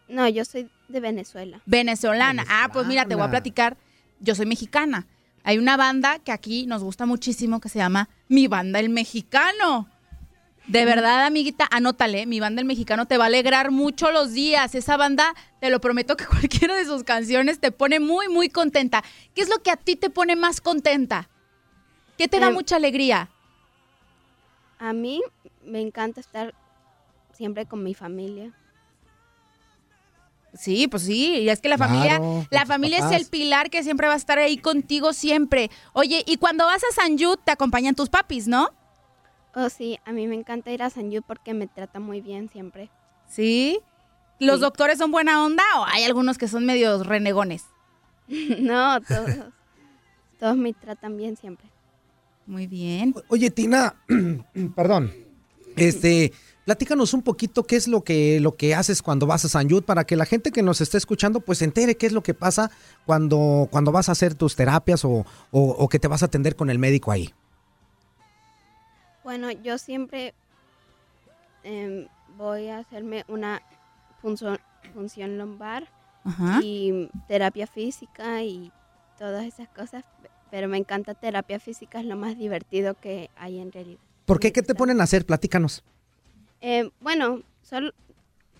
[0.09, 1.61] No, yo soy de Venezuela.
[1.65, 2.44] Venezolana.
[2.48, 3.77] Ah, pues mira, te voy a platicar.
[4.20, 5.07] Yo soy mexicana.
[5.44, 9.89] Hay una banda que aquí nos gusta muchísimo que se llama Mi Banda el Mexicano.
[10.66, 14.74] De verdad, amiguita, anótale, mi banda el mexicano te va a alegrar mucho los días.
[14.74, 19.05] Esa banda, te lo prometo que cualquiera de sus canciones te pone muy, muy contenta.
[19.35, 21.28] ¿Qué es lo que a ti te pone más contenta?
[22.19, 23.31] ¿Qué te da Em, mucha alegría?
[24.78, 25.23] A mí
[25.65, 26.55] me encanta estar
[27.32, 28.53] siempre con mi familia.
[30.55, 33.82] Sí, pues sí, y es que la Claro, familia, la familia es el pilar que
[33.82, 35.70] siempre va a estar ahí contigo siempre.
[35.93, 38.70] Oye, y cuando vas a San Jude te acompañan tus papis, ¿no?
[39.55, 42.48] Oh, sí, a mí me encanta ir a San Yu porque me trata muy bien
[42.51, 42.90] siempre.
[43.27, 43.81] ¿Sí?
[44.39, 44.61] ¿Los Sí.
[44.61, 47.65] doctores son buena onda o hay algunos que son medios renegones?
[48.28, 49.53] no, todos,
[50.39, 51.70] todos me tratan bien siempre.
[52.47, 53.14] Muy bien.
[53.28, 53.94] Oye, Tina,
[54.77, 55.12] perdón.
[55.77, 56.32] Este,
[56.64, 59.82] platícanos un poquito qué es lo que, lo que haces cuando vas a San Yud
[59.85, 62.32] para que la gente que nos esté escuchando pues se entere qué es lo que
[62.35, 62.70] pasa
[63.05, 66.56] cuando, cuando vas a hacer tus terapias o, o- o que te vas a atender
[66.56, 67.35] con el médico ahí.
[69.23, 70.35] Bueno, yo siempre
[71.64, 72.06] em,
[72.39, 73.60] voy a hacerme una
[74.23, 74.59] función,
[74.94, 75.89] función lumbar
[76.24, 76.60] Ajá.
[76.62, 78.73] y terapia física y
[79.18, 80.05] todas esas cosas,
[80.57, 84.01] pero me encanta terapia física, es lo más divertido que hay en realidad.
[84.24, 84.55] ¿Por qué?
[84.55, 85.27] ¿Qué te ponen a hacer?
[85.27, 85.85] Platícanos.
[86.62, 87.93] Eh, bueno, solo,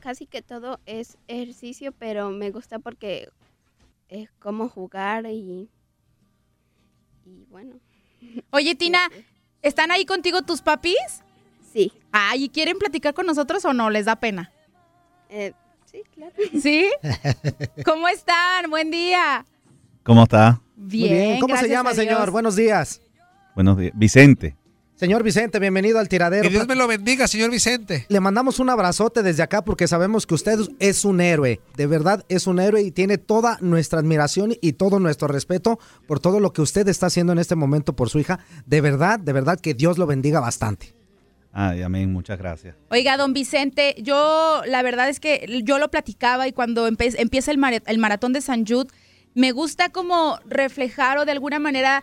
[0.01, 3.31] casi que todo es ejercicio, pero me gusta porque
[4.11, 5.71] es como jugar y,
[7.25, 7.77] y bueno.
[8.51, 9.01] Oye, Tina,
[9.63, 11.23] ¿están ahí contigo tus papis?
[11.73, 11.95] Sí.
[12.13, 13.89] Ay, ¿y quieren platicar con nosotros o no?
[13.89, 14.53] ¿Les da pena?
[15.31, 15.55] Eh,
[15.87, 16.35] sí, claro.
[16.61, 16.91] ¿Sí?
[17.87, 18.69] ¿Cómo están?
[18.69, 19.47] Buen día.
[20.03, 20.61] ¿Cómo está?
[20.77, 22.31] Bien, ¿Cómo se llama, señor?
[22.31, 23.01] Buenos días.
[23.55, 23.93] Buenos días.
[23.95, 24.57] Vicente.
[24.95, 26.43] Señor Vicente, bienvenido al tiradero.
[26.43, 28.07] Que Dios me lo bendiga, señor Vicente.
[28.09, 31.61] Le mandamos un abrazote desde acá porque sabemos que usted es un héroe.
[31.77, 36.21] De verdad es un héroe y tiene toda nuestra admiración y todo nuestro respeto por
[36.21, 38.41] todo lo que usted está haciendo en este momento por su hija.
[38.65, 40.95] De verdad, de verdad que Dios lo bendiga bastante.
[41.53, 42.11] Ay, amén.
[42.11, 42.75] Muchas gracias.
[42.91, 47.99] Oiga, don Vicente, yo la verdad es que yo lo platicaba y cuando empieza el
[47.99, 48.89] maratón de San Jude,
[49.37, 52.03] me gusta como reflejar o de alguna manera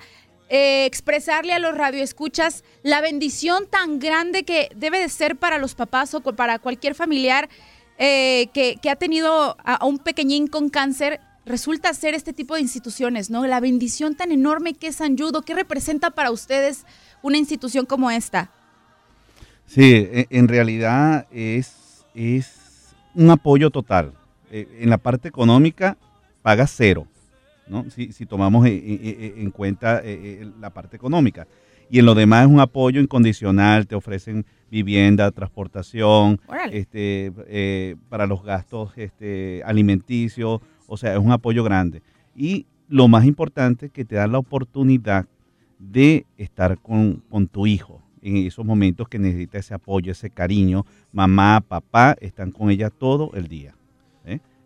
[0.49, 5.73] eh, expresarle a los radioescuchas la bendición tan grande que debe de ser para los
[5.73, 7.49] papás o para cualquier familiar
[7.97, 11.22] eh, que, ha tenido a, un pequeñín con cáncer.
[11.43, 13.47] Resulta ser este tipo de instituciones, ¿no?
[13.47, 16.85] La bendición tan enorme que es San Jude, ¿o ¿qué representa para ustedes
[17.23, 18.51] una institución como esta?
[19.65, 24.14] Sí, e- en realidad es, es un apoyo total.
[24.51, 25.97] Eh, En la parte económica
[26.43, 27.07] paga cero,
[27.68, 27.90] ¿no?
[27.90, 31.48] Si, si tomamos en cuenta eh, eh, la parte económica.
[31.90, 36.40] Y en lo demás es un apoyo incondicional, te ofrecen vivienda, transportación,
[36.72, 42.02] este, eh, para los gastos este, alimenticios, o sea, es un apoyo grande.
[42.35, 45.27] Y lo más importante, que te da la oportunidad
[45.77, 48.02] de estar con, con tu hijo.
[48.22, 50.85] en esos momentos que necesita ese apoyo, ese cariño.
[51.11, 53.76] Mamá, papá están con ella todo el día.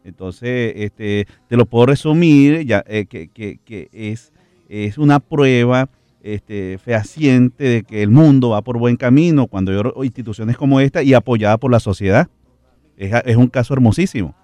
[0.10, 4.32] Entonces, este, te lo puedo resumir, ya, eh, que, que- que es,
[4.70, 5.90] es una prueba
[6.24, 11.02] este, fehaciente de que el mundo va por buen camino cuando hay instituciones como esta
[11.04, 12.28] y apoyada por la sociedad.
[12.98, 14.36] Es, es un caso hermosísimo.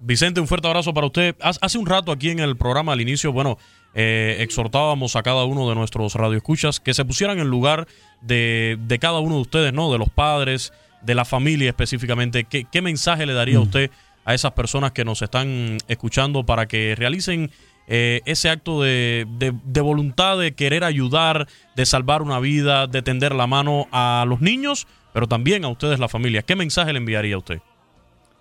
[0.00, 1.34] Vicente, un fuerte abrazo para usted.
[1.40, 3.58] Hace un rato aquí en el programa al inicio, bueno,
[3.94, 7.86] eh, exhortábamos a cada uno de nuestros radioescuchas que se pusieran en lugar
[8.20, 9.90] de, de cada uno de ustedes, ¿no?
[9.92, 12.44] De los padres, de la familia específicamente.
[12.44, 13.90] ¿Qué, qué mensaje le daría a usted
[14.24, 17.50] a esas personas que nos están escuchando para que realicen
[17.86, 21.46] eh, ese acto de, de- voluntad de querer ayudar,
[21.76, 25.98] de salvar una vida, de tender la mano a los niños, pero también a ustedes,
[26.00, 26.42] la familia?
[26.42, 27.60] ¿Qué mensaje le enviaría a usted?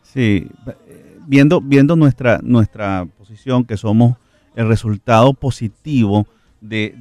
[0.01, 0.47] Sí,
[0.87, 4.15] eh, viendo, viendo nuestra, nuestra posición, que somos
[4.55, 6.25] el resultado positivo
[6.61, 6.93] de-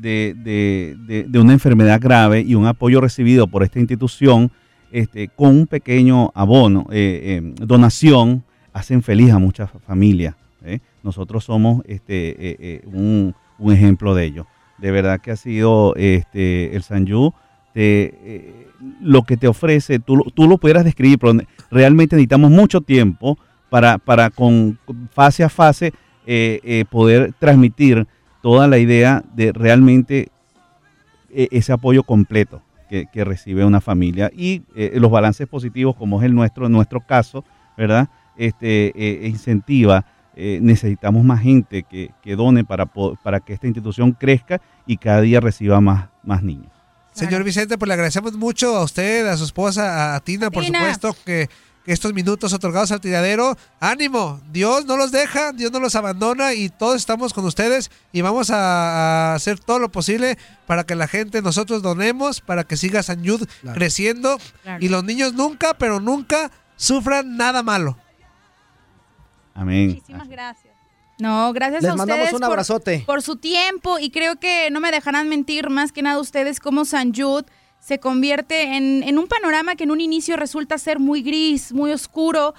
[1.29, 4.51] de una enfermedad grave y un apoyo recibido por esta institución,
[4.91, 8.43] este, con un pequeño abono, eh, eh, donación,
[8.73, 10.35] hacen feliz a muchas familias.
[10.65, 10.81] ¿eh?
[11.03, 14.47] Nosotros somos este, eh, eh, un, un ejemplo de ello.
[14.79, 17.33] De verdad que ha sido este, el Sanyu
[17.73, 18.69] te,
[19.01, 21.35] lo que te ofrece, tú, tú lo pudieras describir, pero
[21.71, 23.39] realmente necesitamos mucho tiempo
[23.71, 24.79] para, para con,
[25.13, 25.95] fase a fase
[26.91, 28.07] poder transmitir
[28.43, 30.29] toda la idea de realmente
[31.31, 36.35] ese apoyo completo que, que recibe una familia y los balances positivos como es el
[36.35, 37.45] nuestro, en nuestro caso,
[37.79, 38.11] ¿verdad?
[38.37, 40.05] Este, eh, incentiva,
[40.35, 45.21] eh, necesitamos más gente que, que done para, para que esta institución crezca y cada
[45.21, 46.73] día reciba más, más niños.
[47.13, 50.65] Señor Vicente, pues le agradecemos mucho a usted, a su esposa, a, a Tina, por
[50.65, 50.79] Tina.
[50.79, 51.51] supuesto, que,
[51.85, 56.55] que estos minutos otorgados al tiradero, ánimo, Dios no los deja, Dios no los abandona
[56.55, 60.95] y todos estamos con ustedes y vamos a, a hacer todo lo posible para que
[60.95, 63.77] la gente, nosotros donemos, para que siga San Yud Claro.
[63.77, 64.83] creciendo Claro.
[64.83, 67.99] y los niños nunca, pero nunca sufran nada malo.
[69.55, 70.03] Amén.
[70.29, 70.73] gracias.
[71.19, 73.03] No, gracias Les a mandamos ustedes un por- abrazote.
[73.07, 76.85] Por, su tiempo y creo que no me dejarán mentir más que nada ustedes como
[76.85, 77.45] San Jude
[77.79, 81.91] se convierte en, en un panorama que en un inicio resulta ser muy gris, muy
[81.93, 82.55] oscuro,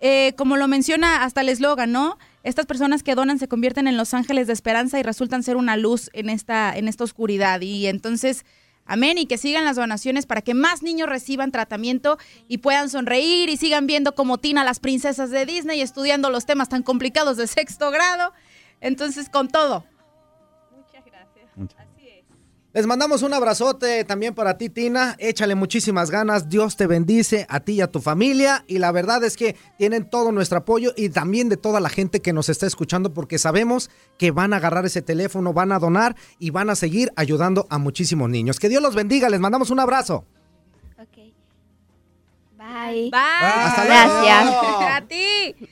[0.00, 2.18] eh, como lo menciona hasta el eslogan, ¿no?
[2.42, 5.76] Estas personas que donan se convierten en los ángeles de esperanza y resultan ser una
[5.76, 7.60] luz en esta, en esta oscuridad.
[7.62, 8.44] Y entonces,
[8.86, 12.18] amén, y que sigan las donaciones para que más niños reciban tratamiento
[12.48, 16.68] y puedan sonreír y sigan viendo como Tina las princesas de Disney estudiando los temas
[16.68, 18.32] tan complicados de sexto grado.
[18.80, 19.84] Entonces, con todo.
[22.76, 25.16] Les mandamos un abrazote también para ti, Tina.
[25.18, 26.50] Échale muchísimas ganas.
[26.50, 28.66] Dios te bendice a ti y a tu familia.
[28.66, 32.20] Y la verdad es que tienen todo nuestro apoyo y también de toda la gente
[32.20, 33.88] que nos está escuchando porque sabemos
[34.18, 37.78] que van a agarrar ese teléfono, van a donar y van a seguir ayudando a
[37.78, 38.60] muchísimos niños.
[38.60, 39.30] Que Dios los bendiga.
[39.30, 40.26] Les mandamos un abrazo.
[42.58, 43.10] Bye.
[43.10, 43.20] Bye.
[43.22, 44.22] Hasta luego.
[44.22, 45.02] Gracias.
[45.02, 45.68] A ti.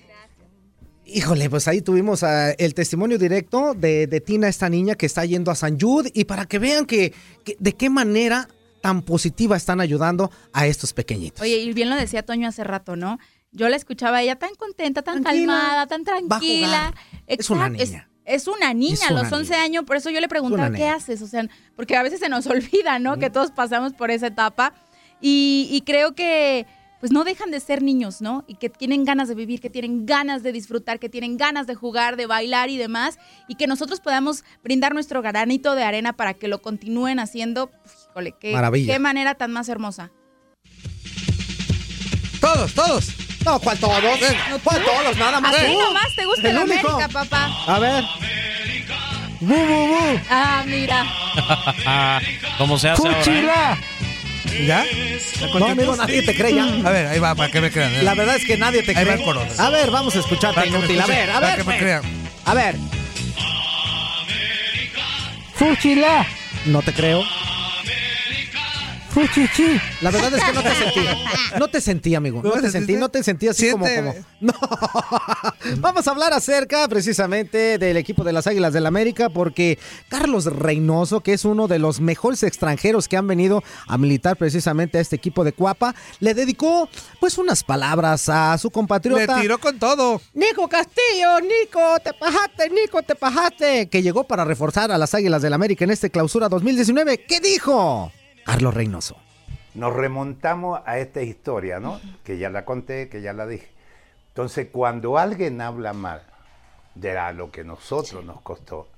[1.15, 5.25] Híjole, pues ahí tuvimos ah, el testimonio directo de, de Tina, esta niña que está
[5.25, 7.13] yendo a San Jude, y para que vean que,
[7.45, 8.49] que de qué manera
[8.81, 11.41] tan positiva están ayudando a estos pequeñitos.
[11.41, 13.21] Oye, y bien lo decía Toño hace rato, ¿no?
[13.53, 16.93] Yo la escuchaba a ella tan contenta, tan Tranquila, calmada, tan tranquila.
[17.29, 18.09] Es una niña.
[18.25, 20.79] Es, una niña, Es a los una 11 años, por eso yo le preguntaba, ¿qué
[20.79, 20.97] niña.
[20.97, 21.23] haces?
[21.23, 23.21] O sea, porque a veces se nos olvida, ¿no?
[23.21, 24.75] Que todos pasamos por esa etapa.
[25.21, 26.67] Y, y creo que
[27.05, 28.47] pues no dejan de ser niños, ¿no?
[28.49, 31.75] Y que tienen ganas de vivir, que tienen ganas de disfrutar, que tienen ganas de
[31.75, 33.19] jugar, de bailar y demás.
[33.47, 37.65] Y que nosotros podamos brindar nuestro granito de arena para que lo continúen haciendo.
[37.85, 38.95] Uf, Híjole, qué, Maravilla.
[38.95, 40.13] qué manera tan más hermosa.
[42.41, 43.09] Todos, todos.
[43.45, 44.01] No, ¿cuál todos?
[44.63, 45.19] ¿Cuál todos?
[45.19, 45.55] Nada más.
[45.55, 45.79] A ti tú.
[45.79, 46.57] nomás te gusta El.
[46.57, 47.51] América, papá.
[47.67, 48.03] A ver.
[49.41, 50.21] Bu, bu, bu.
[50.31, 51.05] Ah, mira.
[52.57, 53.75] ¿Cómo se hace ahora?
[53.75, 54.14] eh?
[54.67, 54.85] ¿Ya?
[55.59, 56.65] No, amigo, nadie te cree ya.
[56.65, 57.93] A ver, ahí va, para que me crean.
[57.95, 58.03] ¿eh?
[58.03, 59.25] La verdad es que nadie te Ahí va cree.
[59.25, 59.61] el.
[59.61, 61.01] A ver, vamos a escucharte, Para inútil.
[61.01, 61.57] A ver, a para ver.
[61.57, 61.79] que me pues.
[61.79, 62.03] crean.
[62.45, 62.77] A ver.
[65.57, 66.27] Fuchila.
[66.67, 67.23] No te creo.
[69.15, 69.81] Fuchichi.
[70.01, 71.01] La verdad es que no te sentí.
[71.59, 72.43] No te sentí, amigo.
[72.43, 74.13] No, ¿No te sentí, no te sentí así como, como.
[74.41, 74.53] No.
[75.79, 79.79] Vamos a hablar acerca precisamente del equipo de las Águilas del América porque
[80.09, 84.99] Carlos Reynoso, que es uno de los mejores extranjeros que han venido a militar precisamente
[84.99, 86.89] a este equipo de Cuapa, le dedicó
[87.21, 89.41] pues unas palabras a su Le compatriota.
[89.41, 90.21] tiró con todo.
[90.35, 95.41] Nico Castillo, Nico, te pajaste, Nico, te pajaste, que llegó para reforzar a las Águilas
[95.41, 97.25] del América en este clausura 2019.
[97.29, 98.11] ¿Qué dijo?
[98.45, 99.17] Carlos Reynoso.
[99.75, 102.01] Nos remontamos a esta historia, ¿no?
[102.23, 103.69] Que ya la conté, que ya la dije.
[104.29, 106.23] Entonces, cuando alguien habla mal
[106.95, 108.89] de lo que nosotros nos costó,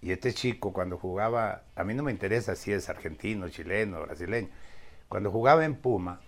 [0.00, 4.48] Y este chico cuando jugaba, a mí no me interesa si es argentino, chileno, brasileño,
[5.08, 6.20] cuando jugaba en Puma,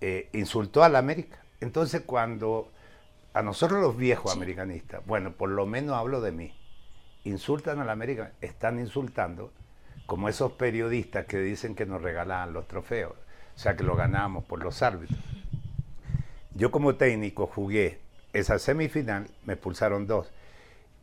[0.00, 1.38] eh, insultó a la América.
[1.60, 2.72] Entonces cuando
[3.32, 6.52] a nosotros los viejos americanistas, bueno, por lo menos hablo de mí,
[7.22, 9.52] insultan a la América, están insultando
[10.06, 14.44] como esos periodistas que dicen que nos regalaban los trofeos, o sea que lo ganamos
[14.44, 15.18] por los árbitros.
[16.54, 18.00] Yo como técnico jugué
[18.32, 20.30] esa semifinal, me expulsaron dos.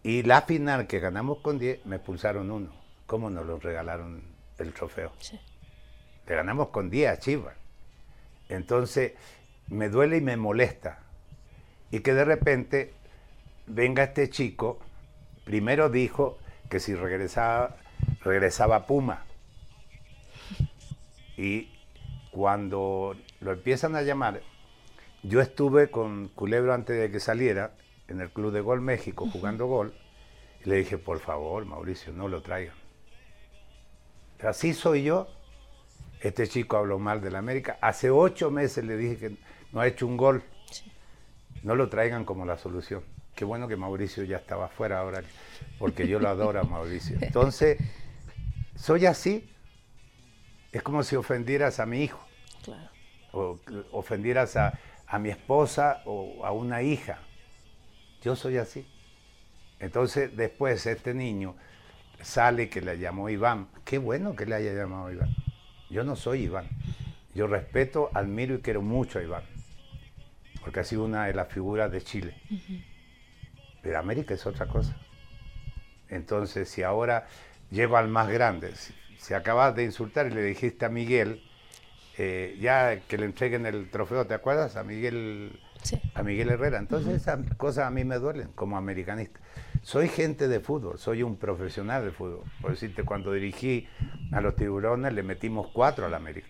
[0.03, 2.71] Y la final que ganamos con 10, me expulsaron uno.
[3.05, 4.23] ¿Cómo nos lo regalaron
[4.57, 5.11] el trofeo?
[6.27, 7.55] Le ganamos con 10 a Chivas.
[8.49, 9.13] Entonces,
[9.67, 10.99] me duele y me molesta.
[11.91, 12.93] Y que de repente
[13.67, 14.79] venga este chico,
[15.43, 16.37] primero dijo
[16.69, 17.77] que si regresaba,
[18.23, 19.25] regresaba a Puma.
[21.37, 21.69] Y
[22.31, 24.41] cuando lo empiezan a llamar,
[25.23, 27.73] yo estuve con Culebro antes de que saliera
[28.07, 29.93] en el Club de Gol México jugando gol
[30.63, 32.75] y le dije, por favor, Mauricio, no lo traigan.
[34.43, 35.27] Así soy yo.
[36.19, 37.77] Este chico habló mal de la América.
[37.81, 39.37] Hace ocho meses le dije que
[39.71, 40.43] no ha hecho un gol.
[41.63, 43.03] No lo traigan como la solución.
[43.35, 45.23] Qué bueno que Mauricio ya estaba afuera ahora,
[45.79, 47.17] porque yo lo adoro a Mauricio.
[47.21, 47.77] Entonces,
[48.75, 49.49] soy así.
[50.71, 52.25] Es como si ofendieras a mi hijo.
[53.33, 53.59] O
[53.91, 54.77] ofendieras a,
[55.07, 57.19] a mi esposa o a una hija.
[58.21, 58.87] Yo soy así.
[59.79, 61.55] Entonces después este niño
[62.21, 63.67] sale que le llamó Iván.
[63.83, 65.35] Qué bueno que le haya llamado Iván.
[65.89, 66.69] Yo no soy Iván.
[67.33, 69.43] Yo respeto, admiro y quiero mucho a Iván.
[70.61, 72.35] Porque ha sido una de las figuras de Chile.
[73.81, 74.95] Pero América es otra cosa.
[76.09, 77.27] Entonces, si ahora
[77.69, 81.41] llego al más grande, si, si acabas de insultar y le dijiste a Miguel,
[82.17, 84.75] eh, ya que le entreguen el trofeo, ¿te acuerdas?
[84.75, 85.59] A Miguel,
[86.13, 86.77] a Miguel Herrera.
[86.77, 89.39] Entonces esas cosas a mí me duelen como americanista.
[89.81, 92.43] Soy gente de fútbol, soy un profesional de fútbol.
[92.61, 93.87] Por decirte, cuando dirigí
[94.31, 96.49] a los tiburones le metimos cuatro al América.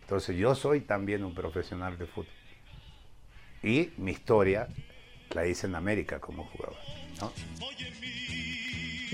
[0.00, 2.32] Entonces yo soy también un profesional de fútbol.
[3.62, 4.68] Y mi historia
[5.34, 6.76] la hice en América como jugador.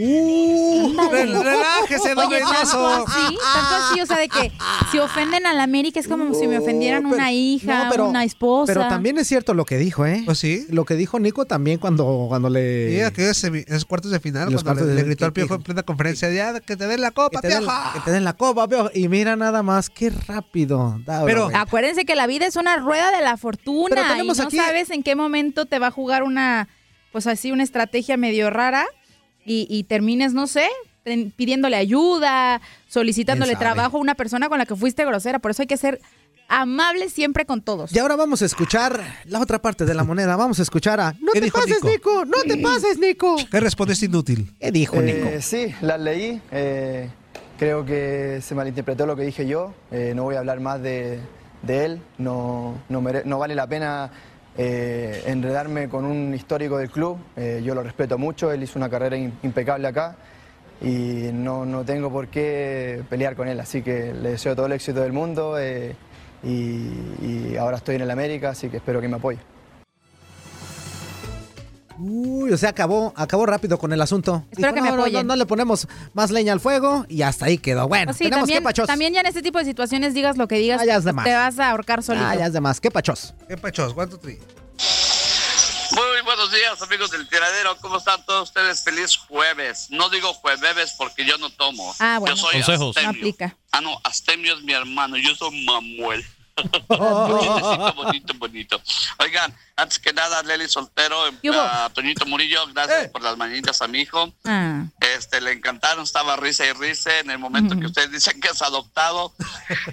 [0.03, 4.53] Uh, relájese, don Oye, tanto así, tanto así, o sea, de que
[4.91, 8.25] si ofenden a la América es como si me ofendieran una hija, no, pero- una
[8.25, 8.73] esposa.
[8.73, 10.25] Pero también es cierto lo que dijo, ¿eh?
[10.35, 10.67] sí?
[10.71, 13.11] Lo que dijo Nico también cuando, cuando le...
[13.15, 15.55] Sí, semi- esos cuartos de final, Los cuando le, de- le gritó al que- piojo
[15.57, 17.93] en plena conferencia, ya, que te den la copa, que te den, piojo.
[17.95, 18.91] que te den la copa, piojo.
[18.95, 20.99] Y mira nada más, qué rápido.
[21.05, 24.39] Da, Pero acuérdense que la vida es una rueda de la fortuna Pero y tenemos
[24.39, 26.69] no aquí- sabes en qué momento te va a jugar una,
[27.13, 28.87] pues así, una estrategia medio rara
[29.45, 30.69] y, y termines, no sé,
[31.03, 35.39] ten- pidiéndole ayuda, solicitándole trabajo a una persona con la que fuiste grosera.
[35.39, 36.01] Por eso hay que ser
[36.49, 37.93] amables siempre con todos.
[37.95, 40.35] Y ahora vamos a escuchar la otra parte de la moneda.
[40.37, 41.13] Vamos a escuchar a...
[41.21, 41.89] No ¿Qué te dijo pases, Nico?
[41.91, 42.25] Nico.
[42.25, 43.37] No te pases, Nico.
[43.51, 44.53] ¿Qué respondes inútil?
[44.59, 45.43] ¿Qué dijo Eh, Nico?
[45.43, 46.41] Sí, las leí.
[46.51, 47.09] eh,
[47.59, 49.75] creo que se malinterpretó lo que dije yo.
[49.93, 51.21] eh, no voy a hablar más de,
[51.63, 52.01] de él.
[52.19, 54.11] No, no, mere- no vale la pena
[54.63, 57.17] eh, enredarme con un histórico del club.
[57.37, 58.53] eh, yo lo respeto mucho.
[58.53, 60.17] Él hizo una carrera im- impecable acá
[60.83, 63.59] y no, no tengo por qué pelear con él.
[63.59, 65.95] Así que le deseo todo el éxito del mundo eh,
[66.43, 69.39] y ahora estoy en el América, así que espero que me apoye.
[72.03, 74.45] Uy, o sea, acabó, acabó rápido con el asunto.
[74.51, 75.27] Espero que me no, apoyen.
[75.27, 77.89] No, no le ponemos más leña al fuego y hasta ahí quedó.
[77.89, 78.87] Bueno, Pues sí, tenemos también, que pachos.
[78.87, 81.13] también ya en este tipo de situaciones digas lo que digas, Ah, ya es de
[81.13, 81.25] más.
[81.27, 82.27] te vas a ahorcar solito.
[82.27, 82.81] Ah, ya es de más.
[82.81, 83.35] ¿Qué pachos?
[83.49, 83.93] ¿Qué pachos?
[83.93, 84.39] ¿Cuánto tri?
[85.93, 87.77] Muy buenos días, amigos del tiradero.
[87.81, 88.83] ¿Cómo están todos ustedes?
[88.83, 89.89] Feliz jueves.
[89.91, 91.95] No digo jueves porque yo no tomo.
[91.99, 92.37] Ah, bueno.
[92.37, 92.81] Yo soy Consejos.
[92.81, 93.11] No astemio.
[93.11, 93.57] aplica.
[93.73, 95.17] Ah, no, Astemio es mi hermano.
[95.17, 96.25] Yo soy Mamuel.
[96.89, 98.83] Bonito, bonito, bonito.
[99.19, 101.25] Oigan, antes que nada, Leli Soltero,
[101.55, 104.33] a Toñito Murillo, gracias por las mañanitas a mi hijo.
[104.45, 104.85] Ah.
[105.01, 108.63] Este, le encantaron, estaba risa y risa en el momento que ustedes dicen que es
[108.63, 109.33] adoptado,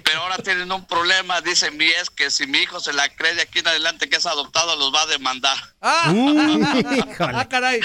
[0.04, 3.34] pero ahora tienen un problema, dicen mi es que si mi hijo se la cree
[3.34, 5.56] de aquí en adelante que es adoptado, los va a demandar.
[5.80, 6.12] ¡Ah!
[7.34, 7.80] ¡Ah, caray!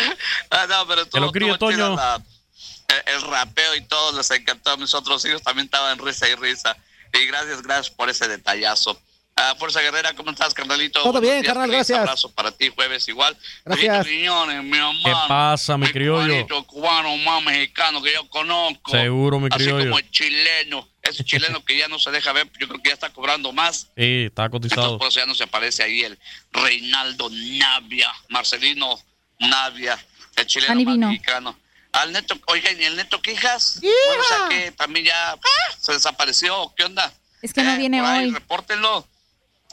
[0.50, 1.96] Ah, no, pero Que lo chida Toño.
[1.96, 2.22] la-
[3.08, 4.72] el, el rapeo y todo, les encantó.
[4.72, 6.76] A mis otros hijos también estaban risa y risa.
[7.14, 9.00] Y gracias, gracias por ese detallazo.
[9.36, 11.00] Ah, Fuerza Guerrera, ¿cómo estás, carnalito?
[11.02, 11.98] Todo Buenos bien, días, carnal, gracias.
[12.00, 13.36] abrazo para ti, jueves igual.
[13.66, 14.06] Gracias.
[14.06, 15.00] Riñones, mi hermano.
[15.04, 16.28] ¿Qué pasa, mi criollo?
[16.28, 18.92] cubanito, cubano más mexicano que yo conozco.
[18.92, 19.86] Seguro, mi Así criollo.
[19.86, 20.88] como el chileno.
[21.02, 23.88] Ese chileno que ya no se deja ver, yo creo que ya está cobrando más.
[23.98, 24.98] Sí, está Entonces, cotizado.
[25.00, 26.18] por eso ya no se aparece ahí el
[26.52, 29.00] Reinaldo Navia, Marcelino
[29.40, 29.98] Navia,
[30.36, 31.58] el chileno más mexicano.
[31.94, 33.80] Al neto, oigan, ¿y el neto Quijas?
[33.82, 35.40] Bueno, o sea que también ya ¡ah!
[35.80, 37.14] se desapareció, ¿qué onda?
[37.42, 38.32] Es que no viene ahí, hoy.
[38.34, 39.08] repórtenlo.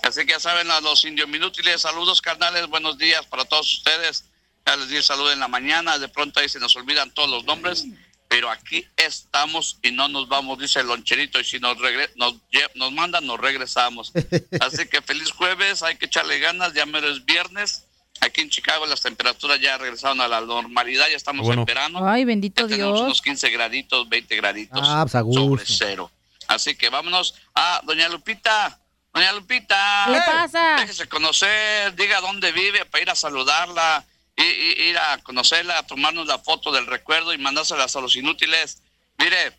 [0.03, 4.25] Así que ya saben, a los indios minútiles, saludos carnales, buenos días para todos ustedes.
[4.67, 7.29] Ya les di el saludo en la mañana, de pronto ahí se nos olvidan todos
[7.29, 7.85] los nombres,
[8.29, 12.35] pero aquí estamos y no nos vamos, dice el loncherito, y si nos, regre- nos,
[12.75, 14.13] nos mandan, nos regresamos.
[14.61, 17.85] Así que feliz jueves, hay que echarle ganas, ya mero es viernes.
[18.21, 21.63] Aquí en Chicago las temperaturas ya regresaron a la normalidad, ya estamos Bueno.
[21.63, 22.07] en verano.
[22.09, 23.01] Ay, bendito Tenemos Dios.
[23.07, 26.11] unos 15 graditos, 20 graditos Ah, pues a sobre cero.
[26.49, 28.79] Así que vámonos a Doña Lupita.
[29.15, 30.05] Doña Lupita.
[30.07, 30.77] ¿Qué le pasa?
[30.81, 34.05] Déjese conocer, diga dónde vive para ir a saludarla,
[34.37, 38.15] y, y- ir a conocerla, a tomarnos la foto del recuerdo y mandárselas a los
[38.17, 38.83] inútiles.
[39.19, 39.53] Mire,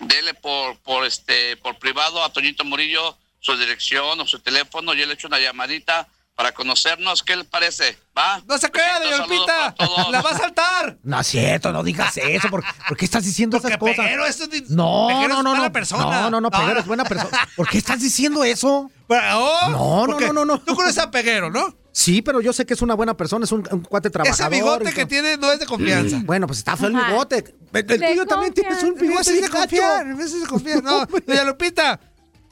[0.00, 5.06] dele por, por este por privado a Toñito Murillo su dirección o su teléfono, yo
[5.06, 7.96] le echo una llamadita para conocernos, ¿qué le parece?
[8.16, 8.42] ¿Va?
[8.48, 9.38] No se crea, Besitos, doña
[9.76, 10.10] saludos Lupita.
[10.10, 10.98] La va a saltar.
[11.02, 12.48] No es cierto, no digas eso.
[12.48, 13.96] ¿Por, por qué estás diciendo esas cosas?
[13.98, 14.24] Peguero,
[14.70, 15.72] No, no, es no, no.
[15.72, 16.22] persona.
[16.22, 17.48] No, no, no, Peguero es buena persona.
[17.56, 18.90] ¿Por qué estás diciendo eso?
[19.08, 20.60] Oh, No, no, porque no, no, no.
[20.60, 21.76] Tú conoces a Peguero, ¿no?
[21.92, 24.52] Sí, pero yo sé que es una buena persona, es un, un cuate trabajador.
[24.52, 26.20] Ese bigote que tiene no es de confianza.
[26.24, 27.54] Bueno, pues está feo el bigote.
[27.72, 30.82] El tuyo también tienes un bigote de confiar, de confiar.
[30.82, 32.00] No, doña Lupita,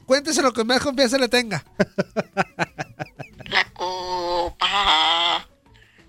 [0.05, 1.61] cuéntese lo que más confianza le tenga.
[4.73, 5.47] La copa.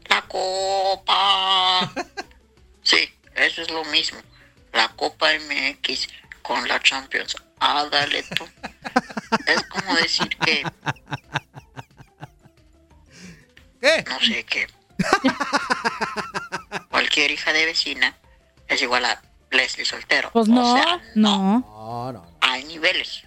[0.08, 0.22] La
[1.92, 1.92] copa.
[2.82, 4.18] Sí, eso es lo mismo.
[4.72, 6.08] La Copa MX
[6.42, 7.36] con la Champions.
[7.60, 8.46] Ah, dale tú.
[9.46, 10.64] Es como decir que.
[13.80, 14.04] ¿Qué?
[14.08, 14.66] No sé qué.
[16.90, 18.16] Cualquier hija de vecina
[18.68, 19.20] es igual a
[19.50, 20.30] Leslie Soltero.
[20.32, 22.26] Pues O no, sea, no.
[22.40, 23.22] hay niveles.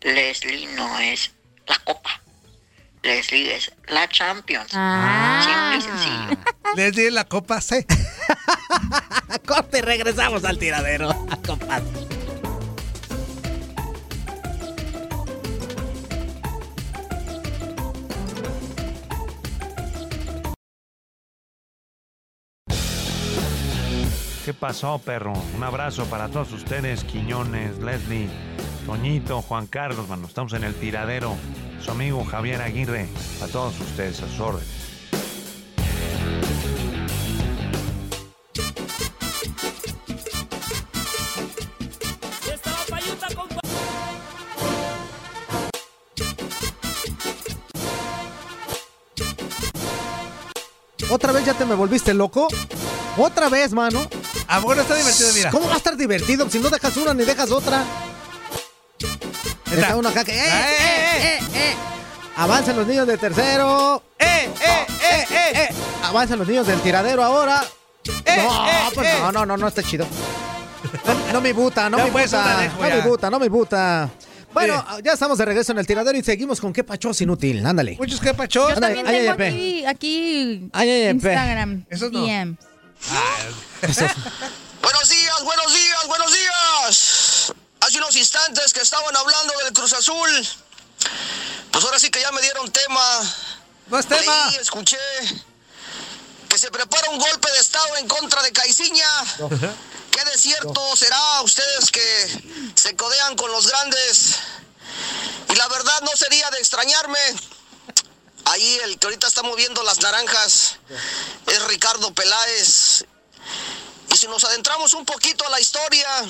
[0.00, 1.32] Leslie no es
[1.66, 2.20] la Copa.
[3.02, 4.70] Leslie es la Champions.
[4.74, 5.40] Ah.
[5.44, 6.42] Simple y sencillo.
[6.76, 7.86] Les di la copa C.
[9.46, 11.08] Corte, regresamos al tiradero.
[11.46, 12.08] compadre.
[24.44, 25.34] ¿Qué pasó, perro?
[25.54, 28.30] Un abrazo para todos ustedes, Quiñones, Leslie,
[28.86, 30.26] Toñito, Juan Carlos, mano.
[30.26, 31.36] Estamos en el tiradero.
[31.82, 33.08] Su amigo Javier Aguirre.
[33.42, 34.78] A todos ustedes, a sus órdenes.
[51.10, 52.48] ¿Otra vez ya te me volviste loco?
[53.16, 54.06] ¿Otra vez, mano?
[54.46, 55.50] Ah, bueno, está divertido, mira.
[55.50, 57.84] ¿Cómo va a estar divertido si no dejas una ni dejas otra?
[59.72, 60.32] Está uno acá que...
[60.32, 61.74] ¡Eh, eh, eh, eh!
[62.36, 64.02] Avancen los niños de tercero.
[64.18, 65.52] ¡Eh, eh, eh, eh!
[65.54, 65.68] eh.
[66.04, 67.62] Avancen los niños del tiradero ahora.
[68.04, 70.06] no, pues no, no, no, no está chido.
[71.32, 72.70] No, me buta, no me pues, buta.
[72.78, 74.10] No me buta, no me buta.
[74.54, 77.64] Bueno, ya estamos de regreso en el tiradero y seguimos con qué pachos inútil.
[77.66, 77.96] Ándale.
[77.98, 78.74] Muchos qué pachos.
[78.74, 80.70] Yo también tengo aquí, aquí.
[80.72, 81.84] Instagram.
[81.90, 82.24] Esos no.
[82.24, 82.56] DM.
[84.80, 87.17] Buenos días, buenos días, buenos días.
[87.88, 90.48] Hace unos instantes que estaban hablando del Cruz Azul.
[91.72, 93.34] Pues ahora sí que ya me dieron tema.
[93.86, 93.98] No.
[93.98, 94.98] Leí, escuché
[96.50, 99.08] que se prepara un golpe de estado en contra de Caiciña.
[100.10, 104.34] ¿Qué de cierto será ustedes que se codean con los grandes?
[105.48, 107.18] Y la verdad no sería de extrañarme.
[108.44, 110.76] Ahí el que ahorita está moviendo las naranjas
[111.46, 113.06] es Ricardo Peláez.
[114.12, 116.26] Y si nos adentramos un poquito a la historia,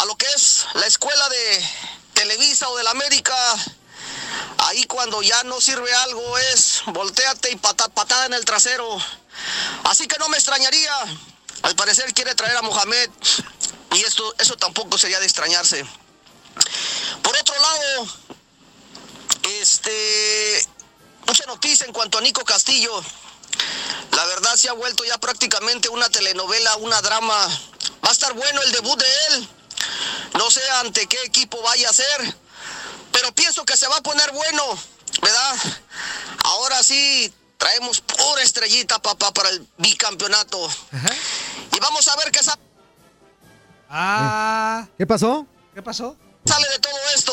[0.00, 1.68] a lo que es la escuela de
[2.14, 3.34] Televisa o de la América,
[4.58, 8.98] ahí cuando ya no sirve algo es volteate y pata- patada en el trasero.
[9.84, 10.92] Así que no me extrañaría.
[11.62, 13.10] Al parecer quiere traer a Mohamed
[13.92, 15.84] y esto, eso tampoco sería de extrañarse.
[17.22, 18.08] Por otro lado,
[19.60, 20.66] este,
[21.26, 23.02] mucha noticia en cuanto a Nico Castillo.
[24.12, 27.34] La verdad se ha vuelto ya prácticamente una telenovela, una drama.
[28.04, 29.48] Va a estar bueno el debut de él.
[30.38, 32.36] No sé ante qué equipo vaya a ser,
[33.12, 34.62] pero pienso que se va a poner bueno,
[35.22, 35.56] ¿verdad?
[36.44, 40.68] Ahora sí, traemos pura estrellita, papá, para el bicampeonato.
[41.76, 42.58] Y vamos a ver qué sa-
[43.90, 44.86] Ah.
[44.96, 45.46] ¿Qué pasó?
[45.74, 46.16] ¿Qué pasó?
[46.44, 47.32] sale de todo esto.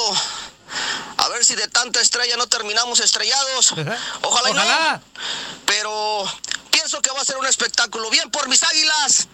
[1.17, 3.73] A ver si de tanta estrella no terminamos estrellados.
[4.21, 5.01] Ojalá, y no.
[5.65, 6.25] Pero
[6.88, 8.09] pienso que va a ser un espectáculo.
[8.09, 9.27] Bien por mis águilas.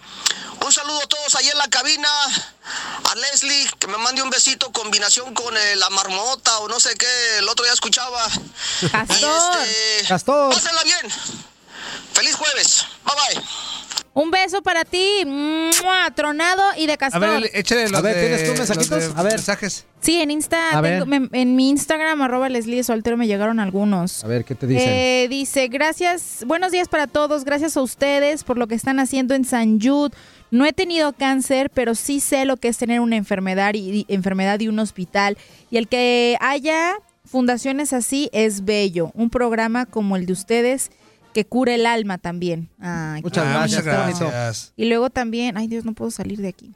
[0.64, 2.08] Un saludo a todos ahí en la cabina.
[2.08, 6.96] A Leslie, que me mande un besito, combinación con eh, la marmota o no sé
[6.96, 8.28] qué, el otro día escuchaba.
[8.90, 9.60] Castor.
[9.60, 10.52] Y este, Castor.
[10.52, 11.12] Pásenla bien.
[12.12, 12.86] Feliz jueves.
[13.04, 13.44] Bye bye.
[14.12, 16.10] Un beso para ti, ¡mua!
[16.14, 17.20] tronado y de A castor.
[17.20, 19.16] ver, échale los A ver, de- ¿tienes tú los mensajitos?
[19.16, 19.32] A ver.
[19.32, 19.86] mensajes.
[20.00, 21.02] Sí, en Insta, A ver.
[21.02, 24.22] tengo- me- en mi Instagram, arroba Leslie Soltero, me llegaron algunos.
[24.22, 24.88] A ver, ¿qué te dicen?
[24.88, 29.34] Eh, dice, gracias, buenos días para todos, gracias a ustedes por lo que están haciendo
[29.34, 30.14] en San Jude.
[30.50, 34.06] No he tenido cáncer, pero sí sé lo que es tener una enfermedad y, y-
[34.08, 35.36] enfermedad y un hospital.
[35.70, 36.92] Y el que haya
[37.24, 39.10] fundaciones así es bello.
[39.14, 40.90] Un programa como el de ustedes
[41.34, 42.70] que cura el alma también.
[42.80, 44.72] Ay, Muchas gracias.
[44.76, 46.72] Y luego también, ay Dios, no puedo salir de aquí.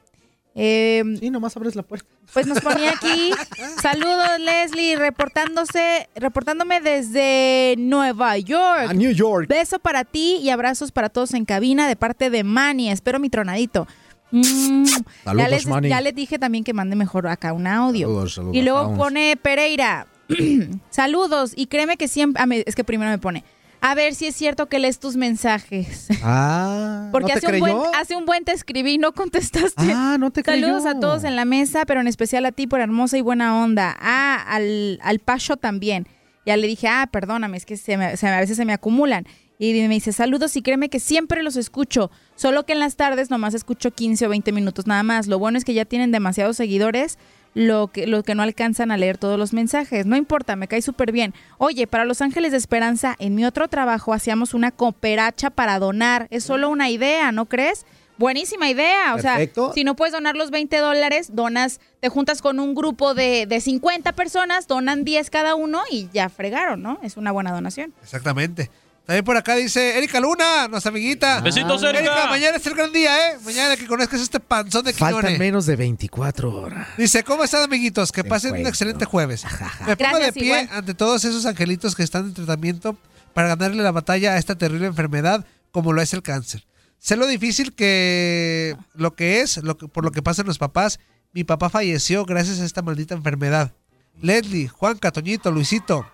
[0.60, 2.06] Eh, sí, nomás abres la puerta.
[2.34, 3.30] Pues nos ponía aquí,
[3.82, 8.88] saludos Leslie, reportándose, reportándome desde Nueva York.
[8.90, 9.48] A New York.
[9.48, 12.90] Beso para ti y abrazos para todos en cabina de parte de Manny.
[12.90, 13.86] Espero mi tronadito.
[14.30, 15.88] Mm, ya, Saludos, les, Manny.
[15.88, 18.08] ya les dije también que mande mejor acá un audio.
[18.08, 18.98] Saludos, saludos, y luego vamos.
[18.98, 20.06] pone Pereira,
[20.90, 21.52] saludos.
[21.56, 23.44] Y créeme que siempre, ah, me- es que primero me pone,
[23.80, 26.08] a ver si es cierto que lees tus mensajes.
[26.22, 29.92] Ah, Porque ¿no te hace, un buen, hace un buen te escribí y no contestaste.
[29.94, 30.96] Ah, no te Saludos creyó.
[30.96, 33.96] a todos en la mesa, pero en especial a ti por hermosa y buena onda.
[34.00, 36.06] Ah, al, al Pacho también.
[36.46, 38.72] Ya le dije, ah, perdóname, es que se me- se me- a veces se me
[38.72, 39.26] acumulan.
[39.60, 42.10] Y me dice, saludos y créeme que siempre los escucho.
[42.36, 45.26] Solo que en las tardes nomás escucho 15 o 20 minutos nada más.
[45.26, 47.18] Lo bueno es que ya tienen demasiados seguidores,
[47.54, 50.06] lo que, lo que no alcanzan a leer todos los mensajes.
[50.06, 51.34] No importa, me cae súper bien.
[51.58, 56.26] Oye, para Los Ángeles de Esperanza, en mi otro trabajo hacíamos una cooperacha para donar.
[56.30, 57.86] Es solo una idea, ¿no crees?
[58.16, 59.14] Buenísima idea.
[59.14, 59.66] O Perfecto.
[59.66, 63.46] sea, si no puedes donar los 20 dólares, donas, te juntas con un grupo de,
[63.46, 66.98] de 50 personas, donan 10 cada uno y ya fregaron, ¿no?
[67.02, 67.94] Es una buena donación.
[68.02, 68.70] Exactamente.
[69.08, 71.40] También por acá dice Erika Luna, nuestra amiguita.
[71.40, 71.98] Besitos, Erika.
[72.00, 73.38] Erika, mañana es el gran día, ¿eh?
[73.42, 75.38] Mañana que conozcas este panzón de Faltan Quiñones.
[75.38, 76.88] menos de 24 horas.
[76.98, 78.12] Dice, ¿cómo están, amiguitos?
[78.12, 79.46] Que pasen un excelente jueves.
[79.86, 80.68] Me pongo de Gracias, pie igual.
[80.72, 82.98] ante todos esos angelitos que están en tratamiento
[83.32, 86.66] para ganarle la batalla a esta terrible enfermedad como lo es el cáncer.
[86.98, 91.00] Sé lo difícil que lo que es, lo que, por lo que pasan los papás.
[91.32, 93.72] Mi papá falleció gracias a esta maldita enfermedad.
[94.20, 96.06] Leslie, Juan, Catoñito, Luisito,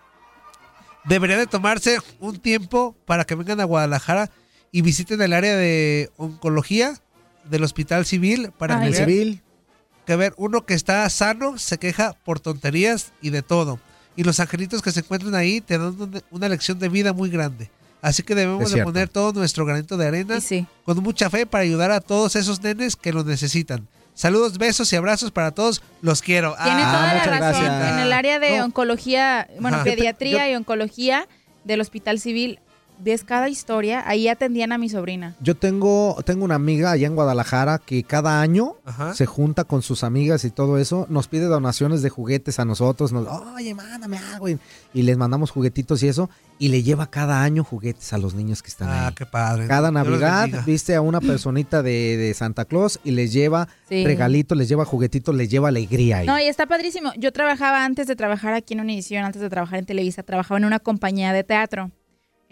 [1.05, 4.31] deberían de tomarse un tiempo para que vengan a Guadalajara
[4.73, 6.95] y visiten el área de oncología
[7.45, 8.91] del Hospital Civil para Ay.
[8.91, 9.43] que vean- civil.
[10.07, 13.79] que ver, uno que está sano se queja por tonterías y de todo.
[14.17, 15.97] Y los angelitos que se encuentran ahí te dan
[16.31, 17.71] una- lección de vida muy grande.
[18.03, 20.39] Así que debemos de poner todo nuestro granito de arena
[20.85, 23.89] con mucha fe para ayudar a todos esos nenes que lo necesitan.
[24.15, 25.83] Saludos, besos y abrazos para todos.
[26.01, 26.55] Los quiero.
[26.63, 27.65] Tiene Ah, toda la muchas razón.
[27.65, 27.93] gracias.
[27.93, 28.65] En el área de No.
[28.67, 29.85] oncología, bueno, Ajá.
[29.85, 31.27] pediatría Yo- y oncología
[31.65, 32.61] del Hospital Civil,
[32.99, 35.35] ves cada historia, ahí atendían a mi sobrina.
[35.41, 39.15] Yo tengo, tengo una amiga allá en Guadalajara que cada año Ajá.
[39.15, 43.13] se junta con sus amigas y todo eso, nos pide donaciones de juguetes a nosotros,
[43.13, 44.59] nos, oye, mándame algo, y,
[44.95, 48.63] y les mandamos juguetitos y eso, y le lleva cada año juguetes a los niños
[48.63, 49.15] que están Ah, ahí.
[49.15, 49.67] qué padre.
[49.67, 54.05] Cada Navidad viste a una personita de, de Santa Claus y les lleva Sí.
[54.05, 56.27] regalitos, les lleva juguetitos, les lleva alegría ahí.
[56.27, 57.11] No, y está padrísimo.
[57.19, 60.65] Yo trabajaba antes de trabajar aquí en Univision, antes de trabajar en Televisa, trabajaba en
[60.65, 61.91] una compañía de teatro.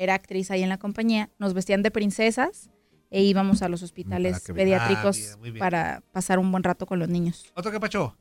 [0.03, 1.31] Era actriz ahí en la compañía.
[1.39, 2.71] Nos vestían de princesas
[3.13, 5.61] e íbamos a los hospitales pediátricos Ah, bien, muy bien.
[5.61, 7.53] para pasar un buen rato con los niños.
[7.55, 8.17] ¿Otro que pacho?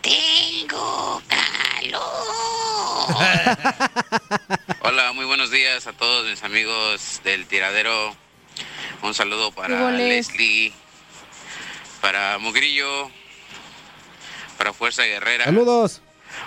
[0.00, 1.20] Tengo
[4.80, 8.16] Hola, muy buenos días a todos mis amigos del tiradero.
[9.02, 9.90] Un saludo ¿Qué para?
[9.90, 10.72] Leslie,
[12.00, 13.10] para Mugrillo,
[14.56, 15.44] para Fuerza Guerrera.
[15.44, 16.00] Saludos.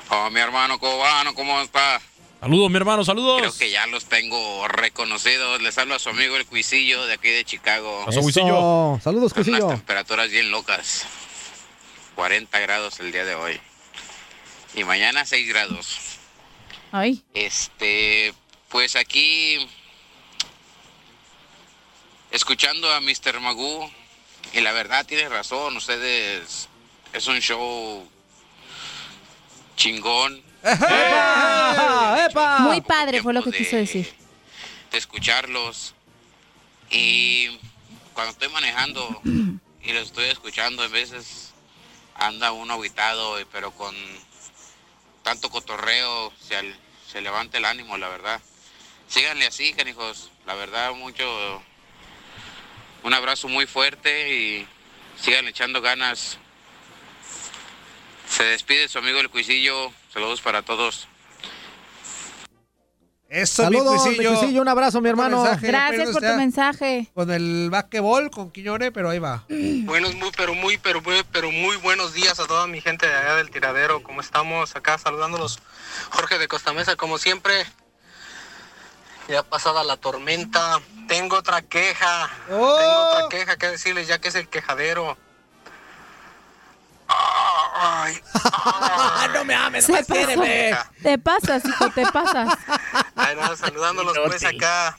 [0.09, 2.01] Oh, mi hermano cubano, ¿cómo está?
[2.39, 3.39] Saludos, mi hermano, saludos.
[3.41, 5.61] Creo que ya los tengo reconocidos.
[5.61, 8.05] Les hablo a su amigo el Cuisillo de aquí de Chicago.
[8.07, 8.21] Eso.
[8.31, 9.67] Saludos, Con unas Cuisillo.
[9.67, 11.05] temperaturas bien locas.
[12.15, 13.59] 40 grados el día de hoy.
[14.73, 15.97] Y mañana 6 grados.
[16.93, 17.23] Ay.
[17.33, 18.33] Este,
[18.69, 19.67] pues aquí
[22.31, 23.39] escuchando a Mr.
[23.41, 23.91] Magoo
[24.53, 26.69] y la verdad tiene razón, ustedes
[27.13, 28.07] es un show
[29.75, 30.41] chingón
[32.61, 34.13] Muy padre fue lo que quiso decir.
[34.91, 35.93] de escucharlos.
[36.89, 37.59] Y
[38.13, 39.21] cuando estoy manejando
[39.83, 41.53] y los estoy escuchando en veces
[42.15, 43.95] anda uno aguitado y- pero con
[45.23, 46.33] tanto cotorreo
[47.11, 48.41] se levanta el ánimo la verdad.
[49.07, 50.31] Síganle así canijos.
[50.45, 51.61] La verdad mucho
[53.03, 54.67] un abrazo muy fuerte y
[55.21, 56.37] sigan echando ganas.
[58.27, 61.07] Se despide su amigo el cuisillo saludos para todos
[63.29, 64.39] Eso, Saludos, mi mi Cuisillo.
[64.39, 65.43] Cuisillo, un abrazo, mi hermano.
[65.43, 67.07] mensaje, Gracias por tu mensaje.
[67.13, 69.43] Con el basquetbol, con Quiñone, pero ahí va.
[69.49, 73.13] Buenos, muy, pero muy, pero muy, pero muy buenos días a toda mi gente de
[73.13, 74.01] allá del tiradero.
[74.01, 74.75] ¿Cómo estamos?
[74.75, 75.59] Acá saludándolos,
[76.09, 77.53] Jorge de Costa Mesa, como siempre.
[79.27, 80.79] ya pasada la tormenta.
[81.07, 82.29] Tengo otra queja.
[82.49, 82.77] Oh.
[82.77, 85.17] Tengo otra queja que decirles, ya que es el quejadero.
[87.81, 88.19] Ay,
[89.33, 90.41] no me ames, Se pasó.
[91.01, 92.57] Te pasas, hijo, te pasas.
[93.15, 94.97] Ay, no, saludándolos pues acá.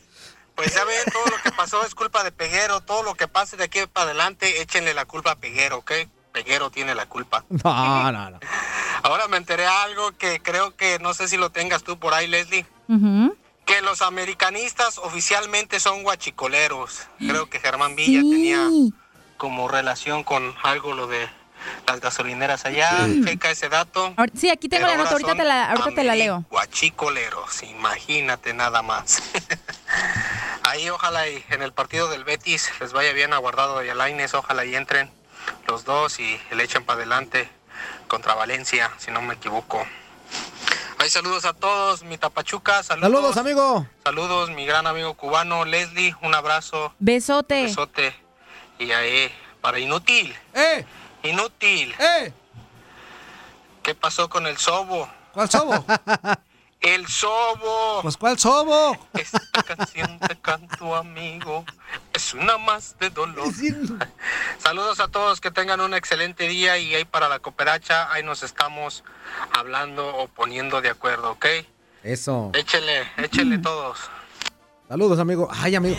[0.54, 2.80] Pues ya ven, todo lo que pasó es culpa de Peguero.
[2.80, 5.92] Todo lo que pase de aquí para adelante, échenle la culpa a Peguero, ¿ok?
[6.32, 7.44] Peguero tiene la culpa.
[7.64, 8.40] No, no, no.
[9.02, 12.26] Ahora me enteré algo que creo que no sé si lo tengas tú por ahí,
[12.26, 12.66] Leslie.
[13.64, 17.08] Que los americanistas oficialmente son guachicoleros.
[17.18, 18.68] Creo que Germán Villa tenía
[19.36, 21.30] como relación con algo lo de
[21.86, 23.06] las gasolineras allá.
[23.24, 24.14] Checa ese dato.
[24.36, 26.44] Sí, aquí tengo Pero la nota, ahorita te la, ahorita te la leo.
[26.50, 29.22] Guachicoleros, imagínate nada más.
[30.62, 33.94] Ahí ojalá y en el partido del Betis les vaya bien a Guardado y a
[33.94, 35.10] Lainez, ojalá y entren
[35.66, 37.48] los dos y le echen para adelante
[38.08, 39.84] contra Valencia, si no me equivoco.
[40.98, 43.10] Ahí saludos a todos, mi Tapachuca, saludos.
[43.10, 43.86] Saludos, amigo.
[44.04, 47.62] Saludos, mi gran amigo cubano Leslie, un abrazo, Besote.
[47.62, 48.14] besote.
[48.78, 49.32] Y ahí,
[49.62, 50.34] para Inútil.
[50.54, 50.84] ¡Eh!
[51.22, 51.94] Inútil.
[51.98, 52.32] ¡Eh!
[53.82, 55.08] ¿Qué pasó con el sobo?
[55.32, 55.84] ¿Cuál sobo?
[56.80, 58.00] El sobo.
[58.00, 58.96] Pues ¿cuál sobo?
[59.12, 61.66] Esta canción te canto, amigo.
[62.14, 63.52] Es una más de dolor.
[64.58, 68.42] Saludos a todos, que tengan un excelente día y ahí para la cooperacha, ahí nos
[68.42, 69.04] estamos
[69.52, 71.46] hablando o poniendo de acuerdo, ¿ok?
[72.02, 72.50] Eso.
[72.54, 73.98] Échele, échele todos.
[74.90, 75.48] Saludos, amigo.
[75.52, 75.96] Ay, amigo.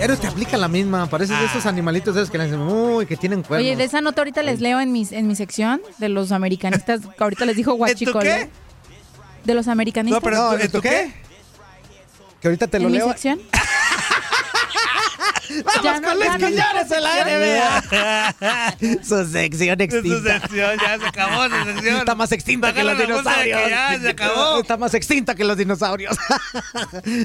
[0.00, 1.06] Eres te aplica la misma.
[1.06, 3.66] Pareces de esos animalitos esos que le dicen, uy, que tienen cuernos.
[3.66, 7.02] Oye, de esa nota ahorita les leo en, mis, en mi sección de los americanistas,
[7.18, 8.48] que ahorita les dijo guachicole.
[9.44, 10.22] De los americanistas.
[10.22, 11.12] No, ¿en tu qué?
[12.40, 13.08] Que ahorita te lo ¿En mi leo.
[13.08, 13.38] sección?
[15.64, 19.04] Vamos Ya no- con ya Luis no Quiñones en la NBA.
[19.04, 20.40] Su sección extinta.
[20.40, 21.96] sección, ya se acabó su sección.
[21.98, 23.60] Está más extinta que los que dinosaurios.
[23.70, 24.60] ya se acabó.
[24.62, 26.16] Está más extinta que los dinosaurios.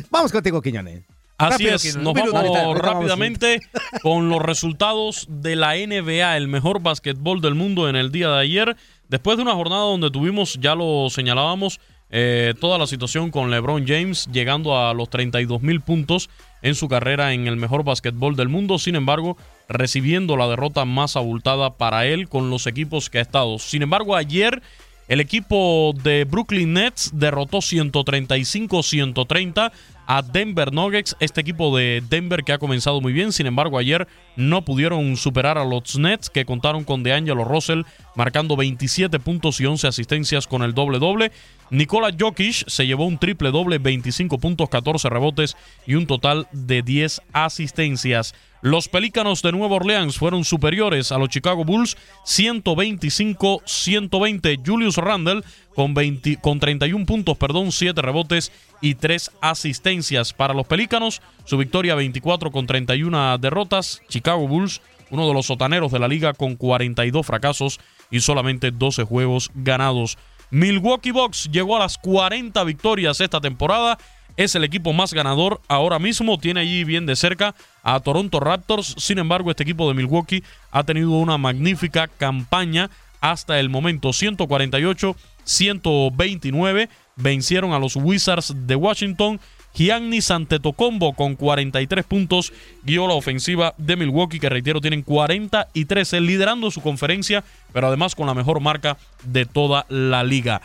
[0.09, 1.03] Vamos contigo, Quiñones.
[1.39, 2.03] Así Rápido, es, Quiñones.
[2.03, 2.99] nos vamos Ahorita- ahorita vamos.
[2.99, 3.61] rápidamente
[4.01, 8.39] con los resultados de la NBA, el mejor básquetbol del mundo en el día de
[8.39, 8.75] ayer.
[9.07, 11.79] Después de una jornada donde tuvimos, ya lo señalábamos,
[12.09, 16.29] eh, toda la situación con LeBron James llegando a los 32 mil puntos
[16.61, 18.77] en su carrera en el mejor básquetbol del mundo.
[18.79, 19.37] Sin embargo,
[19.69, 23.59] recibiendo la derrota más abultada para él con los equipos que ha estado.
[23.59, 24.61] Sin embargo, ayer
[25.07, 29.71] el equipo de Brooklyn Nets derrotó 135-130
[30.07, 34.07] a Denver Nuggets, este equipo de Denver que ha comenzado muy bien, sin embargo ayer
[34.37, 37.83] no pudieron superar a los Nets que contaron con DeAngelo Russell
[38.15, 41.31] marcando 27 puntos y 11 asistencias con el doble doble.
[41.69, 46.81] Nikola Jokic se llevó un triple doble, 25 puntos, 14 rebotes y un total de
[46.81, 48.33] 10 asistencias.
[48.61, 54.59] Los Pelícanos de Nueva Orleans fueron superiores a los Chicago Bulls 125-120.
[54.65, 55.43] Julius Randle
[55.75, 58.51] con, 20 con 31 puntos, perdón, 7 rebotes
[58.81, 60.33] y 3 asistencias.
[60.33, 64.01] Para los Pelícanos, su victoria 24 con 31 derrotas.
[64.09, 64.81] Chicago Bulls,
[65.11, 67.79] uno de los sotaneros de la liga con 42 fracasos
[68.09, 70.17] y solamente 12 juegos ganados.
[70.49, 73.97] Milwaukee Bucks llegó a las 40 victorias esta temporada.
[74.37, 76.37] Es el equipo más ganador ahora mismo.
[76.37, 78.93] Tiene allí bien de cerca a Toronto Raptors.
[78.99, 84.09] Sin embargo, este equipo de Milwaukee ha tenido una magnífica campaña hasta el momento.
[84.09, 89.39] 148-129 vencieron a los Wizards de Washington.
[89.73, 92.53] Giannis Antetokounmpo con 43 puntos
[92.83, 97.43] guió la ofensiva de Milwaukee, que reitero tienen 43, liderando su conferencia,
[97.73, 100.63] pero además con la mejor marca de toda la liga.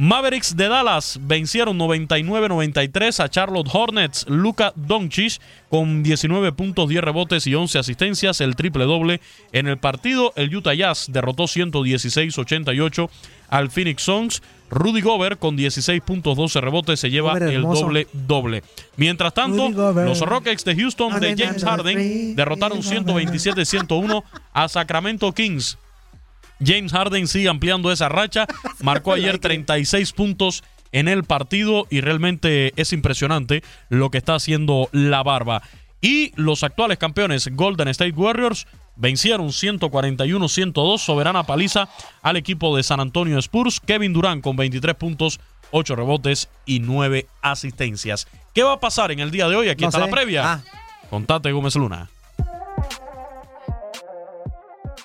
[0.00, 4.24] Mavericks de Dallas vencieron 99-93 a Charlotte Hornets.
[4.30, 9.20] Luka Doncic con 19 puntos, 10 rebotes y 11 asistencias, el triple doble
[9.52, 10.32] en el partido.
[10.36, 13.10] El Utah Jazz derrotó 116-88
[13.50, 14.42] al Phoenix Suns.
[14.70, 18.62] Rudy Gobert con 16 puntos, 12 rebotes se lleva el doble doble.
[18.96, 24.24] Mientras tanto, los Rockets de Houston de James Harden derrotaron 127-101
[24.54, 25.76] a Sacramento Kings.
[26.64, 28.46] James Harden sigue ampliando esa racha.
[28.82, 30.62] Marcó ayer 36 puntos
[30.92, 35.62] en el partido y realmente es impresionante lo que está haciendo la barba.
[36.00, 38.66] Y los actuales campeones Golden State Warriors
[38.96, 41.88] vencieron 141-102, soberana paliza
[42.22, 43.80] al equipo de San Antonio Spurs.
[43.80, 48.26] Kevin Durant con 23 puntos, 8 rebotes y 9 asistencias.
[48.54, 49.68] ¿Qué va a pasar en el día de hoy?
[49.68, 50.06] Aquí No está sé.
[50.06, 50.52] la previa.
[50.52, 50.62] Ah.
[51.08, 52.08] Contate Gómez Luna.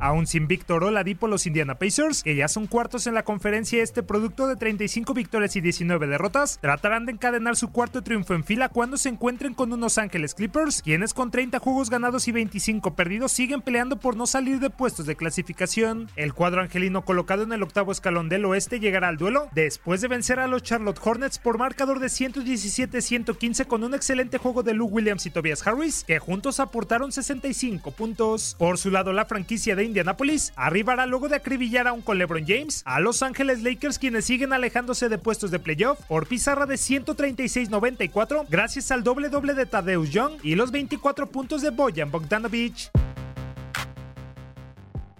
[0.00, 4.02] Aún sin Víctor Oladipo, los Indiana Pacers, que ya son cuartos en la conferencia este
[4.02, 8.68] producto de 35 victorias y 19 derrotas, tratarán de encadenar su cuarto triunfo en fila
[8.68, 13.32] cuando se encuentren con unos Ángeles Clippers, quienes con 30 juegos ganados y 25 perdidos
[13.32, 16.08] siguen peleando por no salir de puestos de clasificación.
[16.14, 20.08] El cuadro angelino colocado en el octavo escalón del oeste llegará al duelo después de
[20.08, 24.86] vencer a los Charlotte Hornets por marcador de 117-115 con un excelente juego de Lou
[24.86, 28.54] Williams y Tobias Harris, que juntos aportaron 65 puntos.
[28.58, 32.82] Por su lado, la franquicia de Indianapolis arribará luego de acribillar aún con LeBron James
[32.84, 38.46] a Los Ángeles Lakers, quienes siguen alejándose de puestos de playoff por pizarra de 136-94
[38.48, 42.90] gracias al doble doble de Tadeusz Young y los 24 puntos de Bojan Bogdanovic.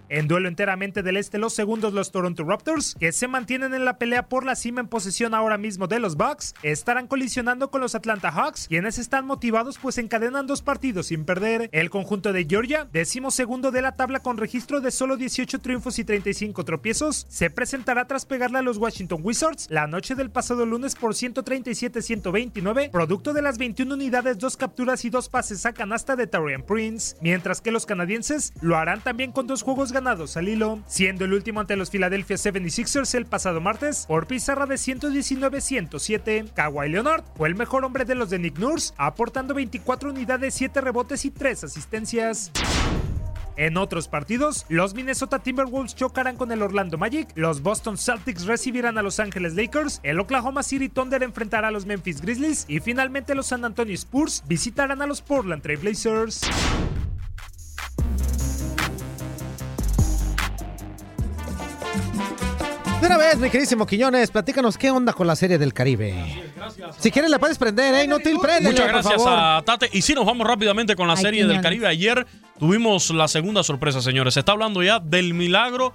[0.09, 3.99] En duelo enteramente del este, los segundos, los Toronto Raptors, que se mantienen en la
[3.99, 7.93] pelea por la cima en posesión ahora mismo de los Bucks, estarán colisionando con los
[7.93, 11.69] Atlanta Hawks, quienes están motivados pues encadenan dos partidos sin perder.
[11.73, 15.99] El conjunto de Georgia, décimo segundo de la tabla con registro de solo 18 triunfos
[15.99, 20.65] y 35 tropiezos, se presentará tras pegarle a los Washington Wizards la noche del pasado
[20.65, 26.15] lunes por 137-129, producto de las 21 unidades, dos capturas y dos pases a canasta
[26.15, 30.47] de Tarian Prince, mientras que los canadienses lo harán también con dos juegos ganados al
[30.47, 36.53] hilo, siendo el último ante los Philadelphia 76ers el pasado martes por pizarra de 119-107.
[36.53, 40.79] Kawhi Leonard fue el mejor hombre de los de Nick Nurse, aportando 24 unidades, 7
[40.79, 42.49] rebotes y 3 asistencias.
[43.57, 48.97] En otros partidos, los Minnesota Timberwolves chocarán con el Orlando Magic, los Boston Celtics recibirán
[48.97, 53.35] a Los Angeles Lakers, el Oklahoma City Thunder enfrentará a los Memphis Grizzlies y finalmente
[53.35, 56.39] los San Antonio Spurs visitarán a los Portland Trail Blazers.
[63.09, 66.13] Una vez, mi queridísimo Quiñones, platícanos qué onda con la serie del Caribe.
[66.99, 68.03] Si quieres la puedes prender, ¿eh?
[68.03, 69.39] Inútil, préndele, Muchas por gracias favor.
[69.39, 69.89] a Tate.
[69.93, 71.59] Y sí, nos vamos rápidamente con la Ay, serie del.
[71.59, 71.87] Caribe.
[71.87, 72.27] Ayer
[72.59, 74.35] tuvimos la segunda sorpresa, señores.
[74.35, 75.91] Se está hablando ya del milagro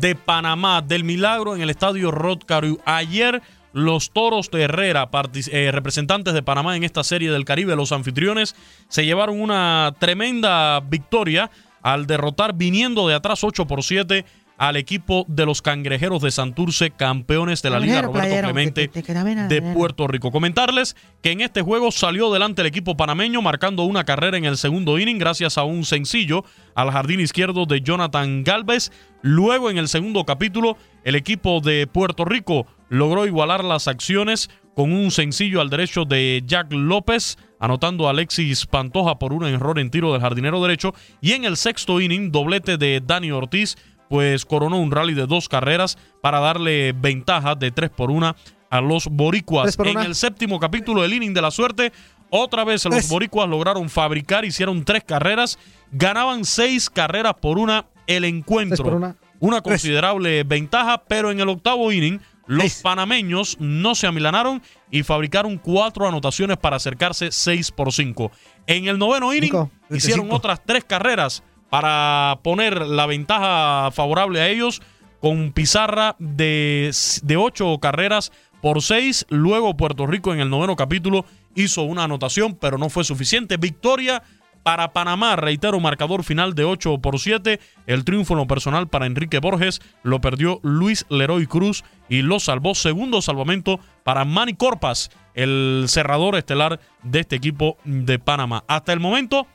[0.00, 2.78] de Panamá, del milagro en el estadio Rod Carew.
[2.86, 3.42] Ayer
[3.74, 5.10] los Toros de Herrera,
[5.50, 8.56] eh, representantes de Panamá en esta serie del Caribe, los anfitriones,
[8.88, 11.50] se llevaron una tremenda victoria
[11.82, 14.24] al derrotar viniendo de atrás 8 por 7
[14.56, 19.02] al equipo de los Cangrejeros de Santurce, campeones de la Liga Roberto playero, Clemente te-
[19.02, 19.14] te
[19.48, 19.62] de.
[19.74, 20.30] Puerto Rico.
[20.30, 24.56] Comentarles que en este juego salió delante el equipo panameño marcando una carrera en el
[24.56, 26.44] segundo inning gracias a un sencillo
[26.74, 28.92] al jardín izquierdo de Jonathan Galvez.
[29.22, 34.92] Luego en el segundo capítulo el equipo de Puerto Rico logró igualar las acciones con
[34.92, 39.90] un sencillo al derecho de Jack López, anotando a Alexis Pantoja por un error en
[39.90, 40.94] tiro del jardinero derecho.
[41.20, 43.76] Y en el sexto inning, doblete de Dani Ortiz,
[44.08, 48.36] pues coronó un rally de dos carreras para darle ventaja de tres por una
[48.70, 49.78] a los boricuas.
[49.84, 51.92] En el séptimo capítulo del inning de la suerte,
[52.30, 55.58] otra vez los boricuas lograron fabricar, hicieron tres carreras,
[55.92, 58.96] ganaban seis carreras por una el encuentro.
[58.96, 59.16] Una.
[59.40, 65.58] Una considerable ventaja, pero en el octavo inning los panameños no se amilanaron y fabricaron
[65.58, 68.30] cuatro anotaciones para acercarse 6 por 5.
[68.66, 70.36] En el noveno inning hicieron Cinco.
[70.36, 71.42] otras tres carreras
[71.74, 74.80] para poner la ventaja favorable a ellos
[75.18, 76.88] con pizarra de,
[77.24, 78.30] de 8 carreras
[78.62, 79.26] por 6.
[79.28, 81.24] Luego Puerto Rico en el noveno capítulo
[81.56, 83.56] hizo una anotación, pero no fue suficiente.
[83.56, 84.22] Victoria
[84.62, 87.58] para Panamá, reitero, marcador final de 8 por 7.
[87.88, 92.38] El triunfo en lo personal para Enrique Borges lo perdió Luis Leroy Cruz y lo
[92.38, 92.76] salvó.
[92.76, 98.62] Segundo salvamento para Manny Corpas, el cerrador estelar de este equipo de Panamá.
[98.68, 99.48] Hasta el momento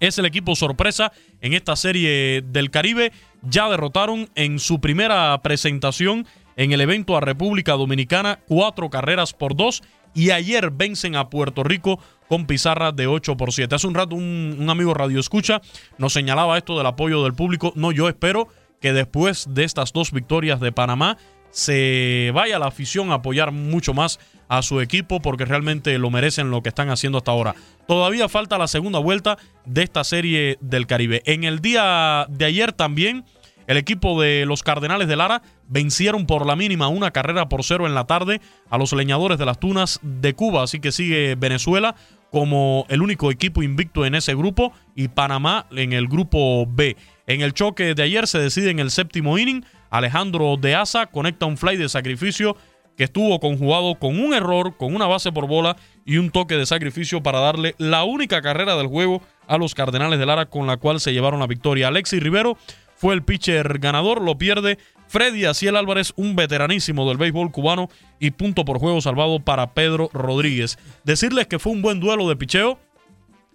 [0.00, 3.12] es el equipo sorpresa en esta serie del Caribe.
[3.42, 9.54] Ya derrotaron en su primera presentación en el evento a República Dominicana cuatro carreras por
[9.54, 9.82] dos
[10.14, 13.74] y ayer vencen a Puerto Rico con pizarra de 8 por 7.
[13.74, 15.62] Hace un rato un, un amigo Radio Escucha
[15.98, 17.72] nos señalaba esto del apoyo del público.
[17.76, 18.48] No, yo espero
[18.80, 21.16] que después de estas dos victorias de Panamá
[21.50, 24.20] se vaya la afición a apoyar mucho más
[24.50, 27.54] a su equipo porque realmente lo merecen lo que están haciendo hasta ahora.
[27.86, 31.22] Todavía falta la segunda vuelta de esta serie del Caribe.
[31.24, 33.24] En el día de ayer también
[33.68, 37.86] el equipo de los Cardenales de Lara vencieron por la mínima una carrera por cero
[37.86, 40.64] en la tarde a los leñadores de las Tunas de Cuba.
[40.64, 41.94] Así que sigue Venezuela
[42.32, 46.96] como el único equipo invicto en ese grupo y Panamá en el grupo B.
[47.28, 49.64] En el choque de ayer se decide en el séptimo inning.
[49.90, 52.56] Alejandro de Asa conecta un fly de sacrificio
[53.00, 55.74] que estuvo conjugado con un error, con una base por bola
[56.04, 60.18] y un toque de sacrificio para darle la única carrera del juego a los Cardenales
[60.18, 61.88] de Lara con la cual se llevaron la victoria.
[61.88, 62.58] Alexis Rivero
[62.96, 64.76] fue el pitcher ganador, lo pierde
[65.08, 70.10] Freddy Aciel Álvarez, un veteranísimo del béisbol cubano y punto por juego salvado para Pedro
[70.12, 70.78] Rodríguez.
[71.02, 72.78] Decirles que fue un buen duelo de picheo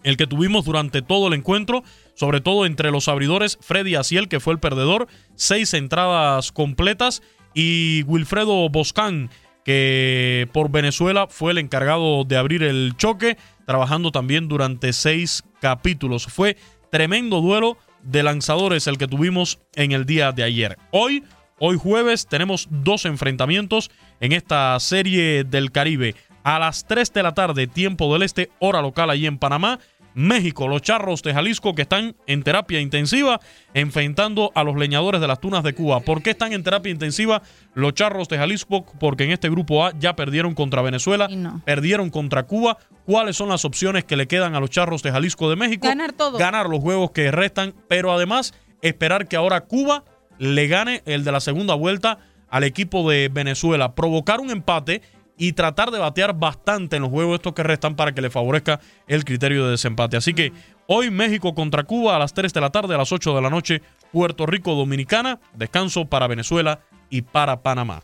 [0.01, 1.83] el que tuvimos durante todo el encuentro.
[2.15, 7.21] sobre todo entre los abridores, Freddy Asiel, que fue el perdedor, seis entradas completas,
[7.55, 9.31] y Wilfredo Boscán,
[9.63, 16.27] que por Venezuela fue el encargado de abrir el choque, trabajando también durante seis capítulos.
[16.27, 16.57] Fue
[16.91, 20.77] tremendo duelo de lanzadores el que tuvimos en el día de ayer.
[20.91, 21.23] Hoy,
[21.57, 26.13] hoy jueves, tenemos dos enfrentamientos en esta serie del Caribe.
[26.43, 29.79] A las 3 de la tarde, tiempo del este, hora local allí en Panamá.
[30.15, 33.39] México, los charros de Jalisco que están en terapia intensiva
[33.73, 35.99] enfrentando a los leñadores de las tunas de Cuba.
[35.99, 37.41] ¿Por qué están en terapia intensiva
[37.73, 38.85] los charros de Jalisco?
[38.99, 41.29] Porque en este grupo A ya perdieron contra Venezuela,
[41.65, 42.77] perdieron contra Cuba.
[43.05, 45.85] ¿Cuáles son las opciones que le quedan a los charros de Jalisco de México?
[45.85, 46.37] Ganar todo.
[46.37, 50.05] Ganar los juegos que restan, pero además esperar que ahora Cuba
[50.39, 52.19] le gane el de la segunda vuelta
[52.49, 55.01] al equipo de Venezuela, provocar un empate
[55.37, 58.79] y tratar de batear bastante en los juegos estos que restan para que le favorezca
[59.07, 60.17] el criterio de desempate.
[60.17, 60.53] Así que
[60.87, 63.49] hoy México contra Cuba a las 3 de la tarde, a las 8 de la
[63.49, 63.81] noche,
[64.11, 66.79] Puerto Rico Dominicana, descanso para Venezuela
[67.09, 68.01] y para Panamá.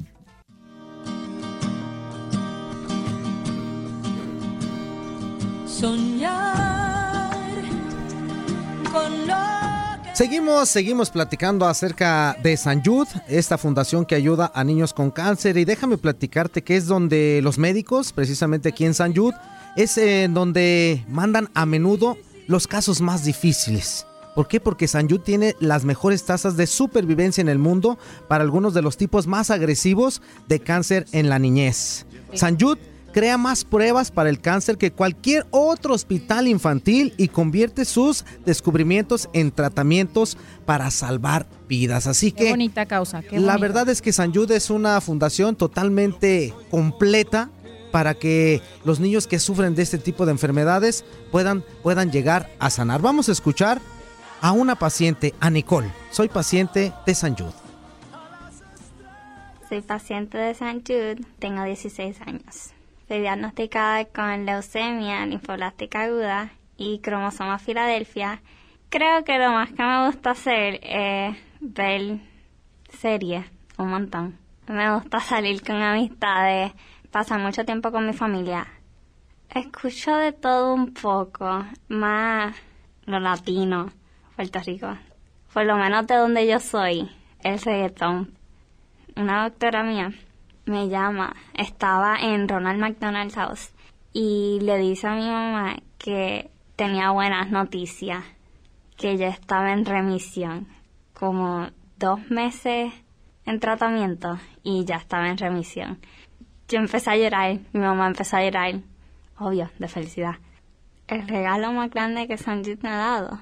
[5.66, 7.32] Soñar
[8.92, 9.61] con lo
[10.14, 15.56] Seguimos, seguimos platicando acerca de San Jude, esta fundación que ayuda a niños con cáncer.
[15.58, 19.38] Y déjame platicarte que es donde los médicos, precisamente aquí en San Jude,
[19.78, 22.18] es en donde mandan a menudo
[22.48, 24.06] los casos más difíciles.
[24.36, 24.60] ¿Por qué?
[24.60, 27.98] Porque San Jude tiene las mejores tasas de supervivencia en el mundo
[28.28, 32.06] para algunos de los tipos más agresivos de cáncer en la niñez.
[32.34, 32.58] San
[33.12, 39.30] crea más pruebas para el cáncer que cualquier otro hospital infantil y convierte sus descubrimientos
[39.34, 42.08] en tratamientos para salvar vidas.
[42.08, 43.22] Así Qué que bonita causa.
[43.22, 47.50] qué la verdad es que San Jude es una fundación totalmente completa
[47.92, 52.70] para que los niños que sufren de este tipo de enfermedades puedan, puedan llegar a
[52.70, 53.02] sanar.
[53.02, 53.82] Vamos a escuchar
[54.40, 55.92] a una paciente, a Nicole.
[56.10, 57.54] Soy paciente de San Jude.
[59.70, 62.72] Soy paciente de San Jude, tengo 16 años.
[63.12, 68.42] Fui diagnosticada con leucemia linfoblástica aguda y cromosoma Filadelfia.
[68.88, 72.22] Creo que lo más que me gusta hacer es ver
[72.88, 73.44] series
[73.78, 74.38] un montón.
[74.66, 76.72] Me gusta salir con amistades,
[77.12, 78.66] pasar mucho tiempo con mi familia.
[79.54, 82.56] Escucho de todo un poco, más
[83.08, 83.92] lo latino,
[84.38, 84.98] Puerto Rico.
[85.54, 87.12] Por lo menos de donde yo soy,
[87.44, 88.38] el reggaetón.
[89.18, 90.14] Una doctora mía
[90.72, 93.72] me llama, estaba en Ronald McDonald's House
[94.14, 98.24] y le dice a mi mamá que tenía buenas noticias,
[98.98, 100.68] que yo estaba en remisión,
[101.14, 101.68] como
[101.98, 102.94] dos meses
[103.46, 106.00] en tratamiento y ya estaba en remisión.
[106.68, 108.80] Yo empecé a llorar, mi mamá empezó a llorar,
[109.38, 110.36] obvio, de felicidad.
[111.08, 113.40] El regalo más grande que San Jude me ha dado,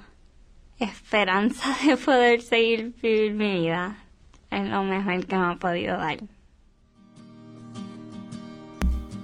[0.80, 3.98] esperanza de poder seguir vivir mi vida,
[4.50, 6.18] es lo mejor que me ha podido dar.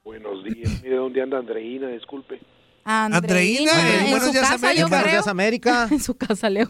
[0.04, 0.82] Buenos días.
[0.82, 2.40] Mire dónde anda Andreina, disculpe.
[2.84, 4.80] Andreina, en en Buenos Días casa, América.
[4.80, 5.10] yo Buenos.
[5.10, 5.88] Días América.
[5.90, 6.68] en su casa, Leo.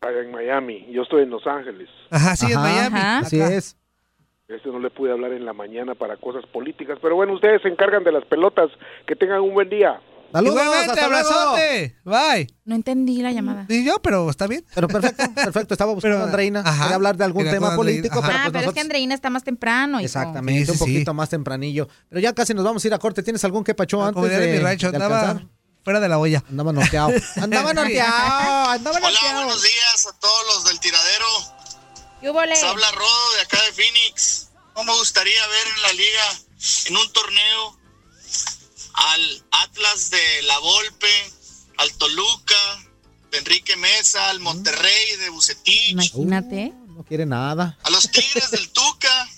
[0.00, 0.86] Allá en Miami.
[0.92, 1.88] Yo estoy en Los Ángeles.
[2.10, 3.00] Ajá, sí, en Ajá, Miami.
[3.26, 3.54] Así Acá.
[3.54, 3.76] es.
[4.54, 6.98] Este no le pude hablar en la mañana para cosas políticas.
[7.00, 8.68] Pero bueno, ustedes se encargan de las pelotas.
[9.06, 10.00] Que tengan un buen día.
[10.32, 11.96] Saludos, hasta abrazote.
[12.04, 12.46] Bye.
[12.64, 13.66] No entendí la llamada.
[13.68, 14.64] Ni yo, pero está bien.
[14.74, 15.74] Pero perfecto, perfecto.
[15.74, 16.60] Estaba buscando a Andreina.
[16.60, 16.82] ajá.
[16.82, 18.26] Quería hablar de algún tema político, ajá.
[18.28, 19.98] pero ah, pues pero es que nosotros- Andreina está más temprano.
[19.98, 20.04] hijo.
[20.06, 20.92] Exactamente, Sí, un sí, sí.
[20.92, 21.88] poquito más tempranillo.
[22.08, 23.22] Pero ya casi nos vamos a ir a corte.
[23.24, 25.42] ¿Tienes algún que pacho antes diría de, mi rancho, de andaba
[25.82, 26.44] fuera de la olla.
[26.48, 27.10] Andaba norteado.
[27.40, 28.70] Andaba norteado.
[28.70, 29.34] Andaba Hola, norteado.
[29.44, 31.26] buenos días a todos los del tiradero.
[32.22, 34.48] Les habla Rodo de acá de Phoenix.
[34.76, 36.38] No me gustaría ver en la liga,
[36.86, 37.78] en un torneo,
[38.94, 41.32] al Atlas de La Volpe,
[41.78, 42.54] al Toluca,
[43.30, 46.72] de Enrique Mesa, al Monterrey de Bucetich, Imagínate.
[46.88, 47.78] No quiere nada.
[47.82, 49.28] a los Tigres del Tuca,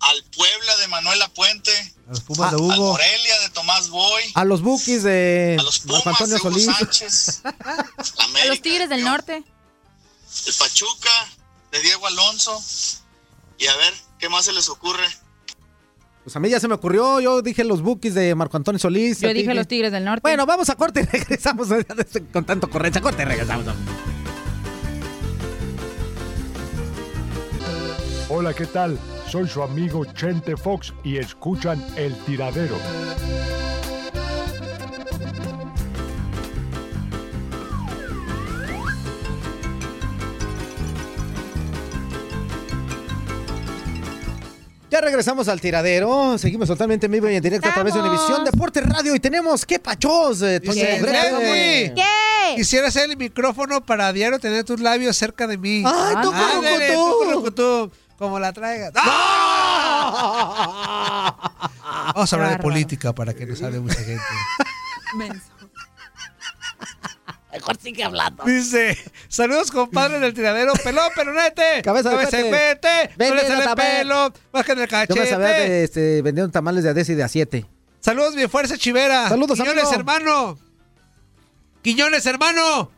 [0.00, 1.72] al Puebla de Manuel Puente,
[2.06, 2.92] A los Pumas de al Hugo.
[2.92, 6.66] Morelia de Tomás Boy, A los bookies de a los Pumas Antonio de Hugo Solís.
[6.66, 9.42] Sánchez, A los Tigres del Norte.
[10.46, 11.10] El Pachuca
[11.70, 12.60] de Diego Alonso.
[13.58, 15.06] Y a ver, ¿qué más se les ocurre?
[16.24, 17.20] Pues a mí ya se me ocurrió.
[17.20, 19.20] Yo dije los bookies de Marco Antonio Solís.
[19.20, 20.22] Yo dije los Tigres del Norte.
[20.22, 21.68] Bueno, vamos a corte y regresamos
[22.32, 23.02] con tanto correcto.
[23.02, 23.66] Corte y regresamos.
[28.28, 28.98] Hola, ¿qué tal?
[29.28, 32.76] Soy su amigo Chente Fox y escuchan El Tiradero.
[44.92, 46.36] Ya regresamos al tiradero.
[46.36, 48.00] Seguimos totalmente en vivo y en directo a través de.
[48.00, 49.14] Univisión Deporte Radio.
[49.14, 52.56] Y tenemos qué pachos, eh, Toño Dice, ¿Qué?
[52.56, 55.82] Quisiera hacer el micrófono para diario tener tus labios cerca de mí.
[55.86, 57.10] ¡Ay, tú, Ándale, curucutú!
[57.10, 58.92] tú, curucutú, Como la traigas.
[62.14, 64.20] Vamos a hablar de política para que nos hable mucha gente.
[67.52, 68.44] Mejor sigue hablando.
[68.44, 68.96] Dice,
[69.28, 72.78] saludos compadres del tiradero, pelón, pelonete, Cabeza de cabeza de cohete.
[72.80, 75.68] cohete, no le Vendiendo sale el pelo, bajen el Yo me sabía cachete.
[75.70, 77.66] de, este, vendiendo tamales de a 10 y de a 7.
[78.00, 79.28] Saludos, mi fuerza chivera.
[79.28, 79.98] Saludos, Quiñones, amigo.
[80.00, 80.58] hermano.
[81.82, 82.90] Quiñones, hermano.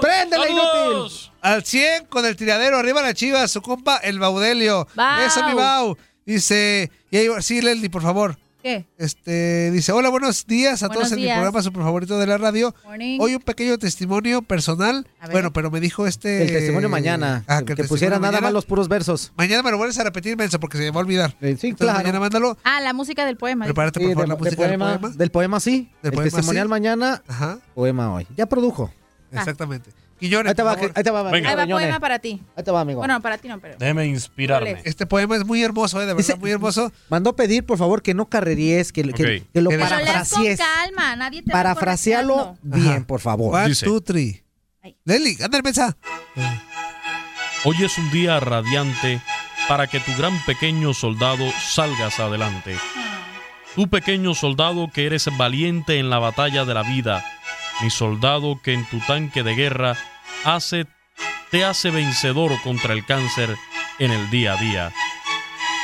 [0.00, 1.30] ¡Préndele, inútil!
[1.40, 4.86] Al 100 con el tiradero, arriba la chiva, su compa, el Baudelio.
[4.94, 5.20] Bau.
[5.22, 5.96] Eso, mi Bau.
[6.24, 8.38] Dice, y ahí, sí, Leslie, por favor.
[8.62, 8.86] ¿Qué?
[8.96, 12.38] Este, dice, hola, buenos días a Buenos todos en mi programa super favorito de la
[12.38, 12.72] radio.
[12.84, 13.18] Morning.
[13.20, 15.06] Hoy un pequeño testimonio personal.
[15.32, 16.42] Bueno, pero me dijo este...
[16.44, 17.42] El testimonio mañana.
[17.48, 18.40] Ah, que que pusiera nada mañana.
[18.46, 19.32] más los puros versos.
[19.36, 21.30] Mañana me lo vuelves a repetir, Mensa, porque se me va a olvidar.
[21.40, 21.98] Eh, sí, Entonces, claro.
[21.98, 22.56] mañana mándalo.
[22.62, 23.64] Ah, la música del poema.
[23.64, 25.16] Prepárate, Sí, por favor, de- la de música poema, del poema.
[25.16, 25.90] Del poema sí.
[26.02, 26.70] Del el poema, testimonial sí.
[26.70, 28.28] mañana, Ajá, poema hoy.
[28.36, 28.92] Ya produjo.
[29.32, 29.90] exactamente.
[30.22, 30.92] Quiñones, Ahí te va, por favor.
[30.96, 31.50] ahí te va, Venga.
[31.50, 32.40] Ahí va poema para ti.
[32.56, 32.98] Ahí te va, amigo.
[33.00, 33.76] Bueno, para ti no, pero.
[33.76, 34.80] Déjeme inspirarme.
[34.84, 36.92] Este poema es muy hermoso, eh, de verdad, Dice- muy hermoso.
[37.08, 39.16] Mandó pedir, por favor, que no carreríes, que, que- Ok.
[39.52, 40.58] que lo Que Pero leas con parafrasees.
[40.60, 42.76] calma, nadie te va Parafrasealo correteando.
[42.78, 43.06] bien, Ajá.
[43.06, 43.54] por favor.
[43.56, 43.84] One, Dice.
[43.84, 44.42] two, three.
[44.82, 44.96] Ay.
[45.04, 45.96] Leslie, ándale, Mensa.
[47.64, 49.20] Hoy es un día radiante
[49.68, 52.76] para que tu gran pequeño soldado salgas adelante.
[53.76, 57.24] Tú pequeño soldado que eres valiente en la batalla de la vida,
[57.82, 59.96] mi soldado que en tu tanque de guerra
[60.44, 60.86] hace,
[61.50, 63.56] te hace vencedor contra el cáncer
[63.98, 64.92] en el día a día.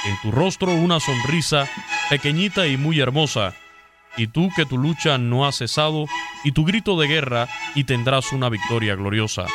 [0.04, 1.68] En tu rostro una sonrisa
[2.08, 3.54] pequeñita y muy hermosa,
[4.16, 6.06] y tú que tu lucha no ha cesado,
[6.44, 9.46] y tu grito de guerra, y tendrás una victoria gloriosa.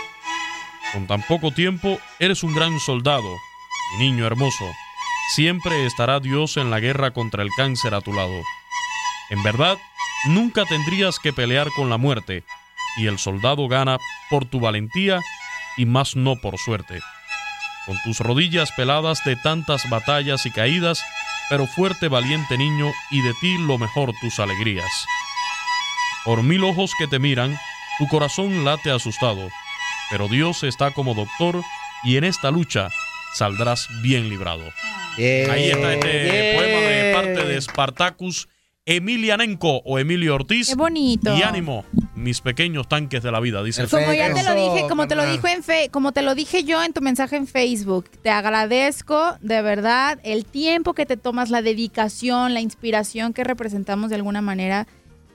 [0.94, 3.38] Con tan poco tiempo eres un gran soldado,
[3.98, 4.66] niño hermoso.
[5.34, 8.44] Siempre estará Dios en la guerra contra el cáncer a tu lado.
[9.30, 9.78] En verdad,
[10.28, 12.44] nunca tendrías que pelear con la muerte,
[12.98, 13.98] y el soldado gana
[14.30, 15.20] por tu valentía
[15.78, 17.00] y más no por suerte.
[17.86, 21.04] Con tus rodillas peladas de tantas batallas y caídas,
[21.50, 25.06] pero fuerte valiente niño, y de ti lo mejor tus alegrías.
[26.24, 27.58] Por mil ojos que te miran,
[28.00, 29.50] tu corazón late asustado,
[30.10, 31.62] pero Dios está como doctor
[32.04, 32.90] y en esta lucha
[33.34, 34.64] saldrás bien librado.
[35.18, 38.48] Ahí está este poema de parte de Spartacus
[38.86, 40.70] Emilianenko o Emilio Ortiz.
[40.70, 41.36] Qué bonito.
[41.38, 41.86] Y ánimo,
[42.24, 43.84] mis pequeños tanques de la vida, dice.
[43.84, 46.36] El Como ya te lo dije, como te lo dijo en fe, como te lo
[46.36, 51.18] dije yo en tu mensaje en Facebook, te agradezco de verdad el tiempo que te
[51.18, 54.88] tomas, la dedicación, la inspiración que representamos de alguna manera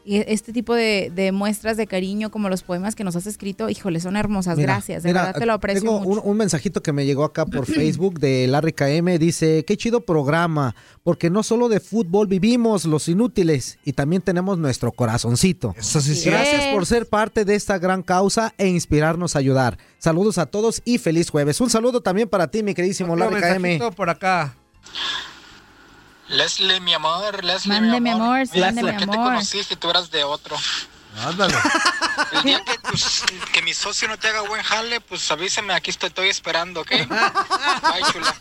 [0.04, 3.68] y este tipo de, de muestras de cariño como los poemas que nos has escrito,
[3.68, 4.56] híjole, son hermosas.
[4.56, 6.22] Mira, Gracias, de mira, verdad te lo aprecio tengo mucho.
[6.22, 9.18] Un, un mensajito que me llegó acá por Facebook de Larry KM.
[9.18, 14.58] Dice, qué chido programa, porque no solo de fútbol vivimos los inútiles y también tenemos
[14.58, 15.74] nuestro corazoncito.
[15.78, 16.30] Eso sí, sí.
[16.30, 19.78] Gracias por ser parte de esta gran causa e inspirarnos a ayudar.
[19.98, 21.60] Saludos a todos y feliz jueves.
[21.60, 23.94] Un saludo también para ti, mi queridísimo Otro Larry KM.
[23.94, 24.54] por acá.
[26.28, 29.16] Leslie, mi amor, Leslie, Mande, mi amor, mi ¿por qué te amor.
[29.16, 30.56] conocí si tú eras de otro?
[31.26, 31.54] Ándale.
[32.32, 33.22] El día que, pues,
[33.52, 36.90] que mi socio no te haga buen jale, pues avísame, aquí estoy, estoy esperando, ¿ok?
[36.90, 38.34] Bye, chula.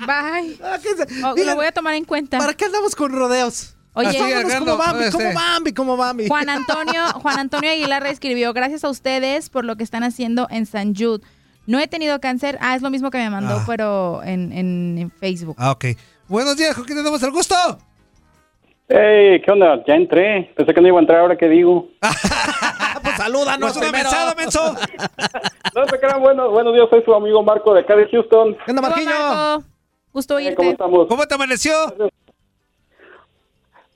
[0.00, 0.58] Bye.
[0.62, 0.78] Ah,
[1.24, 2.38] Oh, lo voy a tomar en cuenta.
[2.38, 3.74] ¿Para qué andamos con rodeos?
[3.94, 4.16] Oye,
[4.58, 6.28] como Bambi, como Bambi, como Bambi.
[6.28, 10.66] Juan Antonio, Juan Antonio Aguilar escribió, gracias a ustedes por lo que están haciendo en
[10.66, 11.24] San Jude.
[11.66, 12.56] No he tenido cáncer.
[12.60, 13.64] Ah, es lo mismo que me mandó, Ah.
[13.66, 15.56] pero en, en- en Facebook.
[15.58, 15.86] Ah, ok.
[16.30, 17.56] Buenos días, ¿con quién tenemos el gusto?
[18.86, 19.82] Hey, ¿qué onda?
[19.84, 20.52] Ya entré.
[20.56, 21.88] Pensé que no iba a entrar, ahora que digo.
[23.02, 24.10] pues salúdanos Pues una primero.
[24.10, 24.74] mensada, menso.
[25.74, 28.56] No se crean, bueno, buenos días, soy su amigo Marco de acá de Houston.
[28.64, 29.64] ¿Qué onda, Marco?
[30.12, 30.54] Gusto oírte.
[30.54, 31.06] ¿Cómo estamos?
[31.08, 31.72] ¿Cómo te amaneció?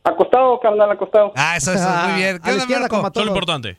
[0.02, 1.32] Acostado, carnal, acostado.
[1.36, 2.40] Ah, eso, eso, muy bien.
[2.42, 3.10] ¿Qué onda, Marco?
[3.14, 3.78] Es lo importante.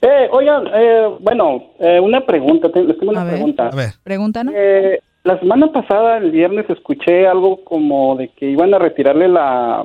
[0.00, 3.66] Eh, oigan, eh, bueno, eh, una pregunta, les tengo una pregunta.
[3.66, 3.94] A ver.
[4.04, 4.54] Pregúntanos.
[4.56, 9.84] Eh, la semana pasada, el viernes, escuché algo como de que iban a retirarle la,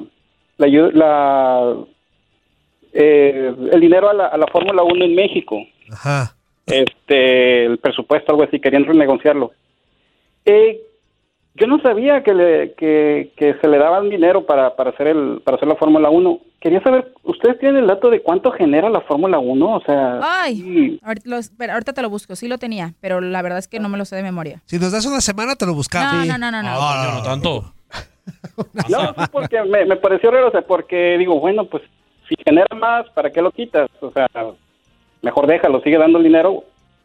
[0.57, 1.75] la, la
[2.93, 5.57] eh, el dinero a la, a la Fórmula 1 en México.
[5.91, 6.35] Ajá.
[6.65, 9.51] Este, el presupuesto, algo así, querían renegociarlo.
[10.43, 10.81] Eh,
[11.59, 15.41] yo no sabía que, le, que, que se le daban dinero para, para hacer el
[15.43, 16.39] para hacer la Fórmula 1.
[16.59, 19.75] Quería saber, ¿ustedes tienen el dato de cuánto genera la Fórmula 1?
[19.75, 22.35] O sea, Ay, ahorita, lo- espera, ahorita te lo busco.
[22.35, 24.61] Sí lo tenía, pero la verdad es que no me lo sé de memoria.
[24.65, 26.25] Si nos das una semana, te lo buscamos.
[26.27, 26.69] No, no, no, no, no.
[26.71, 27.73] Ah, no tanto.
[28.89, 31.83] No, sí, porque me, me pareció raro, o sea, porque digo, bueno, pues
[32.27, 33.89] si genera más, ¿para qué lo quitas?
[34.01, 34.27] O sea,
[35.21, 36.63] mejor déjalo, sigue dando el dinero.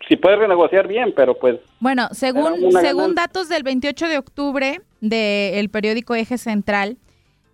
[0.09, 3.15] Si puedes renegociar bien, pero pues Bueno, según, según ganancia.
[3.15, 6.97] datos del 28 de octubre del periódico Eje Central,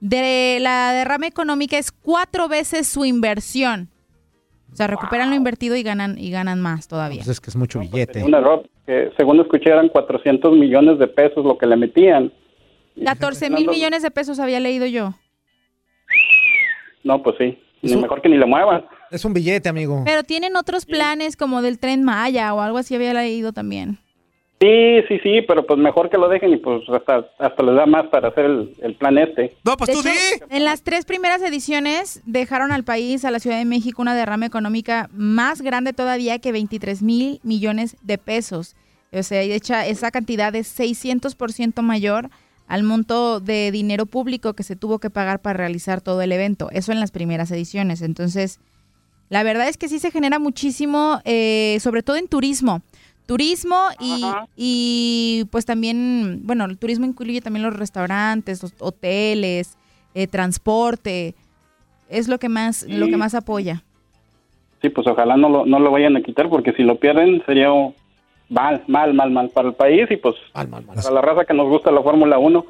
[0.01, 3.89] de la derrama económica es cuatro veces su inversión.
[4.73, 7.19] O sea, recuperan lo invertido y ganan y ganan más todavía.
[7.19, 8.23] Pues es que es mucho billete.
[8.23, 12.33] un error, que según escuché eran 400 millones de pesos lo que le metían.
[13.05, 15.15] 14 mil millones de pesos había leído yo.
[17.05, 18.85] No, pues sí, ni mejor que ni le muevan.
[19.11, 20.03] Es un billete, amigo.
[20.05, 23.99] Pero tienen otros planes como del tren Maya o algo así había leído también.
[24.61, 27.87] Sí, sí, sí, pero pues mejor que lo dejen y pues hasta, hasta les da
[27.87, 29.57] más para hacer el, el plan este.
[29.65, 33.59] No, pues De hecho, En las tres primeras ediciones dejaron al país, a la Ciudad
[33.59, 38.75] de México, una derrama económica más grande todavía que 23 mil millones de pesos.
[39.13, 42.29] O sea, y hecha, esa cantidad es 600% mayor
[42.67, 46.69] al monto de dinero público que se tuvo que pagar para realizar todo el evento.
[46.73, 48.03] Eso en las primeras ediciones.
[48.03, 48.59] Entonces,
[49.29, 52.83] la verdad es que sí se genera muchísimo, eh, sobre todo en turismo.
[53.27, 54.25] Turismo y,
[54.57, 59.77] y pues también, bueno, el turismo incluye también los restaurantes, los hoteles,
[60.15, 61.35] eh, transporte.
[62.09, 63.83] Es lo que más, lo que más apoya.
[64.81, 67.69] Sí, pues ojalá no lo, no lo vayan a quitar porque si lo pierden sería
[68.49, 71.91] mal, mal, mal, mal para el país y pues para la raza que nos gusta
[71.91, 72.65] la Fórmula 1.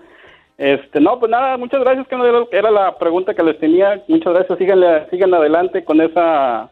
[0.58, 4.02] Este, no, pues nada, muchas gracias, que no era- la pregunta que les tenía.
[4.08, 6.68] Muchas gracias, síganle, sigan adelante con esa,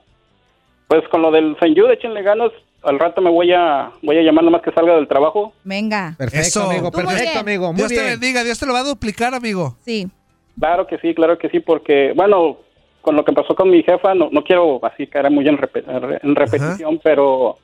[0.88, 2.50] pues con lo del San Jude, échenle ganas.
[2.82, 5.52] Al rato me voy a, voy a llamar nomás que salga del trabajo.
[5.64, 6.14] Venga.
[6.18, 6.62] Perfecto, Eso.
[6.70, 7.72] amigo, Tú perfecto, amigo.
[7.72, 9.76] Muy Dios te bendiga, Dios te lo va a duplicar, amigo.
[9.84, 10.06] Sí.
[10.58, 12.58] Claro que sí, claro que sí, porque, bueno,
[13.02, 15.84] con lo que pasó con mi jefa, no, no quiero así caer muy en, repe-
[16.22, 17.56] en repetición, pero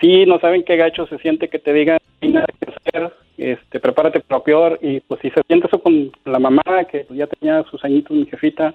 [0.00, 3.12] sí, no saben qué gacho se siente que te digan, "No hay nada que hacer,
[3.36, 7.00] este, prepárate para lo peor, y pues si se siente eso con la mamá, que
[7.00, 8.74] pues, ya tenía sus añitos mi jefita,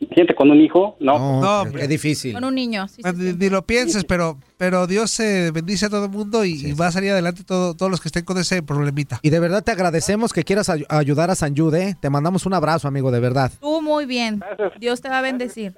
[0.00, 1.40] se siente con un hijo, no.
[1.40, 2.32] No, qué difícil.
[2.34, 2.88] Con un niño.
[2.88, 3.36] sí, sí, Ni, sí.
[3.38, 6.88] ni lo pienses, pero, pero Dios eh, bendice a todo el mundo y, y va
[6.88, 9.20] a salir adelante todo, todos los que estén con ese problemita.
[9.22, 11.96] Y de verdad te agradecemos que quieras ay- ayudar a San Jude, ¿eh?
[12.00, 13.52] Te mandamos un abrazo, amigo, de verdad.
[13.60, 14.42] Tú muy bien.
[14.80, 15.72] Dios te va a bendecir.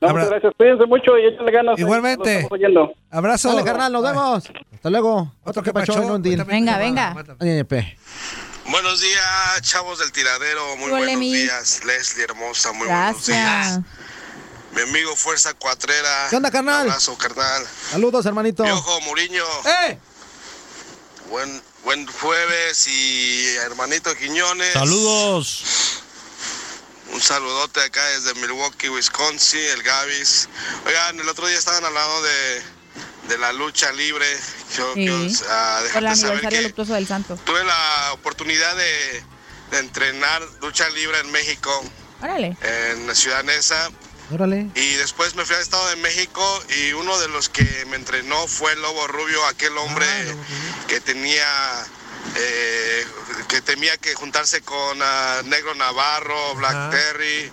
[0.00, 1.78] No, muchas gracias, cuídense mucho y échenle ganas.
[1.78, 2.34] Igualmente.
[2.36, 2.92] Estamos oyendo.
[3.10, 3.48] Abrazo.
[3.48, 4.44] Dale, carnal, nos vemos.
[4.74, 5.32] Hasta luego.
[5.44, 6.44] Otro que pachó en un deal.
[6.44, 7.14] Venga, venga.
[8.66, 10.76] Buenos días, chavos del tiradero.
[10.76, 11.34] Muy Hola, buenos mi.
[11.34, 12.72] días, Leslie hermosa.
[12.72, 13.38] Muy buenos días.
[13.38, 13.80] Gracias.
[14.74, 16.26] Mi amigo Fuerza Cuatrera.
[16.30, 16.86] ¿Qué onda, carnal?
[16.86, 17.62] Un abrazo, carnal.
[17.90, 18.64] Saludos, hermanito.
[18.64, 19.44] Piojo Muriño.
[19.86, 19.98] ¡Eh!
[21.30, 24.72] Buen, buen jueves y hermanito Quiñones.
[24.72, 26.03] Saludos.
[27.14, 30.48] Un saludote acá desde Milwaukee, Wisconsin, el Gavis.
[30.84, 32.62] Oigan, el otro día estaban hablando de,
[33.28, 34.26] de la lucha libre.
[34.76, 35.06] Yo Sí.
[35.06, 35.18] quiero
[35.48, 37.36] ah, Por el aniversario luctuoso del santo.
[37.44, 39.22] tuve la oportunidad de,
[39.70, 41.70] de entrenar lucha libre en México.
[42.20, 42.56] Órale.
[42.62, 43.90] en la ciudad Neza.
[44.32, 44.68] Órale.
[44.74, 48.46] Y después me fui al Estado de México y uno de los que me entrenó
[48.48, 50.06] fue el Lobo Rubio, aquel hombre
[50.88, 51.46] que tenía,
[52.36, 53.06] eh,
[53.48, 57.52] que temía que juntarse con ah, Negro Navarro, Blackberry,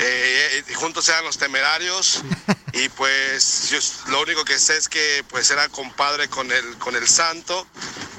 [0.00, 2.22] eh, y juntos eran los temerarios.
[2.74, 3.78] Y pues yo
[4.12, 7.66] lo único que sé es que pues era compadre con el, con el santo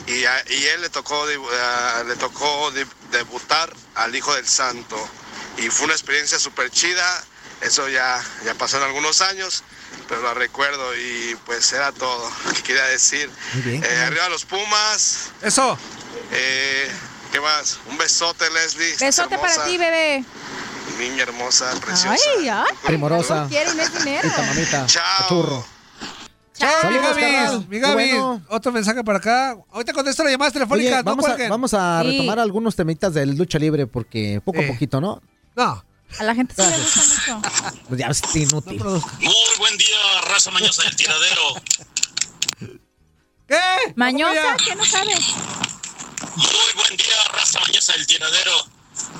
[0.08, 4.98] y a y él le tocó, ah, le tocó de- debutar al hijo del santo.
[5.58, 7.24] Y fue una experiencia súper chida.
[7.62, 9.64] Eso ya, ya pasó en algunos años,
[10.08, 13.30] pero lo recuerdo y pues era todo lo que quería decir.
[13.54, 13.84] Muy bien.
[13.84, 15.32] Eh, arriba los Pumas.
[15.42, 15.78] Eso.
[16.32, 16.90] Eh,
[17.32, 17.80] ¿Qué más?
[17.90, 18.96] Un besote, Leslie.
[19.00, 20.24] Besote para ti, bebé.
[21.00, 22.16] Niña hermosa, preciosa.
[22.40, 22.66] Ay, ay.
[22.86, 23.46] Primorosa.
[23.48, 24.30] Dinero.
[24.38, 24.86] Mamita.
[25.28, 25.66] Churro.
[26.54, 27.22] Chao, mi Saludos, Gaby.
[27.22, 27.60] carnal.
[27.70, 27.94] Mi Qué Gaby.
[28.12, 28.42] bueno.
[28.50, 29.58] Otro mensaje para acá.
[29.72, 30.92] Ahorita contesto las llamadas telefónicas.
[30.94, 32.12] Oye, no vamos, a, vamos a Sí.
[32.12, 35.22] retomar algunos temitas del lucha libre porque poco a poquito, ¿no?
[35.56, 35.86] No.
[36.18, 37.42] A la gente sí le gusta mucho.
[37.88, 38.84] Pues ya es inútil.
[38.84, 41.54] Muy buen día, raza mañosa del tiradero.
[43.48, 43.94] ¿Qué?
[43.96, 45.14] Mañosa, ¿qué no sabe?
[46.36, 48.68] Muy buen día, raza mañosa del tiradero.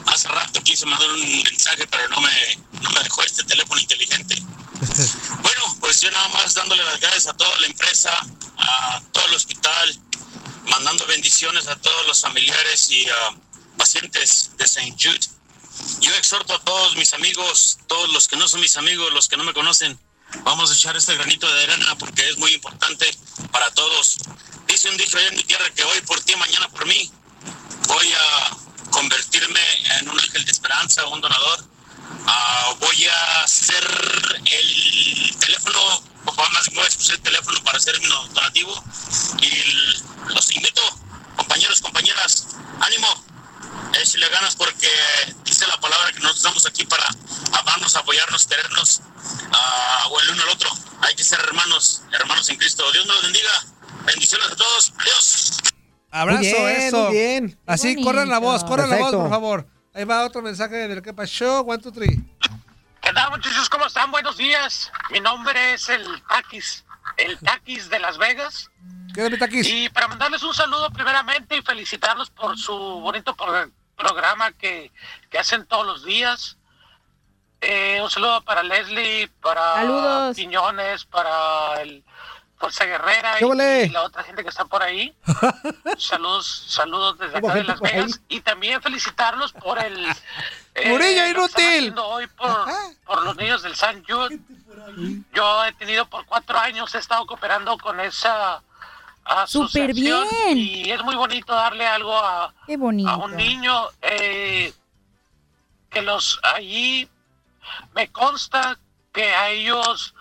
[0.08, 2.32] Hace rato quise mandar un mensaje, pero no me,
[2.82, 4.36] no me dejó este teléfono inteligente.
[5.42, 8.12] Bueno, pues yo nada más dándole las gracias a toda la empresa,
[8.58, 10.00] a todo el hospital,
[10.70, 13.36] mandando bendiciones a todos los familiares y ah,
[13.78, 14.96] pacientes de St.
[15.00, 15.39] Jude.
[16.02, 19.38] Yo exhorto a todos mis amigos, todos los que no son mis amigos, los que
[19.38, 20.00] no me conocen,
[20.44, 23.10] vamos a echar este granito de arena porque es muy importante
[23.52, 24.18] para todos.
[24.68, 27.12] Dice un dicho allá en mi tierra que hoy por ti, mañana por mí.
[27.88, 28.58] Voy a
[28.92, 29.60] convertirme
[30.00, 31.66] en un ángel de esperanza, un donador.
[32.26, 33.84] Ah, voy a hacer
[34.46, 38.84] el teléfono, o más voy a escuchar el teléfono para hacer mi donativo.
[39.42, 40.82] Y los invito,
[41.36, 42.48] compañeros, compañeras,
[42.80, 43.08] ánimo,
[44.02, 44.88] échale ganas porque
[45.44, 47.04] dice la palabra que nosotros estamos aquí para
[47.60, 49.02] amarnos, apoyarnos, querernos,
[49.52, 50.70] ah, o el uno al otro.
[51.02, 52.90] Hay que ser hermanos, hermanos en Cristo.
[52.92, 53.52] Dios nos bendiga.
[54.06, 54.94] Bendiciones a todos.
[55.00, 55.52] Adiós.
[56.12, 57.04] Abrazo, Muy bien, eso.
[57.04, 57.60] muy bien.
[57.68, 59.22] Así, corran la voz, corran la voz, Perfecto.
[59.22, 59.68] por favor.
[59.94, 61.62] Ahí va otro mensaje del que pasó.
[61.62, 62.20] One, two, three.
[63.02, 63.70] ¿Qué tal muchachos?
[63.70, 64.12] ¿Cómo están?
[64.12, 64.92] Buenos días.
[65.12, 66.84] Mi nombre es el Taquis,
[67.18, 68.70] el Taquis de Las Vegas.
[69.70, 74.92] Y para mandarles un saludo primeramente y felicitarlos por su bonito pro- programa que,
[75.30, 76.58] que hacen todos los días.
[77.62, 80.36] Eh, un saludo para Leslie, para Saludos.
[80.36, 82.04] Quiñones, para el
[82.58, 85.14] Fuerza Guerrera ¿Qué y, y la otra gente que está por ahí.
[85.98, 87.80] saludos, saludos desde ¿Hubo acá de Las?
[87.80, 88.22] Vegas.
[88.30, 90.06] Y también felicitarlos por el...
[90.76, 91.94] eh, inútil.
[91.98, 92.66] hoy por,
[93.06, 94.40] por los niños del San Jude.
[95.34, 98.62] Yo he tenido por cuatro años, he estado cooperando con esa
[99.46, 100.58] Súper asociación bien.
[100.58, 103.10] y es muy bonito darle algo a, bonito.
[103.10, 104.74] a un niño eh,
[105.90, 107.08] que los allí
[107.94, 108.80] me consta
[109.14, 110.16] que a ellos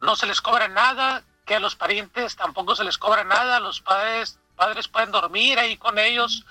[0.00, 3.80] no se les cobra nada, que a los parientes tampoco se les cobra nada, los
[3.80, 6.44] padres padres pueden dormir ahí con ellos,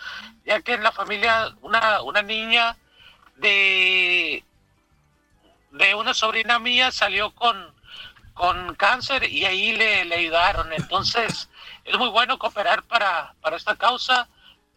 [0.46, 2.78] ya que en la familia una, una niña
[3.36, 4.44] de
[5.72, 7.78] de una sobrina mía salió con
[8.34, 10.72] con cáncer y ahí le, le ayudaron.
[10.72, 11.50] Entonces,
[11.85, 14.27] es muy bueno cooperar para, para esta causa.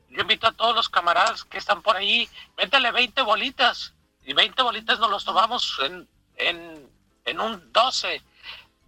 [0.09, 3.95] Yo invito a todos los camaradas que están por ahí, métale 20 bolitas.
[4.25, 6.89] Y 20 bolitas nos los tomamos en, en,
[7.25, 8.23] en un 12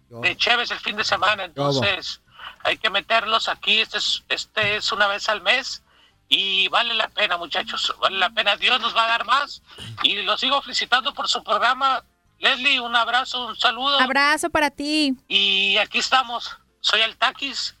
[0.09, 1.43] de Cheves el fin de semana.
[1.43, 2.21] Entonces,
[2.63, 3.79] hay que meterlos aquí.
[3.79, 5.83] Este es, este es una vez al mes.
[6.27, 7.93] Y vale la pena, muchachos.
[7.99, 8.55] Vale la pena.
[8.55, 9.61] Dios nos va a dar más.
[10.03, 12.03] Y los sigo felicitando por su programa.
[12.39, 13.99] Leslie, un abrazo, un saludo.
[13.99, 15.15] Abrazo para ti.
[15.27, 16.57] Y aquí estamos.
[16.79, 17.74] Soy el Taquis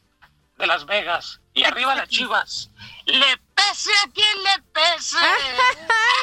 [0.57, 1.41] de Las Vegas.
[1.53, 2.69] Y arriba las chivas.
[3.05, 3.13] Le
[3.55, 5.15] pese a quien le pese.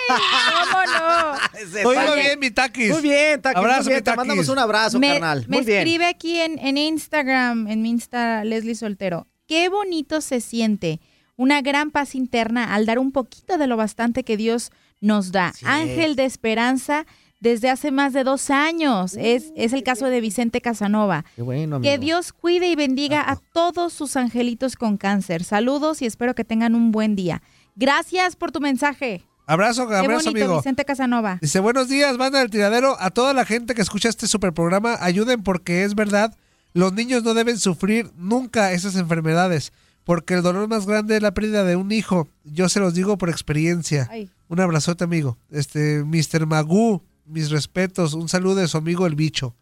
[0.09, 1.59] ¿Cómo no?
[1.59, 2.23] Ese Oiga Taquis.
[2.25, 2.91] bien, mi taquis.
[2.91, 3.59] Muy bien, Taquis.
[3.59, 3.97] Abrazo, muy bien.
[3.97, 4.17] mi Te Taquis.
[4.19, 5.45] mandamos un abrazo, me, carnal.
[5.49, 5.79] me Muy bien.
[5.79, 9.27] escribe aquí en, en Instagram, en mi Insta, Leslie Soltero.
[9.47, 11.01] Qué bonito se siente.
[11.37, 15.53] Una gran paz interna al dar un poquito de lo bastante que Dios nos da.
[15.55, 15.65] Sí.
[15.67, 17.07] Ángel de esperanza
[17.43, 19.16] desde hace más de dos años.
[19.19, 21.24] Es, es el caso de Vicente Casanova.
[21.35, 21.81] Qué bueno.
[21.81, 25.43] Que Dios cuide y bendiga a todos sus angelitos con cáncer.
[25.43, 27.43] Saludos y espero que tengan un buen día.
[27.74, 29.24] Gracias por tu mensaje.
[29.44, 30.56] Abrazo, Qué abrazo, bonito, amigo.
[30.59, 31.39] Vicente Casanova.
[31.43, 32.97] Dice, buenos días, banda del tiradero.
[33.01, 36.36] A toda la gente que escucha este super programa, ayuden porque es verdad,
[36.74, 39.73] los niños no deben sufrir nunca esas enfermedades,
[40.05, 42.28] porque el dolor más grande es la pérdida de un hijo.
[42.44, 44.06] Yo se los digo por experiencia.
[44.12, 44.31] Ay.
[44.47, 45.39] Un abrazote, amigo.
[45.51, 46.47] Este, Mr.
[46.47, 47.02] Magoo,
[47.33, 48.15] mis respetos.
[48.15, 49.55] Un saludo de su amigo el bicho.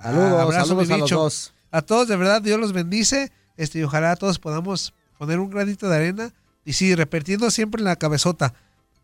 [0.00, 1.16] Saludos, Ah, abrazo, saludos mi a los bicho.
[1.20, 1.54] dos.
[1.70, 3.30] A todos, de verdad, Dios los bendice.
[3.56, 6.34] Este, y ojalá todos podamos poner un granito de arena.
[6.64, 8.54] Y sí, repitiendo siempre en la cabezota.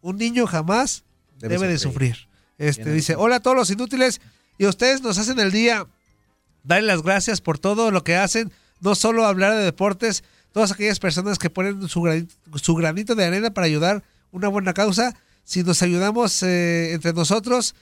[0.01, 1.05] Un niño jamás
[1.39, 2.17] Debe debe, de sufrir.
[2.59, 4.21] Este, dice, hola a todos los inútiles
[4.59, 5.87] y ustedes nos hacen el día.
[6.63, 10.23] Darle las gracias por todo lo que hacen, no solo hablar de deportes,
[10.53, 14.73] todas aquellas personas que ponen su granito, su granito de arena para ayudar una buena
[14.73, 15.17] causa.
[15.43, 17.75] Si nos ayudamos eh, entre nosotros,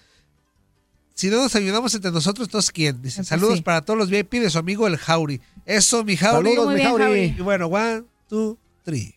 [1.14, 3.00] si no nos ayudamos entre nosotros, entonces ¿quién?
[3.02, 3.62] Dice, saludos sí.
[3.62, 5.40] para todos los VIP de su amigo el Jauri.
[5.66, 6.50] Eso, mi Jauri.
[6.50, 7.04] Saludos, Muy mi bien, Jauri.
[7.04, 7.34] Jauri.
[7.38, 9.14] Y bueno, one, two, three.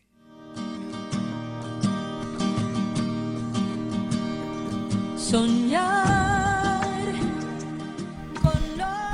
[5.18, 6.06] Soñar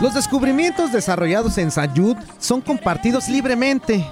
[0.02, 4.04] Los descubrimientos desarrollados en San Jude son compartidos libremente.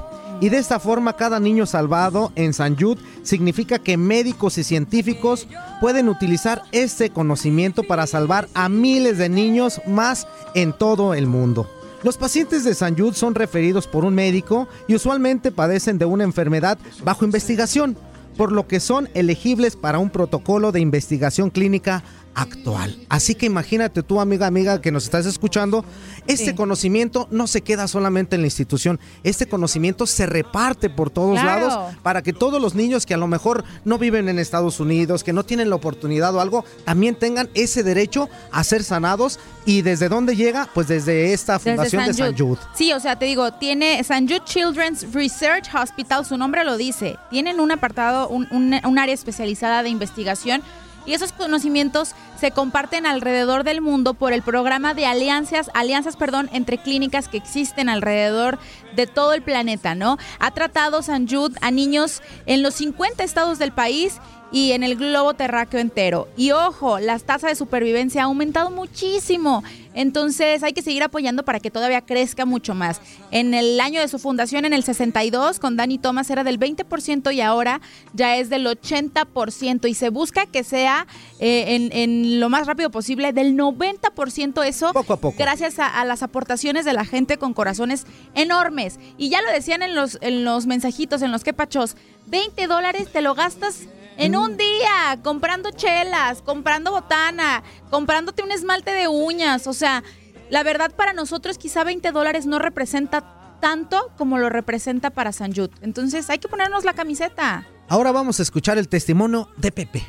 [0.41, 5.47] Y de esta forma cada niño salvado en San Jude significa que médicos y científicos
[5.81, 11.69] pueden utilizar este conocimiento para salvar a miles de niños más en todo el mundo.
[12.03, 16.23] Los pacientes de San Jude son referidos por un médico y usualmente padecen de una
[16.23, 17.97] enfermedad bajo investigación,
[18.37, 22.03] por lo que son elegibles para un protocolo de investigación clínica
[22.41, 22.97] actual.
[23.09, 25.83] Así que imagínate tú, amiga, amiga, que nos estás escuchando,
[26.27, 31.39] este conocimiento no se queda solamente en la institución, este conocimiento se reparte por todos
[31.39, 31.67] Claro.
[31.67, 35.23] lados para que todos los niños que a lo mejor no viven en Estados Unidos,
[35.23, 39.39] que no tienen la oportunidad o algo, también tengan ese derecho a ser sanados.
[39.65, 40.67] ¿Y desde dónde llega?
[40.73, 42.59] Pues desde esta Desde fundación de San Jude.
[42.73, 47.17] Sí, o sea, te digo, tiene San Jude Children's Research Hospital, su nombre lo dice.
[47.29, 50.63] Tienen un apartado, un, un- un área especializada de investigación
[51.09, 56.51] y esos conocimientos se comparten alrededor del mundo por el programa de alianzas, alianzas, perdón,
[56.53, 58.59] entre clínicas que existen alrededor
[58.95, 60.19] de todo el planeta, ¿no?
[60.37, 64.19] Ha tratado San Jude a niños en los 50 estados del país
[64.51, 66.27] y en el globo terráqueo entero.
[66.35, 69.63] Y ojo, la tasa de supervivencia ha aumentado muchísimo.
[69.93, 73.01] Entonces hay que seguir apoyando para que todavía crezca mucho más.
[73.31, 77.33] En el año de su fundación, en el 62, con Danny Thomas era del 20%
[77.33, 77.81] y ahora
[78.13, 79.89] ya es del 80%.
[79.89, 81.05] Y se busca que sea
[81.39, 84.93] eh, en, en lo más rápido posible del 90% eso.
[84.93, 85.37] Poco a poco.
[85.37, 88.05] Gracias a, a las aportaciones de la gente con corazones
[88.35, 88.99] enormes.
[89.17, 91.95] Y ya lo decían en los, en los mensajitos, en los quepachos,
[92.27, 93.87] 20 dólares te lo gastas
[94.19, 99.65] en un día, comprando chelas, comprando botana, comprándote un esmalte de uñas.
[99.65, 100.03] O sea,
[100.49, 105.53] la verdad para nosotros quizá 20 dólares no representa tanto como lo representa para San
[105.53, 105.71] Jude.
[105.81, 107.65] Entonces hay que ponernos la camiseta.
[107.87, 110.03] Ahora vamos a escuchar el testimonio de Pepe.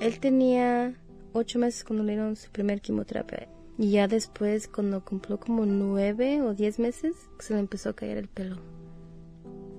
[0.00, 0.94] Él tenía
[1.32, 3.48] ocho meses cuando le dieron su primer quimioterapia.
[3.80, 8.18] Y ya después, cuando cumplió como nueve o diez meses, se le empezó a caer
[8.18, 8.58] el pelo.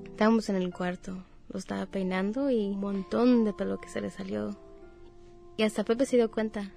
[0.05, 4.09] Estábamos en el cuarto, lo estaba peinando y un montón de pelo que se le
[4.09, 4.57] salió.
[5.55, 6.71] Y hasta Pepe se dio cuenta.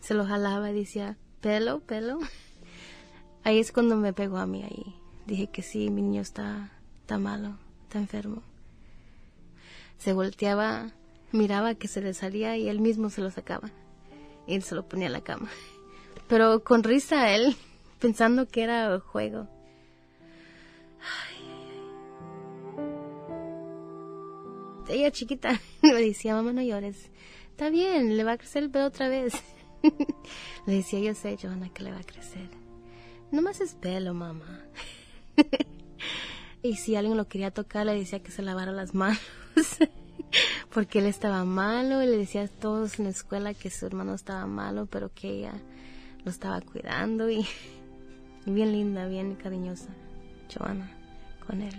[0.00, 2.20] Se lo jalaba y decía, pelo, pelo.
[3.44, 4.96] Ahí es cuando me pegó a mí ahí.
[5.26, 6.72] Dije que sí, mi niño está,
[7.02, 8.42] está malo, está enfermo.
[9.98, 10.90] Se volteaba,
[11.32, 13.70] miraba que se le salía y él mismo se lo sacaba.
[14.46, 15.50] Y él se lo ponía en la cama.
[16.28, 17.56] Pero con risa él,
[18.00, 19.48] pensando que era juego.
[21.00, 21.36] Ay.
[24.88, 27.10] Ella chiquita me decía, mamá no llores.
[27.50, 29.34] Está bien, le va a crecer el pelo otra vez.
[30.66, 32.48] le decía, yo sé, Johanna, que le va a crecer.
[33.30, 34.64] No más es pelo, mamá.
[36.62, 39.20] y si alguien lo quería tocar, le decía que se lavara las manos.
[40.72, 44.14] Porque él estaba malo y le decía a todos en la escuela que su hermano
[44.14, 45.54] estaba malo, pero que ella
[46.26, 47.46] lo estaba cuidando y,
[48.46, 49.90] y bien linda, bien cariñosa,
[50.52, 50.90] Joana,
[51.46, 51.74] con él.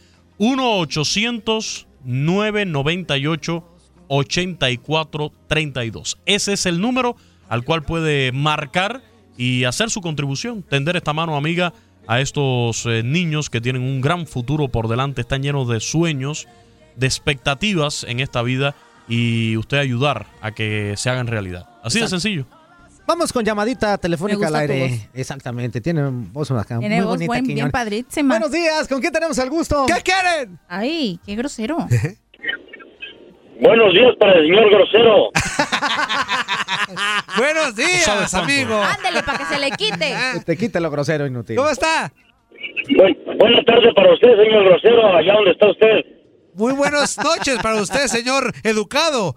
[4.11, 6.17] 1-800-998-8432.
[6.25, 7.15] Ese es el número
[7.49, 9.01] al cual puede marcar
[9.37, 11.73] y hacer su contribución, tender esta mano amiga
[12.07, 16.47] a estos eh, niños que tienen un gran futuro por delante, están llenos de sueños,
[16.95, 18.75] de expectativas en esta vida
[19.07, 21.67] y usted ayudar a que se hagan realidad.
[21.83, 22.45] Así de sencillo.
[23.07, 25.09] Vamos con llamadita telefónica al aire.
[25.13, 27.27] Exactamente, tiene voz acá Tiene muy voz bonita.
[27.27, 28.35] buen- bien padrísima.
[28.35, 29.85] Buenos días, ¿con quién tenemos el gusto?
[29.87, 30.59] ¿Qué quieren?
[30.67, 31.87] Ay, qué grosero.
[33.61, 35.29] Buenos días para el señor grosero.
[37.37, 38.81] Buenos días, amigo.
[38.81, 40.15] Ándele para que se le quite.
[40.45, 41.55] Te quite lo grosero inútil.
[41.57, 42.11] ¿Cómo está?
[42.89, 46.05] Bu- buena tarde para usted, señor grosero, allá donde está usted.
[46.55, 49.35] Muy buenas noches para usted, señor educado.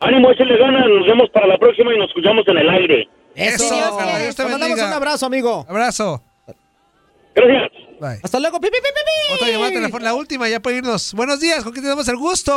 [0.00, 3.08] Ánimo, échale ganas, nos vemos para la próxima y nos escuchamos en el aire.
[3.36, 3.72] Eso.
[3.72, 5.64] Dios te Te mandamos un abrazo, amigo.
[5.68, 6.20] Abrazo.
[7.32, 7.85] Gracias.
[8.00, 8.20] Bye.
[8.22, 8.60] Hasta luego.
[8.60, 9.34] Pi, pi, pi, pi, pi.
[9.34, 11.14] Otra llamada telefónica, la última, ya para irnos.
[11.14, 12.52] Buenos días, ¿con quién tenemos el gusto?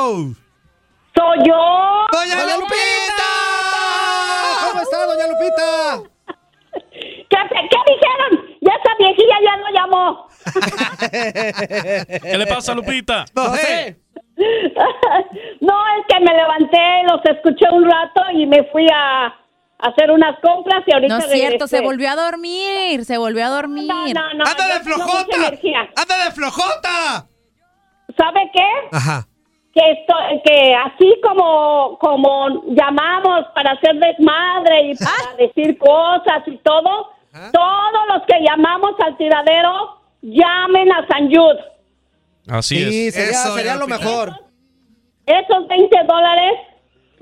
[1.15, 2.05] ¡Soy yo!
[2.11, 3.29] ¡Doña, ¡Doña Lupita!
[4.69, 6.03] ¿Cómo está, doña Lupita?
[6.91, 8.57] ¿Qué, ¿Qué dijeron?
[8.61, 10.27] Ya esa viejilla ya no llamó.
[12.21, 13.25] ¿Qué le pasa, Lupita?
[13.35, 13.97] No sé.
[15.59, 19.35] No, es que me levanté, los escuché un rato y me fui a
[19.79, 21.77] hacer unas compras y ahorita No es cierto, regresé.
[21.77, 23.87] se volvió a dormir, se volvió a dormir.
[23.87, 24.45] No, no, no.
[24.45, 25.37] ¡Anda de flojota!
[25.95, 27.25] ¡Anda de flojota!
[28.17, 28.67] ¿Sabe qué?
[28.91, 29.25] Ajá.
[29.73, 36.57] Que, esto, que así como, como llamamos para hacer desmadre y para decir cosas y
[36.57, 37.11] todo,
[37.53, 41.59] todos los que llamamos al tiradero, llamen a San Jude.
[42.49, 43.13] Así Sí, es.
[43.13, 44.33] sería, Eso, sería lo mejor.
[45.27, 46.53] Esos 20 dólares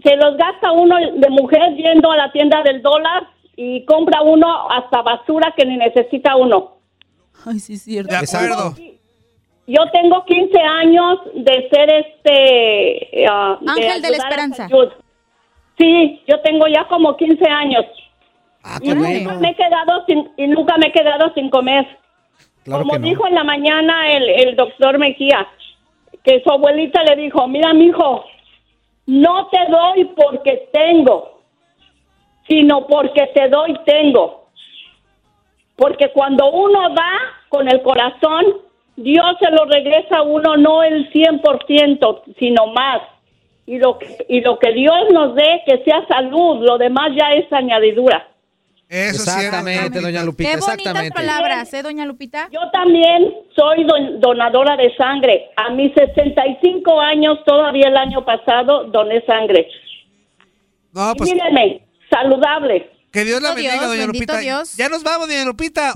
[0.03, 4.69] se los gasta uno de mujer yendo a la tienda del dólar y compra uno
[4.69, 6.77] hasta basura que ni necesita uno.
[7.45, 8.11] Ay, sí, es cierto.
[8.11, 8.75] De acuerdo.
[9.67, 13.25] Yo tengo 15 años de ser este...
[13.29, 14.67] ah, Ángel de la Esperanza.
[15.77, 17.85] Sí, yo tengo ya como 15 años.
[18.63, 19.39] Ah, Y qué nunca bueno.
[19.39, 21.85] me he quedado sin, y nunca me he quedado sin comer.
[22.63, 23.05] Claro Como que no.
[23.07, 25.47] dijo en la mañana el, el doctor Mejía,
[26.23, 28.23] que su abuelita le dijo, mira, mijo,
[29.07, 31.39] no te doy porque tengo,
[32.47, 34.47] sino porque te doy tengo.
[35.75, 37.11] Porque cuando uno da
[37.49, 38.45] con el corazón,
[38.97, 43.01] Dios se lo regresa a uno no el 100%, sino más.
[43.65, 47.33] Y lo, que, y lo que Dios nos dé, que sea salud, lo demás ya
[47.33, 48.27] es añadidura.
[48.89, 49.23] Eso.
[49.23, 51.13] Exactamente, doña Lupita, Qué bonitas exactamente.
[51.13, 52.47] palabras, ¿eh, doña Lupita?
[52.51, 55.49] Yo también soy don- donadora de sangre.
[55.57, 59.67] A mis 65 años, todavía el año pasado, doné sangre.
[60.93, 62.89] No, Y pues mírenme, saludable.
[63.11, 64.37] que Dios la bendiga, Dios, doña Lupita.
[64.39, 64.77] Dios.
[64.77, 65.93] Ya nos vamos, doña Lupita.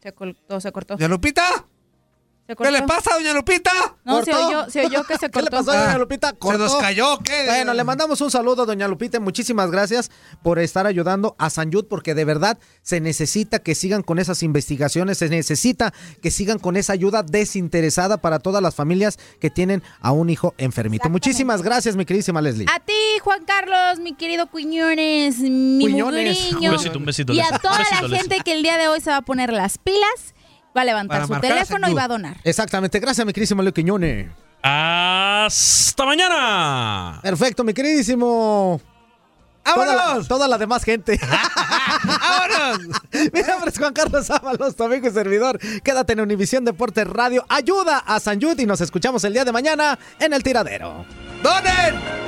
[0.00, 0.94] Se cortó, se cortó.
[0.96, 1.42] ¿Doña Lupita?
[2.48, 2.72] Se ¿Qué cortó.
[2.72, 3.70] le pasa, doña Lupita?
[4.06, 4.46] No, se ¿Cortó?
[4.48, 5.66] oyó, se oyó que se ¿Qué le cortó.
[5.66, 6.30] pasó, doña Ah, Lupita?
[6.30, 6.58] ¿Se ¿Cortó?
[6.64, 7.18] nos cayó?
[7.18, 7.44] ¿Qué?
[7.44, 9.20] Bueno, le mandamos un saludo, doña Lupita.
[9.20, 10.10] Muchísimas gracias
[10.42, 14.42] por estar ayudando a San Yud, porque de verdad se necesita que sigan con esas
[14.42, 19.82] investigaciones, se necesita que sigan con esa ayuda desinteresada para todas las familias que tienen
[20.00, 21.10] a un hijo enfermito.
[21.10, 22.64] Muchísimas gracias, mi queridísima Leslie.
[22.74, 26.52] A ti, Juan Carlos, mi querido Cuñones, mi Cuñones.
[26.54, 28.18] Un besito, un besito, Y a toda besito, la Leslie.
[28.20, 30.34] gente que el día de hoy se va a poner las pilas,
[30.76, 32.36] va a levantar su teléfono y va a donar.
[32.44, 34.28] Exactamente, gracias, mi queridísimo Leo Quiñones.
[34.62, 37.20] Hasta mañana.
[37.22, 38.80] Perfecto, mi queridísimo.
[39.74, 40.28] Toda la, ¡Vámonos!
[40.28, 41.20] toda la demás gente.
[42.04, 43.00] ¡Vámonos!
[43.12, 45.58] Mi nombre es Juan Carlos Ábalos, tu amigo y servidor.
[45.82, 47.44] Quédate en Univisión Deportes Radio.
[47.48, 51.04] Ayuda a San Yud y nos escuchamos el día de mañana en El Tiradero.
[51.42, 52.27] ¡Donen!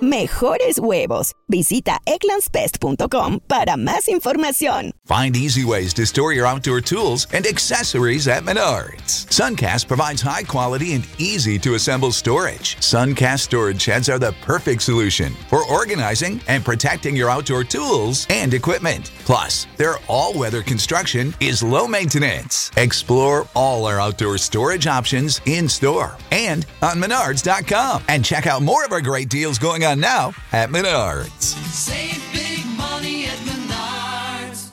[0.00, 1.34] Mejores huevos.
[1.48, 4.92] Visita egglandsbest.com para más información.
[5.04, 9.26] Find easy ways to store your outdoor tools and accessories at Menards.
[9.28, 12.76] Suncast provides high quality and easy to assemble storage.
[12.76, 18.54] Suncast storage sheds are the perfect solution for organizing and protecting your outdoor tools and
[18.54, 19.10] equipment.
[19.24, 22.70] Plus, their all weather construction is low maintenance.
[22.76, 28.04] Explore all our outdoor storage options in store and on Menards.com.
[28.08, 31.54] And check out more of our great deals going on now at Menards.
[31.72, 34.72] Save big money at Menards.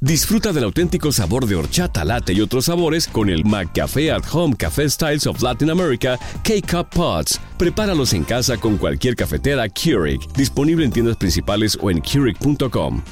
[0.00, 4.54] Disfruta del auténtico sabor de horchata, latte y otros sabores con el McCafé at Home
[4.56, 7.40] Café Styles of Latin America K-Cup Pods.
[7.58, 13.02] Prepáralos en casa con cualquier cafetera Keurig, disponible en tiendas principales o en Keurig.com.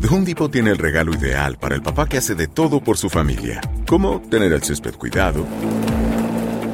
[0.00, 2.98] The Home Depot tiene el regalo ideal para el papá que hace de todo por
[2.98, 5.46] su familia, como tener el césped cuidado